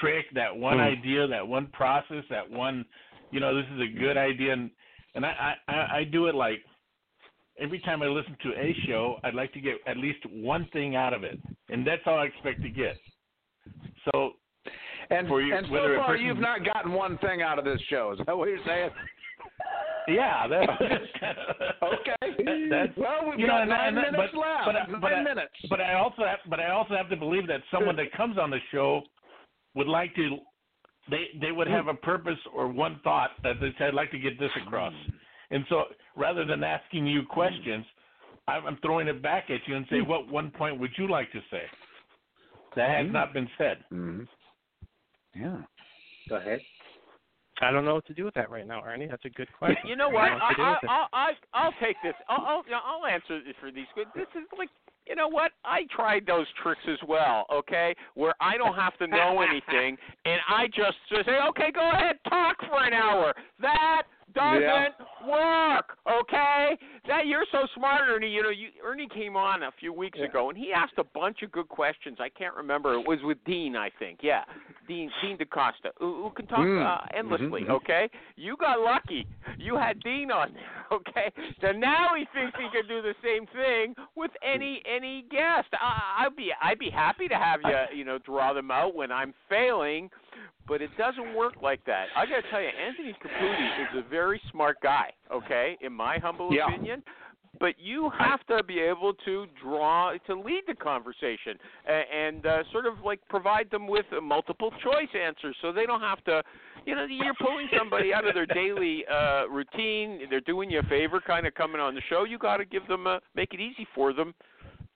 trick, 0.01 0.27
that 0.35 0.57
one 0.57 0.75
Hmm. 0.77 0.83
idea, 0.85 1.27
that 1.27 1.47
one 1.47 1.67
process, 1.73 2.23
that 2.31 2.49
one, 2.49 2.85
you 3.33 3.41
know, 3.41 3.57
this 3.57 3.67
is 3.75 3.81
a 3.81 3.99
good 3.99 4.17
idea, 4.17 4.53
and 4.53 4.71
and 5.17 5.27
I, 5.27 5.57
I 5.67 5.73
I 5.99 6.05
do 6.05 6.27
it 6.27 6.37
like 6.37 6.63
every 7.61 7.79
time 7.81 8.03
I 8.03 8.07
listen 8.07 8.37
to 8.43 8.51
a 8.51 8.75
show, 8.87 9.17
I'd 9.25 9.35
like 9.35 9.53
to 9.55 9.61
get 9.61 9.77
at 9.87 9.97
least 9.97 10.19
one 10.31 10.69
thing 10.73 10.97
out 10.97 11.13
of 11.15 11.25
it, 11.25 11.39
and 11.69 11.87
that's 11.87 12.03
all 12.07 12.19
I 12.19 12.25
expect 12.25 12.63
to 12.63 12.69
get. 12.69 12.97
So 14.13 14.33
And, 15.11 15.29
For 15.29 15.41
you- 15.41 15.55
and 15.55 15.67
so 15.67 15.73
far, 15.73 16.07
person- 16.07 16.25
you've 16.27 16.39
not 16.39 16.65
gotten 16.65 16.93
one 16.93 17.17
thing 17.19 17.41
out 17.43 17.59
of 17.61 17.65
this 17.65 17.81
show. 17.89 18.13
Is 18.13 18.19
that 18.27 18.37
what 18.37 18.49
you're 18.49 18.65
saying? 18.67 18.91
yeah, 20.09 20.49
that's 20.49 20.73
Okay. 21.83 22.69
That's, 22.71 22.93
well, 22.97 23.29
we've 23.31 23.39
you 23.39 23.47
know, 23.47 23.53
got 23.55 23.61
and- 23.63 23.71
nine 23.71 23.95
minutes 23.95 24.17
but, 24.33 24.39
left. 24.39 24.65
But, 24.67 24.77
I- 24.77 24.87
nine 24.87 25.01
but 25.01 25.13
I, 25.13 25.23
minutes. 25.23 25.55
But 25.71 25.81
I 25.81 25.95
also 25.95 26.25
have, 26.25 26.39
but 26.51 26.59
I 26.59 26.71
also 26.71 26.95
have 26.97 27.09
to 27.11 27.17
believe 27.17 27.47
that 27.47 27.61
someone 27.71 27.95
that 27.97 28.13
comes 28.17 28.37
on 28.39 28.51
the 28.51 28.59
show 28.73 29.03
would 29.75 29.87
like 29.87 30.15
to, 30.17 30.39
they 31.11 31.27
they 31.41 31.53
would 31.53 31.69
have 31.69 31.87
a 31.87 31.95
purpose 31.95 32.39
or 32.53 32.67
one 32.67 32.99
thought 33.05 33.31
that 33.45 33.61
they 33.61 33.71
say, 33.79 33.85
I'd 33.87 33.95
like 33.95 34.11
to 34.11 34.19
get 34.19 34.39
this 34.41 34.51
across. 34.67 34.95
And 35.53 35.65
so 35.69 35.85
rather 36.17 36.45
than 36.45 36.65
asking 36.65 37.07
you 37.07 37.23
questions, 37.25 37.85
I'm 38.49 38.67
I'm 38.67 38.79
throwing 38.83 39.09
it 39.09 39.23
back 39.23 39.51
at 39.51 39.61
you 39.67 39.77
and 39.77 39.87
say, 39.91 40.01
what 40.01 40.29
one 40.29 40.51
point 40.51 40.79
would 40.81 40.91
you 40.97 41.09
like 41.09 41.31
to 41.33 41.41
say 41.51 41.63
that 42.77 42.99
has 42.99 43.13
not 43.13 43.33
been 43.33 43.49
said? 43.59 43.79
Mm-hmm. 43.93 44.23
Yeah. 45.41 45.59
Go 46.29 46.37
ahead. 46.37 46.61
I 47.63 47.71
don't 47.71 47.85
know 47.87 47.95
what 47.95 48.07
to 48.07 48.15
do 48.15 48.25
with 48.25 48.35
that 48.35 48.51
right 48.51 48.67
now, 48.67 48.85
Ernie. 48.85 49.07
That's 49.07 49.25
a 49.25 49.31
good 49.31 49.49
question. 49.59 49.79
You 49.87 49.97
know 49.97 50.11
what? 50.11 50.29
don't 50.29 50.39
know 50.59 50.65
I, 50.65 50.77
I, 50.87 50.89
I, 50.89 51.07
I, 51.13 51.33
I'll 51.55 51.75
take 51.83 51.97
this. 52.03 52.13
I'll, 52.29 52.45
I'll, 52.45 52.65
I'll 52.85 53.07
answer 53.07 53.41
this 53.43 53.55
for 53.61 53.71
these. 53.71 53.87
But 53.95 54.07
this 54.15 54.27
is 54.35 54.47
like, 54.59 54.69
you 55.07 55.15
know 55.15 55.29
what? 55.29 55.53
I 55.65 55.87
tried 55.95 56.27
those 56.27 56.47
tricks 56.63 56.83
as 56.87 56.99
well. 57.09 57.47
Okay, 57.51 57.95
where 58.15 58.35
I 58.41 58.59
don't 58.59 58.75
have 58.75 58.99
to 58.99 59.07
know 59.07 59.41
anything, 59.41 59.97
and 60.27 60.41
I 60.49 60.67
just 60.67 60.99
say, 61.11 61.39
okay, 61.49 61.71
go 61.73 61.91
ahead, 61.91 62.17
talk 62.29 62.57
for 62.69 62.85
an 62.85 62.93
hour. 62.93 63.33
That 63.61 64.03
doesn't 64.35 64.63
Yeah. 64.63 64.89
work. 65.27 65.99
Okay, 66.07 66.79
that 67.09 67.27
you're 67.27 67.45
so 67.53 67.67
smart, 67.75 68.03
Ernie. 68.09 68.29
You 68.31 68.43
know, 68.43 68.51
you 68.51 68.69
Ernie 68.85 69.09
came 69.13 69.37
on 69.37 69.63
a 69.65 69.71
few 69.79 69.93
weeks 69.93 70.19
ago, 70.31 70.49
and 70.51 70.59
he 70.59 70.73
asked 70.73 70.95
a 70.99 71.05
bunch 71.05 71.43
of 71.43 71.53
good 71.53 71.69
questions. 71.69 72.19
I 72.21 72.29
can't 72.29 72.55
remember. 72.55 72.95
It 72.95 73.07
was 73.07 73.19
with 73.23 73.39
Dean, 73.45 73.77
I 73.77 73.91
think. 73.99 74.21
Yeah, 74.23 74.43
Dean 74.89 75.11
Dean 75.23 75.37
DaCosta, 75.37 75.91
who, 75.99 76.23
who 76.23 76.31
can 76.31 76.47
talk 76.47 76.61
Mm. 76.61 76.85
uh, 76.85 77.05
endlessly. 77.17 77.63
Mhm. 77.63 77.71
Okay, 77.71 78.09
you 78.37 78.57
got 78.57 78.81
lucky. 78.81 79.27
You 79.59 79.77
had 79.77 80.01
Dean 80.03 80.31
on 80.31 80.53
there. 80.55 80.63
Okay, 80.93 81.33
so 81.61 81.73
now 81.73 82.11
he 82.17 82.25
thinks 82.33 82.57
he 82.57 82.69
can 82.71 82.87
do 82.87 83.03
the 83.03 83.15
same 83.21 83.45
thing 83.49 83.93
with 84.15 84.31
any 84.41 84.81
any 84.87 85.25
guest. 85.33 85.67
I, 85.73 86.25
I'd 86.27 86.37
be 86.37 86.53
I'd 86.63 86.79
be 86.79 86.91
happy 86.91 87.27
to 87.27 87.35
have 87.35 87.59
you 87.65 87.99
you 87.99 88.05
know 88.05 88.19
draw 88.19 88.53
them 88.53 88.71
out 88.71 88.95
when 88.95 89.11
I'm 89.11 89.35
failing, 89.49 90.09
but 90.69 90.81
it 90.81 90.91
doesn't 90.97 91.35
work 91.35 91.55
like 91.61 91.85
that. 91.87 92.07
I 92.17 92.25
got 92.27 92.37
to 92.37 92.51
tell 92.53 92.61
you, 92.63 92.69
Anthony 92.69 93.17
Caputi 93.21 93.83
is 93.83 94.05
a 94.07 94.09
very 94.09 94.41
smart 94.53 94.77
guy. 94.81 95.13
Okay, 95.33 95.77
in 95.81 95.93
my 95.93 96.19
humble 96.19 96.53
Yeah. 96.53 96.69
opinion. 96.69 97.03
But 97.59 97.77
you 97.79 98.11
have 98.19 98.47
to 98.49 98.63
be 98.63 98.81
able 98.81 99.15
to 99.25 99.47
draw 99.63 100.13
to 100.27 100.35
lead 100.35 100.65
the 100.67 100.75
conversation 100.75 101.57
and, 101.89 102.05
and 102.37 102.47
uh, 102.47 102.63
sort 102.71 102.85
of 102.85 103.01
like 103.03 103.19
provide 103.31 103.71
them 103.71 103.87
with 103.89 104.05
a 104.17 104.21
multiple 104.21 104.71
choice 104.85 105.09
answers, 105.19 105.57
so 105.63 105.73
they 105.73 105.87
don't 105.87 106.03
have 106.03 106.23
to. 106.25 106.43
You 106.85 106.95
know, 106.95 107.07
you're 107.07 107.33
pulling 107.41 107.69
somebody 107.77 108.13
out 108.13 108.27
of 108.29 108.35
their 108.35 108.45
daily 108.45 109.05
uh, 109.11 109.49
routine. 109.49 110.21
They're 110.29 110.41
doing 110.43 110.71
you 110.71 110.81
a 110.81 110.83
favor, 110.83 111.19
kind 111.27 111.47
of 111.47 111.55
coming 111.55 111.81
on 111.81 111.95
the 111.95 112.03
show. 112.11 112.25
You 112.25 112.37
got 112.39 112.59
to 112.59 112.67
give 112.67 112.87
them 112.89 113.07
a 113.07 113.21
make 113.35 113.55
it 113.55 113.61
easy 113.61 113.87
for 113.95 114.13
them 114.13 114.35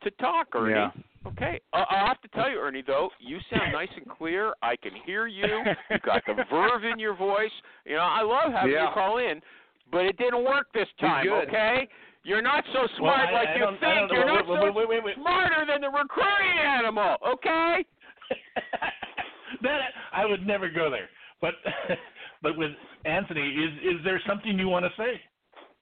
to 0.03 0.11
talk, 0.13 0.49
Ernie. 0.55 0.73
Yeah. 0.75 0.91
Okay, 1.27 1.61
uh, 1.75 1.85
I'll 1.91 2.07
have 2.09 2.21
to 2.23 2.29
tell 2.29 2.51
you, 2.51 2.59
Ernie. 2.59 2.83
Though 2.87 3.09
you 3.21 3.39
sound 3.51 3.73
nice 3.73 3.89
and 3.97 4.07
clear, 4.09 4.55
I 4.63 4.77
can 4.77 4.93
hear 5.07 5.27
you. 5.27 5.45
You've 5.91 6.01
got 6.03 6.23
the 6.27 6.35
verve 6.51 6.85
in 6.85 6.99
your 6.99 7.15
voice. 7.15 7.51
You 7.85 7.97
know, 7.97 8.03
I 8.03 8.23
love 8.23 8.53
having 8.53 8.73
Yeah. 8.73 8.89
you 8.89 8.95
call 8.95 9.19
in, 9.19 9.41
but 9.91 10.05
it 10.07 10.17
didn't 10.19 10.45
work 10.45 10.67
this 10.73 10.89
time. 11.01 11.27
Okay, 11.29 11.89
you're 12.25 12.43
not 12.43 12.65
so 12.73 12.81
Well, 12.81 12.89
smart 12.99 13.29
I- 13.29 13.33
like 13.33 13.49
I 13.49 13.57
you 13.57 13.67
think. 13.81 14.13
You're 14.13 14.27
not 14.27 14.47
Wait, 14.49 14.57
so 14.59 14.65
wait, 14.65 14.75
wait, 14.75 14.89
wait, 14.89 15.05
wait. 15.05 15.17
smarter 15.17 15.65
than 15.67 15.81
the 15.81 15.89
recruiting 15.91 16.59
animal. 16.65 17.17
Okay. 17.27 17.85
that 19.63 19.81
I 20.13 20.25
would 20.25 20.47
never 20.47 20.69
go 20.71 20.91
there. 20.91 21.09
But 21.41 21.55
but 22.43 22.57
with 22.57 22.71
Anthony, 23.05 23.41
is 23.49 23.97
is 23.99 24.05
there 24.05 24.21
something 24.27 24.59
you 24.59 24.69
want 24.69 24.85
to 24.85 24.91
say? 24.97 25.21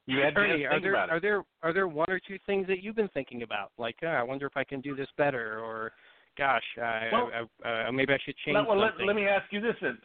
You 0.07 0.21
had 0.21 0.35
to 0.37 0.41
Ernie, 0.41 0.63
think 0.63 0.73
are 0.73 0.81
there 0.81 0.95
about 0.95 1.09
it. 1.11 1.13
are 1.13 1.21
there 1.21 1.43
are 1.63 1.73
there 1.73 1.89
one 1.89 2.11
or 2.11 2.19
two 2.27 2.39
things 2.47 2.67
that 2.69 2.83
you've 2.83 2.97
been 2.97 3.09
thinking 3.09 3.43
about? 3.43 3.73
Like, 3.77 3.97
uh, 4.03 4.07
I 4.07 4.23
wonder 4.23 4.47
if 4.47 4.57
I 4.57 4.65
can 4.65 4.81
do 4.81 4.97
this 4.97 5.09
better, 5.19 5.61
or 5.61 5.93
gosh, 6.39 6.63
I, 6.81 7.09
Well- 7.13 7.31
I, 7.65 7.69
I, 7.69 7.89
uh, 7.89 7.93
maybe 7.93 8.15
I 8.15 8.19
should 8.25 8.37
change 8.39 8.55
Well, 8.55 8.67
well, 8.69 8.79
let, 8.79 8.93
let 9.07 9.15
me 9.17 9.27
ask 9.27 9.45
you 9.53 9.61
this 9.61 9.75
then. 9.83 9.99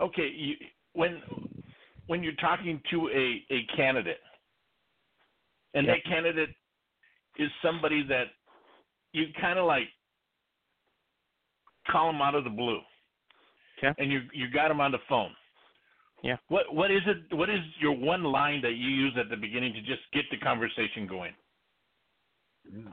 Okay, 0.00 0.30
you, 0.34 0.54
when 0.94 1.20
when 2.10 2.24
you're 2.24 2.32
talking 2.40 2.82
to 2.90 3.08
a 3.10 3.46
a 3.54 3.62
candidate, 3.76 4.20
and 5.74 5.86
Yep. 5.86 5.96
that 5.96 6.10
candidate 6.10 6.50
is 7.36 7.48
somebody 7.62 8.02
that 8.02 8.34
you 9.12 9.32
kind 9.40 9.60
of 9.60 9.66
like 9.66 9.88
call 11.86 12.10
them 12.10 12.20
out 12.20 12.34
of 12.34 12.42
the 12.42 12.50
blue, 12.50 12.80
Okay. 13.78 13.94
and 14.02 14.10
you 14.10 14.28
you 14.32 14.48
got 14.48 14.68
them 14.68 14.80
on 14.80 14.90
the 14.90 14.98
phone. 15.08 15.36
Yeah. 16.24 16.36
What 16.48 16.74
what 16.74 16.90
is 16.90 17.02
it? 17.06 17.32
What 17.32 17.48
is 17.48 17.60
your 17.78 17.92
one 17.92 18.24
line 18.24 18.60
that 18.62 18.72
you 18.72 18.88
use 18.88 19.16
at 19.16 19.28
the 19.30 19.36
beginning 19.36 19.72
to 19.74 19.80
just 19.80 20.02
get 20.12 20.28
the 20.32 20.38
conversation 20.38 21.06
going? 21.06 21.34
Hmm. 22.68 22.88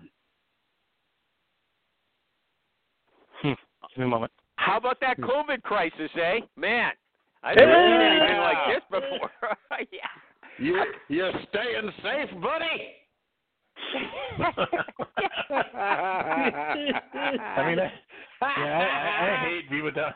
Give 3.41 3.97
me 3.97 4.03
a 4.03 4.07
moment. 4.07 4.32
How 4.57 4.78
about 4.78 4.99
that 4.99 5.18
COVID 5.18 5.63
crisis, 5.63 6.11
eh? 6.15 6.41
Man, 6.55 6.91
I've 7.48 7.56
never 7.56 7.72
seen 7.72 8.02
anything 8.02 8.39
like 8.39 8.58
this 8.68 8.84
before. 8.91 9.32
yeah. 9.91 10.10
You 10.60 10.84
you're 11.08 11.32
staying 11.50 11.91
safe, 12.04 12.30
buddy. 12.41 12.95
I 15.50 15.56
mean, 17.66 17.80
I, 17.80 17.91
yeah, 18.41 18.41
I, 18.41 18.43
I, 18.43 18.45
I 19.32 19.34
hate 19.45 19.70
people. 19.70 19.91
Tell, 19.93 20.14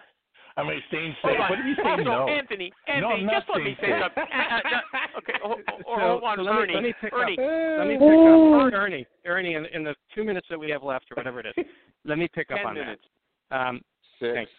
I 0.58 0.64
mean, 0.64 0.82
staying 0.90 1.16
safe. 1.24 1.38
What 1.50 1.56
did 1.56 1.66
you 1.68 1.76
say? 1.76 1.84
also, 1.90 2.04
no. 2.04 2.28
Anthony, 2.28 2.74
No, 2.88 2.94
Anthony, 2.94 3.24
I'm 3.24 3.30
just 3.30 3.46
let 3.54 3.64
me 3.64 3.78
say 3.80 3.92
something. 4.02 4.24
Uh, 4.24 4.36
uh, 4.36 4.58
uh, 4.58 5.18
okay, 5.20 5.34
hold, 5.42 5.60
hold, 5.70 5.84
so, 5.86 6.00
hold 6.02 6.24
on, 6.24 6.38
so 6.38 6.44
let 6.44 6.54
me, 6.54 6.60
Ernie. 6.62 6.74
let 6.74 6.84
me 6.84 6.94
pick 7.00 7.14
Ernie. 7.14 7.34
up. 7.34 7.40
Let 7.80 7.88
me 7.88 7.94
pick 7.94 8.02
up 8.04 8.74
Ernie. 8.74 9.06
Ernie, 9.26 9.54
in, 9.54 9.66
in 9.68 9.84
the 9.84 9.96
two 10.14 10.24
minutes 10.26 10.48
that 10.50 10.60
we 10.60 10.70
have 10.70 10.84
left, 10.84 11.06
or 11.12 11.16
whatever 11.16 11.40
it 11.40 11.46
is, 11.56 11.66
let 12.04 12.18
me 12.18 12.28
pick 12.34 12.52
up 12.52 12.58
Ten 12.58 12.66
on 12.66 12.74
minutes. 12.74 13.02
that. 13.52 13.56
Um, 13.68 13.82
Six. 14.20 14.34
Thanks. 14.34 14.52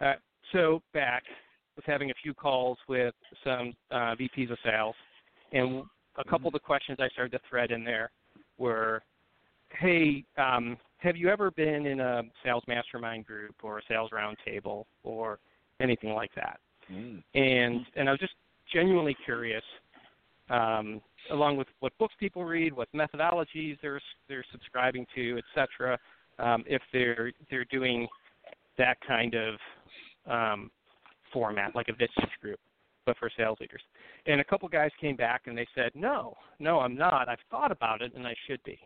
Uh, 0.00 0.14
so 0.52 0.82
back 0.92 1.22
was 1.76 1.84
having 1.86 2.10
a 2.10 2.14
few 2.22 2.34
calls 2.34 2.78
with 2.88 3.14
some 3.44 3.74
uh, 3.90 4.14
VPs 4.16 4.50
of 4.50 4.58
sales, 4.64 4.94
and 5.52 5.84
a 6.16 6.24
couple 6.24 6.48
of 6.48 6.52
the 6.52 6.60
questions 6.60 6.98
I 7.00 7.08
started 7.08 7.32
to 7.32 7.40
thread 7.48 7.70
in 7.70 7.84
there 7.84 8.10
were, 8.58 9.02
"Hey, 9.70 10.24
um, 10.36 10.76
have 10.98 11.16
you 11.16 11.28
ever 11.28 11.50
been 11.50 11.86
in 11.86 12.00
a 12.00 12.22
sales 12.44 12.64
mastermind 12.68 13.26
group 13.26 13.54
or 13.62 13.78
a 13.78 13.82
sales 13.88 14.10
roundtable 14.10 14.84
or 15.02 15.38
anything 15.80 16.10
like 16.10 16.34
that?" 16.34 16.60
Mm. 16.90 17.22
and 17.34 17.86
and 17.96 18.08
I 18.08 18.12
was 18.12 18.20
just 18.20 18.34
genuinely 18.72 19.16
curious, 19.24 19.62
um, 20.48 21.00
along 21.30 21.56
with 21.56 21.68
what 21.80 21.96
books 21.98 22.14
people 22.18 22.44
read, 22.44 22.72
what 22.72 22.88
methodologies 22.92 23.78
they're 23.80 24.00
they're 24.28 24.44
subscribing 24.50 25.06
to, 25.14 25.38
etc. 25.38 25.98
Um, 26.38 26.64
if 26.66 26.82
they're 26.92 27.32
they're 27.50 27.66
doing 27.66 28.08
that 28.78 28.96
kind 29.06 29.34
of 29.34 29.54
um, 30.26 30.70
format, 31.32 31.74
like 31.74 31.88
a 31.88 31.92
Vistage 31.92 32.30
group, 32.40 32.58
but 33.06 33.16
for 33.18 33.30
sales 33.36 33.58
leaders. 33.60 33.82
And 34.26 34.40
a 34.40 34.44
couple 34.44 34.68
guys 34.68 34.90
came 35.00 35.16
back 35.16 35.42
and 35.46 35.56
they 35.56 35.66
said, 35.74 35.92
"No, 35.94 36.36
no, 36.58 36.80
I'm 36.80 36.96
not. 36.96 37.28
I've 37.28 37.38
thought 37.50 37.72
about 37.72 38.02
it, 38.02 38.14
and 38.14 38.26
I 38.26 38.34
should 38.46 38.62
be." 38.64 38.78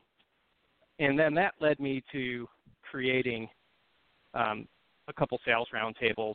And 0.99 1.19
then 1.19 1.35
that 1.35 1.55
led 1.61 1.81
me 1.81 2.03
to 2.13 2.49
creating 2.83 3.49
um, 4.35 4.69
a 5.09 5.13
couple 5.13 5.39
sales 5.45 5.69
roundtables 5.75 6.35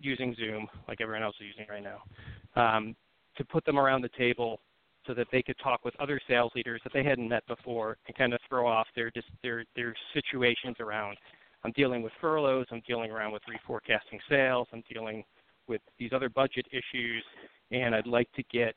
using 0.00 0.34
Zoom, 0.34 0.68
like 0.86 1.00
everyone 1.00 1.22
else 1.22 1.36
is 1.40 1.46
using 1.46 1.66
right 1.68 1.82
now, 1.82 2.02
um, 2.56 2.96
to 3.36 3.44
put 3.44 3.64
them 3.64 3.78
around 3.78 4.02
the 4.02 4.10
table 4.16 4.60
so 5.06 5.14
that 5.14 5.26
they 5.32 5.42
could 5.42 5.56
talk 5.62 5.84
with 5.84 5.94
other 6.00 6.20
sales 6.28 6.52
leaders 6.54 6.80
that 6.84 6.92
they 6.92 7.02
hadn't 7.02 7.28
met 7.28 7.46
before 7.46 7.96
and 8.06 8.16
kind 8.16 8.32
of 8.32 8.40
throw 8.48 8.66
off 8.66 8.86
their 8.94 9.10
their 9.42 9.64
their 9.74 9.94
situations 10.12 10.76
around. 10.80 11.16
I'm 11.64 11.72
dealing 11.72 12.02
with 12.02 12.12
furloughs. 12.20 12.66
I'm 12.70 12.82
dealing 12.86 13.10
around 13.10 13.32
with 13.32 13.42
reforecasting 13.44 14.20
sales. 14.28 14.68
I'm 14.72 14.84
dealing 14.92 15.24
with 15.66 15.80
these 15.98 16.12
other 16.12 16.28
budget 16.28 16.66
issues, 16.70 17.24
and 17.70 17.94
I'd 17.94 18.06
like 18.06 18.30
to 18.32 18.42
get 18.44 18.74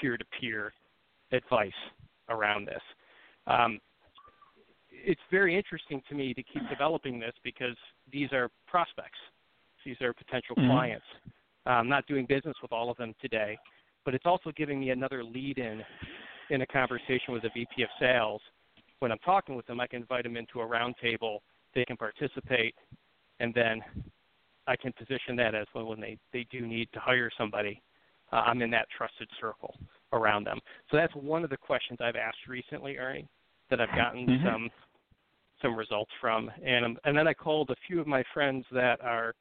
peer-to-peer 0.00 0.72
advice 1.32 1.72
around 2.28 2.66
this. 2.66 2.82
Um, 3.46 3.78
it's 4.90 5.20
very 5.30 5.56
interesting 5.56 6.02
to 6.08 6.14
me 6.14 6.34
to 6.34 6.42
keep 6.42 6.68
developing 6.68 7.18
this 7.18 7.34
because 7.42 7.76
these 8.10 8.32
are 8.32 8.50
prospects. 8.66 9.18
These 9.84 10.00
are 10.00 10.12
potential 10.12 10.56
Mhm. 10.56 10.66
clients. 10.66 11.06
I'm 11.66 11.88
not 11.88 12.06
doing 12.06 12.26
business 12.26 12.60
with 12.60 12.72
all 12.72 12.90
of 12.90 12.96
them 12.96 13.14
today, 13.20 13.58
but 14.04 14.14
it's 14.14 14.26
also 14.26 14.50
giving 14.52 14.80
me 14.80 14.90
another 14.90 15.22
lead 15.22 15.58
in 15.58 15.84
in 16.50 16.62
a 16.62 16.66
conversation 16.66 17.32
with 17.32 17.44
a 17.44 17.50
VP 17.50 17.82
of 17.82 17.90
sales. 17.98 18.42
When 18.98 19.10
I'm 19.10 19.18
talking 19.20 19.54
with 19.54 19.66
them, 19.66 19.80
I 19.80 19.86
can 19.86 20.02
invite 20.02 20.24
them 20.24 20.36
into 20.36 20.60
a 20.60 20.66
roundtable. 20.66 21.40
They 21.74 21.84
can 21.84 21.96
participate, 21.96 22.74
and 23.40 23.54
then 23.54 23.82
I 24.66 24.76
can 24.76 24.92
position 24.92 25.36
that 25.36 25.54
as 25.54 25.66
well 25.74 25.86
when 25.86 26.00
they, 26.00 26.18
they 26.32 26.46
do 26.50 26.66
need 26.66 26.88
to 26.92 27.00
hire 27.00 27.30
somebody. 27.36 27.82
Uh, 28.32 28.36
I'm 28.46 28.62
in 28.62 28.70
that 28.70 28.86
trusted 28.96 29.28
circle 29.40 29.74
around 30.12 30.44
them. 30.44 30.58
So 30.90 30.96
that's 30.96 31.14
one 31.14 31.44
of 31.44 31.50
the 31.50 31.56
questions 31.56 31.98
I've 32.00 32.16
asked 32.16 32.46
recently, 32.48 32.96
Ernie, 32.96 33.26
that 33.70 33.80
I've 33.80 33.94
gotten 33.96 34.26
Mhm. 34.26 34.44
some 34.44 34.70
some 35.60 35.76
results 35.76 36.10
from. 36.20 36.50
And 36.64 36.84
um, 36.84 36.98
and 37.04 37.16
then 37.16 37.28
I 37.28 37.34
called 37.34 37.70
a 37.70 37.76
few 37.86 38.00
of 38.00 38.06
my 38.06 38.24
friends 38.34 38.66
that 38.72 39.00
are 39.00 39.34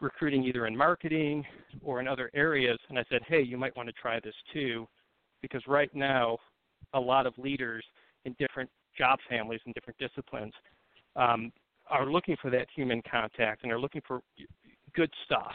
recruiting 0.00 0.42
either 0.44 0.66
in 0.66 0.76
marketing 0.76 1.46
or 1.82 2.00
in 2.00 2.08
other 2.08 2.30
areas, 2.34 2.78
and 2.88 2.98
I 2.98 3.04
said, 3.08 3.22
hey, 3.28 3.40
you 3.40 3.56
might 3.56 3.76
want 3.76 3.88
to 3.88 3.92
try 3.92 4.18
this 4.18 4.34
too, 4.52 4.88
because 5.42 5.62
right 5.66 5.94
now, 5.94 6.38
a 6.94 7.00
lot 7.00 7.26
of 7.26 7.36
leaders 7.38 7.84
in 8.24 8.34
different 8.38 8.70
job 8.96 9.18
families 9.28 9.60
and 9.64 9.74
different 9.74 9.98
disciplines 9.98 10.52
um, 11.16 11.52
are 11.90 12.06
looking 12.06 12.36
for 12.40 12.50
that 12.50 12.66
human 12.74 13.02
contact 13.10 13.62
and 13.62 13.72
are 13.72 13.78
looking 13.78 14.02
for 14.06 14.20
good 14.94 15.10
stuff 15.24 15.52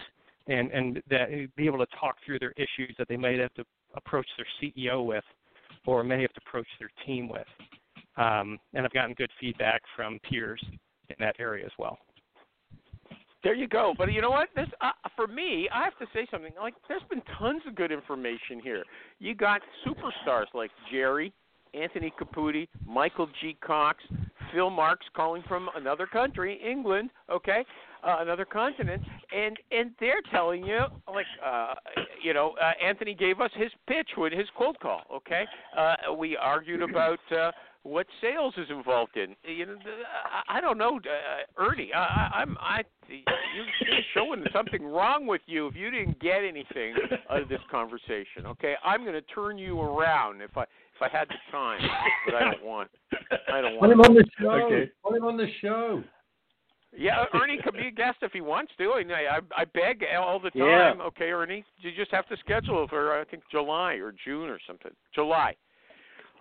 and 0.47 0.71
and 0.71 1.01
that 1.09 1.29
be 1.55 1.65
able 1.65 1.79
to 1.79 1.87
talk 1.99 2.15
through 2.25 2.39
their 2.39 2.53
issues 2.57 2.95
that 2.97 3.07
they 3.07 3.17
might 3.17 3.39
have 3.39 3.53
to 3.55 3.63
approach 3.95 4.27
their 4.37 4.47
CEO 4.61 5.05
with 5.05 5.23
or 5.85 6.03
may 6.03 6.21
have 6.21 6.33
to 6.33 6.41
approach 6.45 6.67
their 6.79 6.91
team 7.05 7.29
with. 7.29 7.47
Um, 8.17 8.59
and 8.73 8.85
I've 8.85 8.93
gotten 8.93 9.13
good 9.13 9.29
feedback 9.39 9.81
from 9.95 10.19
peers 10.29 10.61
in 11.09 11.15
that 11.19 11.35
area 11.39 11.65
as 11.65 11.71
well. 11.77 11.97
There 13.43 13.53
you 13.53 13.67
go. 13.67 13.93
But 13.97 14.11
you 14.11 14.21
know 14.21 14.31
what? 14.31 14.49
This 14.55 14.67
uh, 14.81 14.91
for 15.15 15.27
me, 15.27 15.69
I 15.73 15.83
have 15.83 15.97
to 15.99 16.05
say 16.13 16.27
something. 16.31 16.51
Like, 16.59 16.73
there's 16.89 17.03
been 17.09 17.21
tons 17.37 17.61
of 17.67 17.75
good 17.75 17.91
information 17.91 18.59
here. 18.61 18.83
You 19.19 19.35
got 19.35 19.61
superstars 19.85 20.47
like 20.53 20.71
Jerry, 20.91 21.31
Anthony 21.73 22.11
Caputi, 22.19 22.67
Michael 22.85 23.29
G. 23.39 23.55
Cox, 23.65 24.03
Phil 24.53 24.69
Marks 24.69 25.05
calling 25.15 25.43
from 25.47 25.69
another 25.75 26.05
country, 26.05 26.59
England. 26.63 27.09
Okay, 27.29 27.65
uh, 28.03 28.17
another 28.19 28.45
continent, 28.45 29.03
and 29.35 29.57
and 29.71 29.91
they're 29.99 30.21
telling 30.31 30.65
you 30.65 30.81
like, 31.07 31.25
uh, 31.45 31.73
you 32.23 32.33
know, 32.33 32.55
uh, 32.61 32.71
Anthony 32.83 33.13
gave 33.13 33.41
us 33.41 33.51
his 33.55 33.71
pitch 33.87 34.09
with 34.17 34.33
his 34.33 34.47
cold 34.57 34.77
call. 34.79 35.01
Okay, 35.13 35.45
uh, 35.77 36.13
we 36.17 36.37
argued 36.37 36.81
about. 36.81 37.19
Uh, 37.31 37.51
what 37.83 38.05
sales 38.19 38.53
is 38.57 38.67
involved 38.69 39.15
in. 39.15 39.33
You 39.49 39.65
know, 39.65 39.75
I, 40.49 40.59
don't 40.59 40.77
know, 40.77 40.97
uh, 40.97 41.61
Ernie. 41.63 41.91
I, 41.93 42.29
I'm 42.33 42.57
I 42.59 42.81
you're 43.07 43.99
showing 44.13 44.43
something 44.51 44.85
wrong 44.85 45.25
with 45.25 45.41
you 45.45 45.67
if 45.67 45.75
you 45.75 45.89
didn't 45.89 46.19
get 46.19 46.43
anything 46.43 46.95
out 47.29 47.41
of 47.41 47.49
this 47.49 47.61
conversation. 47.71 48.45
Okay, 48.45 48.75
I'm 48.83 49.03
going 49.03 49.13
to 49.13 49.21
turn 49.21 49.57
you 49.57 49.79
around 49.79 50.41
if 50.41 50.55
I 50.57 50.65
if 50.99 51.01
I 51.01 51.15
had 51.15 51.27
the 51.27 51.35
time, 51.51 51.79
but 52.25 52.35
I 52.35 52.43
don't 52.51 52.63
want. 52.63 52.89
I 53.51 53.61
don't 53.61 53.77
want. 53.77 53.81
Put 53.81 53.91
him 53.91 54.01
on 54.01 54.15
the 54.15 54.25
show. 54.39 54.49
Okay. 54.49 54.91
Put 55.03 55.15
him 55.15 55.23
on 55.23 55.37
the 55.37 55.47
show. 55.61 56.03
Yeah, 56.97 57.25
Ernie 57.33 57.59
can 57.63 57.73
be 57.73 57.87
a 57.87 57.91
guest 57.91 58.17
if 58.21 58.31
he 58.31 58.41
wants 58.41 58.71
to. 58.77 58.93
And 58.93 59.11
I, 59.11 59.39
I 59.55 59.65
beg 59.65 60.03
all 60.17 60.39
the 60.39 60.51
Yeah. 60.55 60.93
time. 60.93 61.01
Okay, 61.01 61.25
Ernie, 61.25 61.63
you 61.79 61.91
just 61.95 62.11
have 62.11 62.27
to 62.29 62.37
schedule 62.37 62.83
it 62.83 62.89
for 62.89 63.19
I 63.19 63.25
think 63.25 63.43
July 63.51 63.93
or 63.93 64.13
June 64.25 64.49
or 64.49 64.57
something. 64.65 64.91
July. 65.13 65.55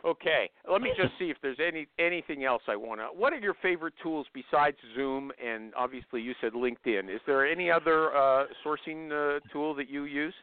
Okay, 0.04 0.48
let 0.70 0.82
me 0.82 0.92
just 0.96 1.12
see 1.18 1.30
if 1.30 1.36
there's 1.42 1.58
any 1.58 1.88
anything 1.98 2.44
else 2.44 2.62
I 2.68 2.76
want 2.76 3.00
to. 3.00 3.06
What 3.06 3.32
are 3.32 3.40
your 3.40 3.54
favorite 3.60 3.94
tools 4.00 4.26
besides 4.32 4.76
Zoom 4.94 5.32
and 5.44 5.72
obviously 5.76 6.22
you 6.22 6.32
said 6.40 6.52
LinkedIn? 6.52 7.12
Is 7.12 7.20
there 7.26 7.44
any 7.44 7.70
other 7.70 8.16
uh, 8.16 8.44
sourcing 8.64 9.10
uh, 9.10 9.40
tool 9.52 9.74
that 9.74 9.90
you 9.90 10.04
use? 10.04 10.34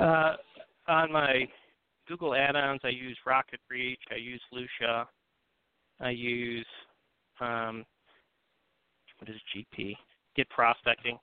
Uh, 0.00 0.36
on 0.88 1.12
my 1.12 1.46
Google 2.06 2.34
add-ons, 2.34 2.80
I 2.84 2.88
use 2.88 3.16
RocketReach, 3.26 3.98
I 4.10 4.16
use 4.16 4.40
Lusha, 4.52 5.06
I 6.00 6.10
use 6.10 6.66
um, 7.40 7.84
what 9.18 9.28
is 9.30 9.36
GP? 9.54 9.94
Get 10.34 10.48
prospecting. 10.50 11.18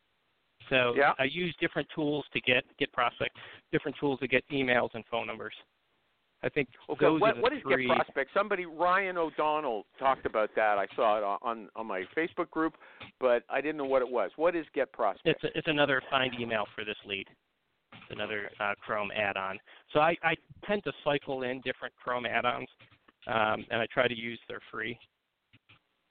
So 0.70 0.96
Yeah. 0.96 1.14
I 1.20 1.26
use 1.26 1.56
different 1.60 1.88
tools 1.94 2.26
to 2.34 2.42
get 2.42 2.64
get 2.78 2.92
prospect, 2.94 3.38
different 3.72 3.98
tools 3.98 4.20
to 4.20 4.28
get 4.28 4.48
emails 4.50 4.90
and 4.94 5.06
phone 5.08 5.28
numbers. 5.28 5.54
I 6.42 6.50
think 6.50 6.68
Okay, 6.90 7.06
those 7.06 7.18
are 7.18 7.20
what 7.20 7.36
the 7.36 7.42
what 7.42 7.54
is 7.54 7.62
three. 7.62 7.88
Get 7.88 7.96
Prospect? 7.96 8.34
Somebody 8.34 8.66
Ryan 8.66 9.18
O'Donnell 9.18 9.86
talked 9.98 10.26
about 10.26 10.50
that. 10.56 10.78
I 10.78 10.88
saw 10.96 11.18
it 11.18 11.24
on 11.24 11.70
on 11.76 11.88
my 11.88 12.04
Facebook 12.16 12.50
group, 12.50 12.76
but 13.20 13.44
I 13.50 13.62
didn't 13.62 13.78
know 13.78 13.86
what 13.86 14.02
it 14.02 14.10
was. 14.10 14.32
What 14.36 14.56
is 14.56 14.66
Get 14.74 14.92
Prospect? 14.92 15.26
It's 15.26 15.44
a, 15.44 15.58
it's 15.58 15.68
another 15.68 16.02
find 16.10 16.34
email 16.40 16.66
for 16.76 16.84
this 16.84 16.98
lead. 17.06 17.28
Another 18.14 18.50
uh, 18.60 18.74
Chrome 18.82 19.12
add-on. 19.16 19.60
So 19.92 20.00
I, 20.00 20.16
I 20.24 20.36
tend 20.66 20.84
to 20.86 20.92
cycle 21.04 21.44
in 21.44 21.62
different 21.62 21.94
Chrome 22.02 22.26
add-ons, 22.26 22.68
um, 23.28 23.66
and 23.70 23.82
I 23.82 23.88
try 23.94 24.08
to 24.08 24.16
use 24.16 24.40
their 24.48 24.60
free 24.72 24.98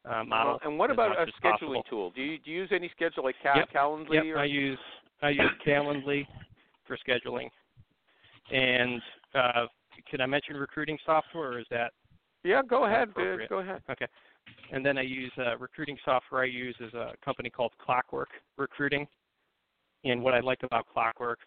uh, 0.04 0.24
model. 0.24 0.58
And 0.64 0.78
what 0.78 0.90
about 0.90 1.12
a 1.12 1.26
scheduling 1.40 1.52
possible. 1.52 1.84
tool? 1.88 2.12
Do 2.14 2.22
you 2.22 2.38
do 2.38 2.50
you 2.50 2.60
use 2.60 2.70
any 2.72 2.90
schedule 2.94 3.24
like 3.24 3.36
Cal- 3.42 3.56
Yep. 3.56 3.68
Calendly? 3.74 4.14
Yep, 4.14 4.24
or? 4.24 4.38
I 4.38 4.44
use 4.44 4.78
I 5.22 5.30
use 5.30 5.50
Calendly 5.66 6.26
for 6.86 6.96
scheduling. 7.06 7.48
And 8.50 9.00
uh, 9.34 9.66
can 10.10 10.20
I 10.20 10.26
mention 10.26 10.56
recruiting 10.56 10.98
software, 11.06 11.52
or 11.52 11.58
is 11.60 11.66
that 11.70 11.92
yeah, 12.44 12.62
go 12.68 12.86
ahead. 12.86 13.10
Appropriate? 13.10 13.48
go 13.48 13.58
ahead. 13.58 13.82
Okay. 13.90 14.06
And 14.72 14.84
then 14.84 14.98
I 14.98 15.02
use 15.02 15.30
uh, 15.38 15.56
recruiting 15.58 15.96
software. 16.04 16.42
I 16.42 16.46
use 16.46 16.74
is 16.80 16.92
a 16.94 17.12
company 17.24 17.50
called 17.50 17.72
Clockwork 17.78 18.30
Recruiting. 18.56 19.06
And 20.04 20.22
what 20.22 20.34
I 20.34 20.40
like 20.40 20.62
about 20.64 20.86
Clockwork 20.92 21.38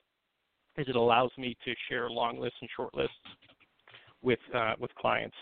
is 0.78 0.88
it 0.88 0.95
allows 0.95 1.32
me 1.38 1.55
to 1.65 1.73
share 1.89 2.09
long 2.09 2.39
lists 2.39 2.57
and 2.61 2.69
short 2.76 2.93
lists 2.93 3.15
with 4.21 4.39
uh, 4.53 4.73
with 4.80 4.93
clients. 4.95 5.36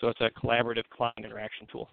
So 0.00 0.08
it's 0.08 0.20
a 0.20 0.30
collaborative 0.40 0.88
client 0.90 1.18
interaction 1.18 1.66
tool. 1.70 1.88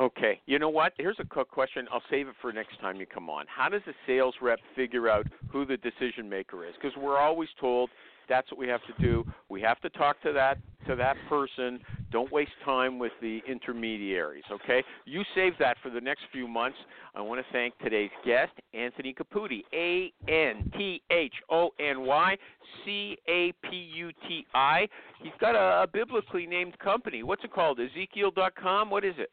Okay. 0.00 0.40
You 0.46 0.58
know 0.58 0.68
what? 0.68 0.92
Here's 0.96 1.18
a 1.20 1.24
quick 1.24 1.48
question. 1.48 1.86
I'll 1.92 2.02
save 2.10 2.26
it 2.28 2.34
for 2.40 2.52
next 2.52 2.80
time 2.80 2.96
you 2.96 3.06
come 3.06 3.30
on. 3.30 3.46
How 3.48 3.68
does 3.68 3.82
a 3.86 3.92
sales 4.06 4.34
rep 4.42 4.58
figure 4.74 5.08
out 5.08 5.26
who 5.50 5.64
the 5.64 5.76
decision 5.76 6.28
maker 6.28 6.66
is? 6.66 6.74
Because 6.80 6.96
we're 6.96 7.18
always 7.18 7.48
told 7.60 7.90
that's 8.28 8.50
what 8.50 8.58
we 8.58 8.68
have 8.68 8.80
to 8.86 9.02
do. 9.02 9.24
We 9.48 9.60
have 9.62 9.80
to 9.80 9.90
talk 9.90 10.20
to 10.22 10.32
that 10.32 10.58
to 10.86 10.94
that 10.96 11.16
person 11.28 11.80
Don't 12.10 12.30
waste 12.30 12.52
time 12.64 12.98
with 12.98 13.12
the 13.20 13.40
intermediaries, 13.48 14.44
okay? 14.50 14.84
You 15.04 15.22
save 15.34 15.54
that 15.58 15.76
for 15.82 15.90
the 15.90 16.00
next 16.00 16.22
few 16.30 16.46
months. 16.46 16.76
I 17.14 17.22
want 17.22 17.44
to 17.44 17.52
thank 17.52 17.76
today's 17.78 18.10
guest, 18.24 18.52
Anthony 18.72 19.14
Caputi, 19.14 19.62
A 19.72 20.12
N 20.28 20.70
T 20.76 21.02
H 21.10 21.34
O 21.50 21.70
N 21.80 22.02
Y 22.02 22.36
C 22.84 23.16
A 23.28 23.52
P 23.68 23.76
U 23.96 24.10
T 24.28 24.46
I. 24.54 24.86
He's 25.22 25.32
got 25.40 25.54
a, 25.54 25.82
a 25.82 25.86
biblically 25.86 26.46
named 26.46 26.78
company. 26.78 27.22
What's 27.22 27.44
it 27.44 27.52
called? 27.52 27.80
Ezekiel.com? 27.80 28.90
What 28.90 29.04
is 29.04 29.14
it? 29.18 29.30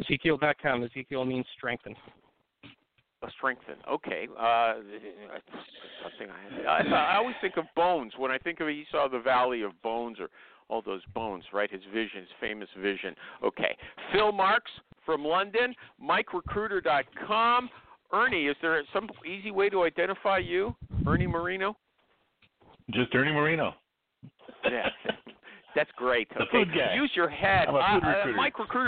Ezekiel.com. 0.00 0.84
Ezekiel 0.84 1.24
means 1.24 1.46
strengthen. 1.56 1.94
Strengthen. 3.36 3.76
Okay. 3.90 4.28
Uh, 4.38 4.74
something 6.02 6.28
I, 6.30 6.82
I, 6.82 7.12
I 7.12 7.16
always 7.16 7.36
think 7.40 7.56
of 7.56 7.64
bones 7.74 8.12
when 8.16 8.30
I 8.30 8.38
think 8.38 8.60
of 8.60 8.68
he 8.68 8.84
saw 8.90 9.08
the 9.08 9.18
Valley 9.20 9.62
of 9.62 9.72
Bones 9.82 10.18
or 10.20 10.28
all 10.68 10.82
those 10.82 11.02
bones, 11.14 11.44
right? 11.52 11.70
His 11.70 11.82
vision, 11.92 12.20
his 12.20 12.28
famous 12.40 12.68
vision. 12.80 13.14
Okay. 13.44 13.76
Phil 14.12 14.32
Marks 14.32 14.70
from 15.04 15.24
London, 15.24 15.74
MikeRecruiter.com. 16.02 17.70
Ernie, 18.12 18.46
is 18.46 18.56
there 18.62 18.80
some 18.92 19.08
easy 19.26 19.50
way 19.50 19.68
to 19.68 19.82
identify 19.82 20.38
you, 20.38 20.74
Ernie 21.06 21.26
Marino? 21.26 21.76
Just 22.90 23.14
Ernie 23.14 23.32
Marino. 23.32 23.74
Yeah. 24.64 24.88
That's 25.76 25.90
great. 25.96 26.28
The 26.30 26.42
Okay, 26.44 26.64
food 26.64 26.68
guy. 26.74 26.94
use 26.94 27.10
your 27.14 27.28
head. 27.28 27.68
I'm 27.68 27.74
a 27.76 28.00
food 28.00 28.06
uh, 28.06 28.28
recruiter. 28.28 28.38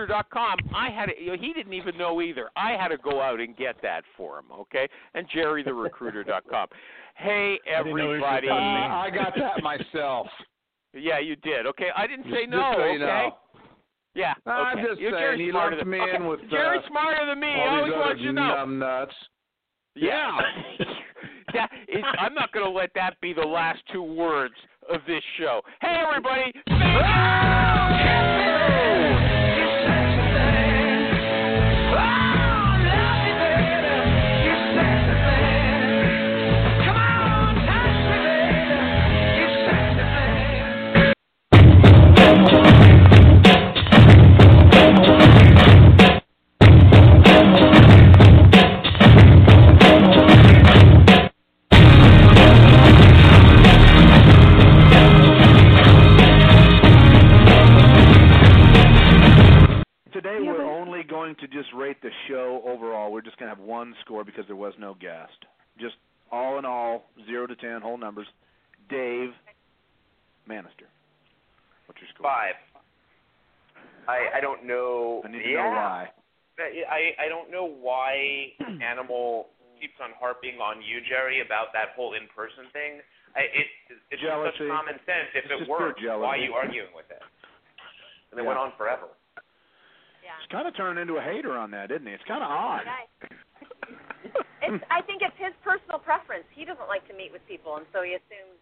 MikeRecruiter.com. 0.09 0.57
I 0.75 0.89
had 0.91 1.07
to, 1.07 1.23
you 1.23 1.29
know, 1.29 1.37
he 1.39 1.53
didn't 1.53 1.75
even 1.75 1.97
know 1.99 2.21
either. 2.23 2.49
I 2.57 2.73
had 2.73 2.89
to 2.89 2.97
go 2.97 3.21
out 3.21 3.39
and 3.41 3.57
get 3.57 3.77
that 3.83 4.03
for 4.17 4.39
him. 4.39 4.47
Okay, 4.59 4.89
and 5.15 5.29
JerryTheRecruiter.com. 5.31 6.69
Hey 7.21 7.59
I 7.67 7.83
didn't 7.83 7.97
know 7.97 8.05
everybody. 8.11 8.47
that 8.47 8.53
Uh. 8.53 8.57
I 9.05 9.11
got 9.11 9.35
that 9.37 9.63
myself. 9.63 10.27
Yeah, 10.95 11.19
you 11.19 11.37
did. 11.37 11.67
Okay, 11.67 11.89
I 11.95 12.07
didn't 12.07 12.25
say 12.33 12.47
Just 12.47 12.51
no. 12.51 12.73
so 12.77 12.85
you 12.87 12.91
okay. 12.93 12.99
know. 13.05 13.37
Yeah. 14.15 14.33
I'm 14.47 14.79
just 14.79 14.99
You're 15.01 15.11
saying, 15.13 15.21
Jerry's 15.23 15.41
he 15.47 15.51
smarter 15.51 15.77
lumped 15.77 15.91
me 15.91 16.01
okay. 16.01 16.17
in 16.17 16.27
with, 16.27 16.41
Jerry's 16.51 16.83
uh, 16.85 16.89
smarter 16.89 17.27
than 17.27 17.39
me. 17.41 17.49
I 17.49 17.69
always 17.77 17.93
these 17.93 17.99
want 17.99 18.19
you 18.21 18.27
to 18.29 18.33
know. 18.33 18.55
numb 18.57 18.79
nuts. 18.79 19.13
Yeah. 19.95 20.31
that 21.53 21.71
is, 21.89 22.03
I'm 22.19 22.33
not 22.35 22.53
going 22.53 22.65
to 22.65 22.71
let 22.73 22.91
that 22.95 23.21
be 23.21 23.33
the 23.35 23.43
last 23.47 23.81
two 23.93 24.03
words 24.03 24.55
of 24.89 25.01
this 25.07 25.23
show. 25.39 25.61
Hey, 25.81 26.03
everybody. 26.07 26.53
Ah! 26.71 27.78
All 66.65 66.65
in 66.65 66.65
all, 66.67 67.05
zero 67.27 67.47
to 67.47 67.57
ten, 67.57 67.81
whole 67.81 67.99
numbers. 67.99 68.27
Dave 68.91 69.31
Manister. 70.49 70.89
What's 71.87 72.01
your 72.01 72.09
score? 72.15 72.25
Five. 72.27 72.55
I 74.09 74.39
I 74.39 74.41
don't 74.41 74.65
know. 74.67 75.23
I 75.25 75.29
need 75.29 75.43
to 75.43 75.51
yeah. 75.51 75.63
know 75.63 75.71
why. 75.71 76.09
I 76.59 77.15
I 77.23 77.29
don't 77.29 77.51
know 77.51 77.69
why 77.69 78.53
Animal 78.83 79.49
keeps 79.81 79.95
on 80.03 80.11
harping 80.19 80.59
on 80.59 80.83
you, 80.83 80.99
Jerry, 81.07 81.41
about 81.41 81.71
that 81.73 81.95
whole 81.95 82.15
in-person 82.19 82.67
thing. 82.73 82.99
I, 83.37 83.47
it 83.47 83.69
it's 84.11 84.19
just 84.19 84.35
such 84.35 84.67
common 84.67 84.99
sense. 85.07 85.31
If 85.39 85.47
It's 85.47 85.53
it 85.55 85.59
just 85.63 85.71
pure 85.71 85.95
works, 85.95 86.03
why 86.03 86.35
are 86.35 86.43
you 86.43 86.55
arguing 86.59 86.91
with 86.97 87.07
it? 87.13 87.23
And 88.33 88.41
it 88.41 88.43
Yeah. 88.43 88.49
went 88.49 88.59
on 88.59 88.73
forever. 88.77 89.07
He's 89.39 90.51
kind 90.53 90.69
of 90.69 90.77
turned 90.77 90.99
into 90.99 91.17
a 91.17 91.23
hater 91.23 91.57
on 91.57 91.71
that, 91.73 91.91
isn't 91.91 92.07
he? 92.07 92.13
It's 92.13 92.25
kind 92.25 92.43
of 92.43 92.51
odd. 92.51 92.85
It's, 94.63 94.85
I 94.91 95.03
think 95.03 95.23
it's 95.23 95.37
his 95.39 95.55
personal 95.63 95.99
preference. 95.99 96.45
He 96.55 96.65
doesn't 96.65 96.89
like 96.89 97.07
to 97.09 97.15
meet 97.15 97.33
with 97.33 97.43
people, 97.47 97.77
and 97.77 97.87
so 97.93 98.03
he 98.03 98.15
assumes. 98.15 98.59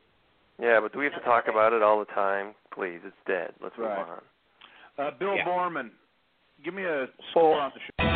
Yeah, 0.60 0.80
but 0.80 0.92
do 0.92 0.98
we 0.98 1.04
have 1.04 1.14
to 1.14 1.20
talk 1.20 1.48
about 1.48 1.72
it 1.72 1.82
all 1.82 1.98
the 1.98 2.10
time? 2.12 2.54
Please, 2.72 3.00
it's 3.04 3.16
dead. 3.26 3.52
Let's 3.62 3.76
move 3.76 3.88
on. 3.88 4.20
Uh, 4.98 5.10
Bill 5.18 5.36
Yeah. 5.36 5.44
Boorman, 5.44 5.90
give 6.64 6.72
me 6.74 6.84
a 6.84 7.06
score 7.30 7.60
on 7.60 7.72
the 7.74 7.80
show. 7.80 8.15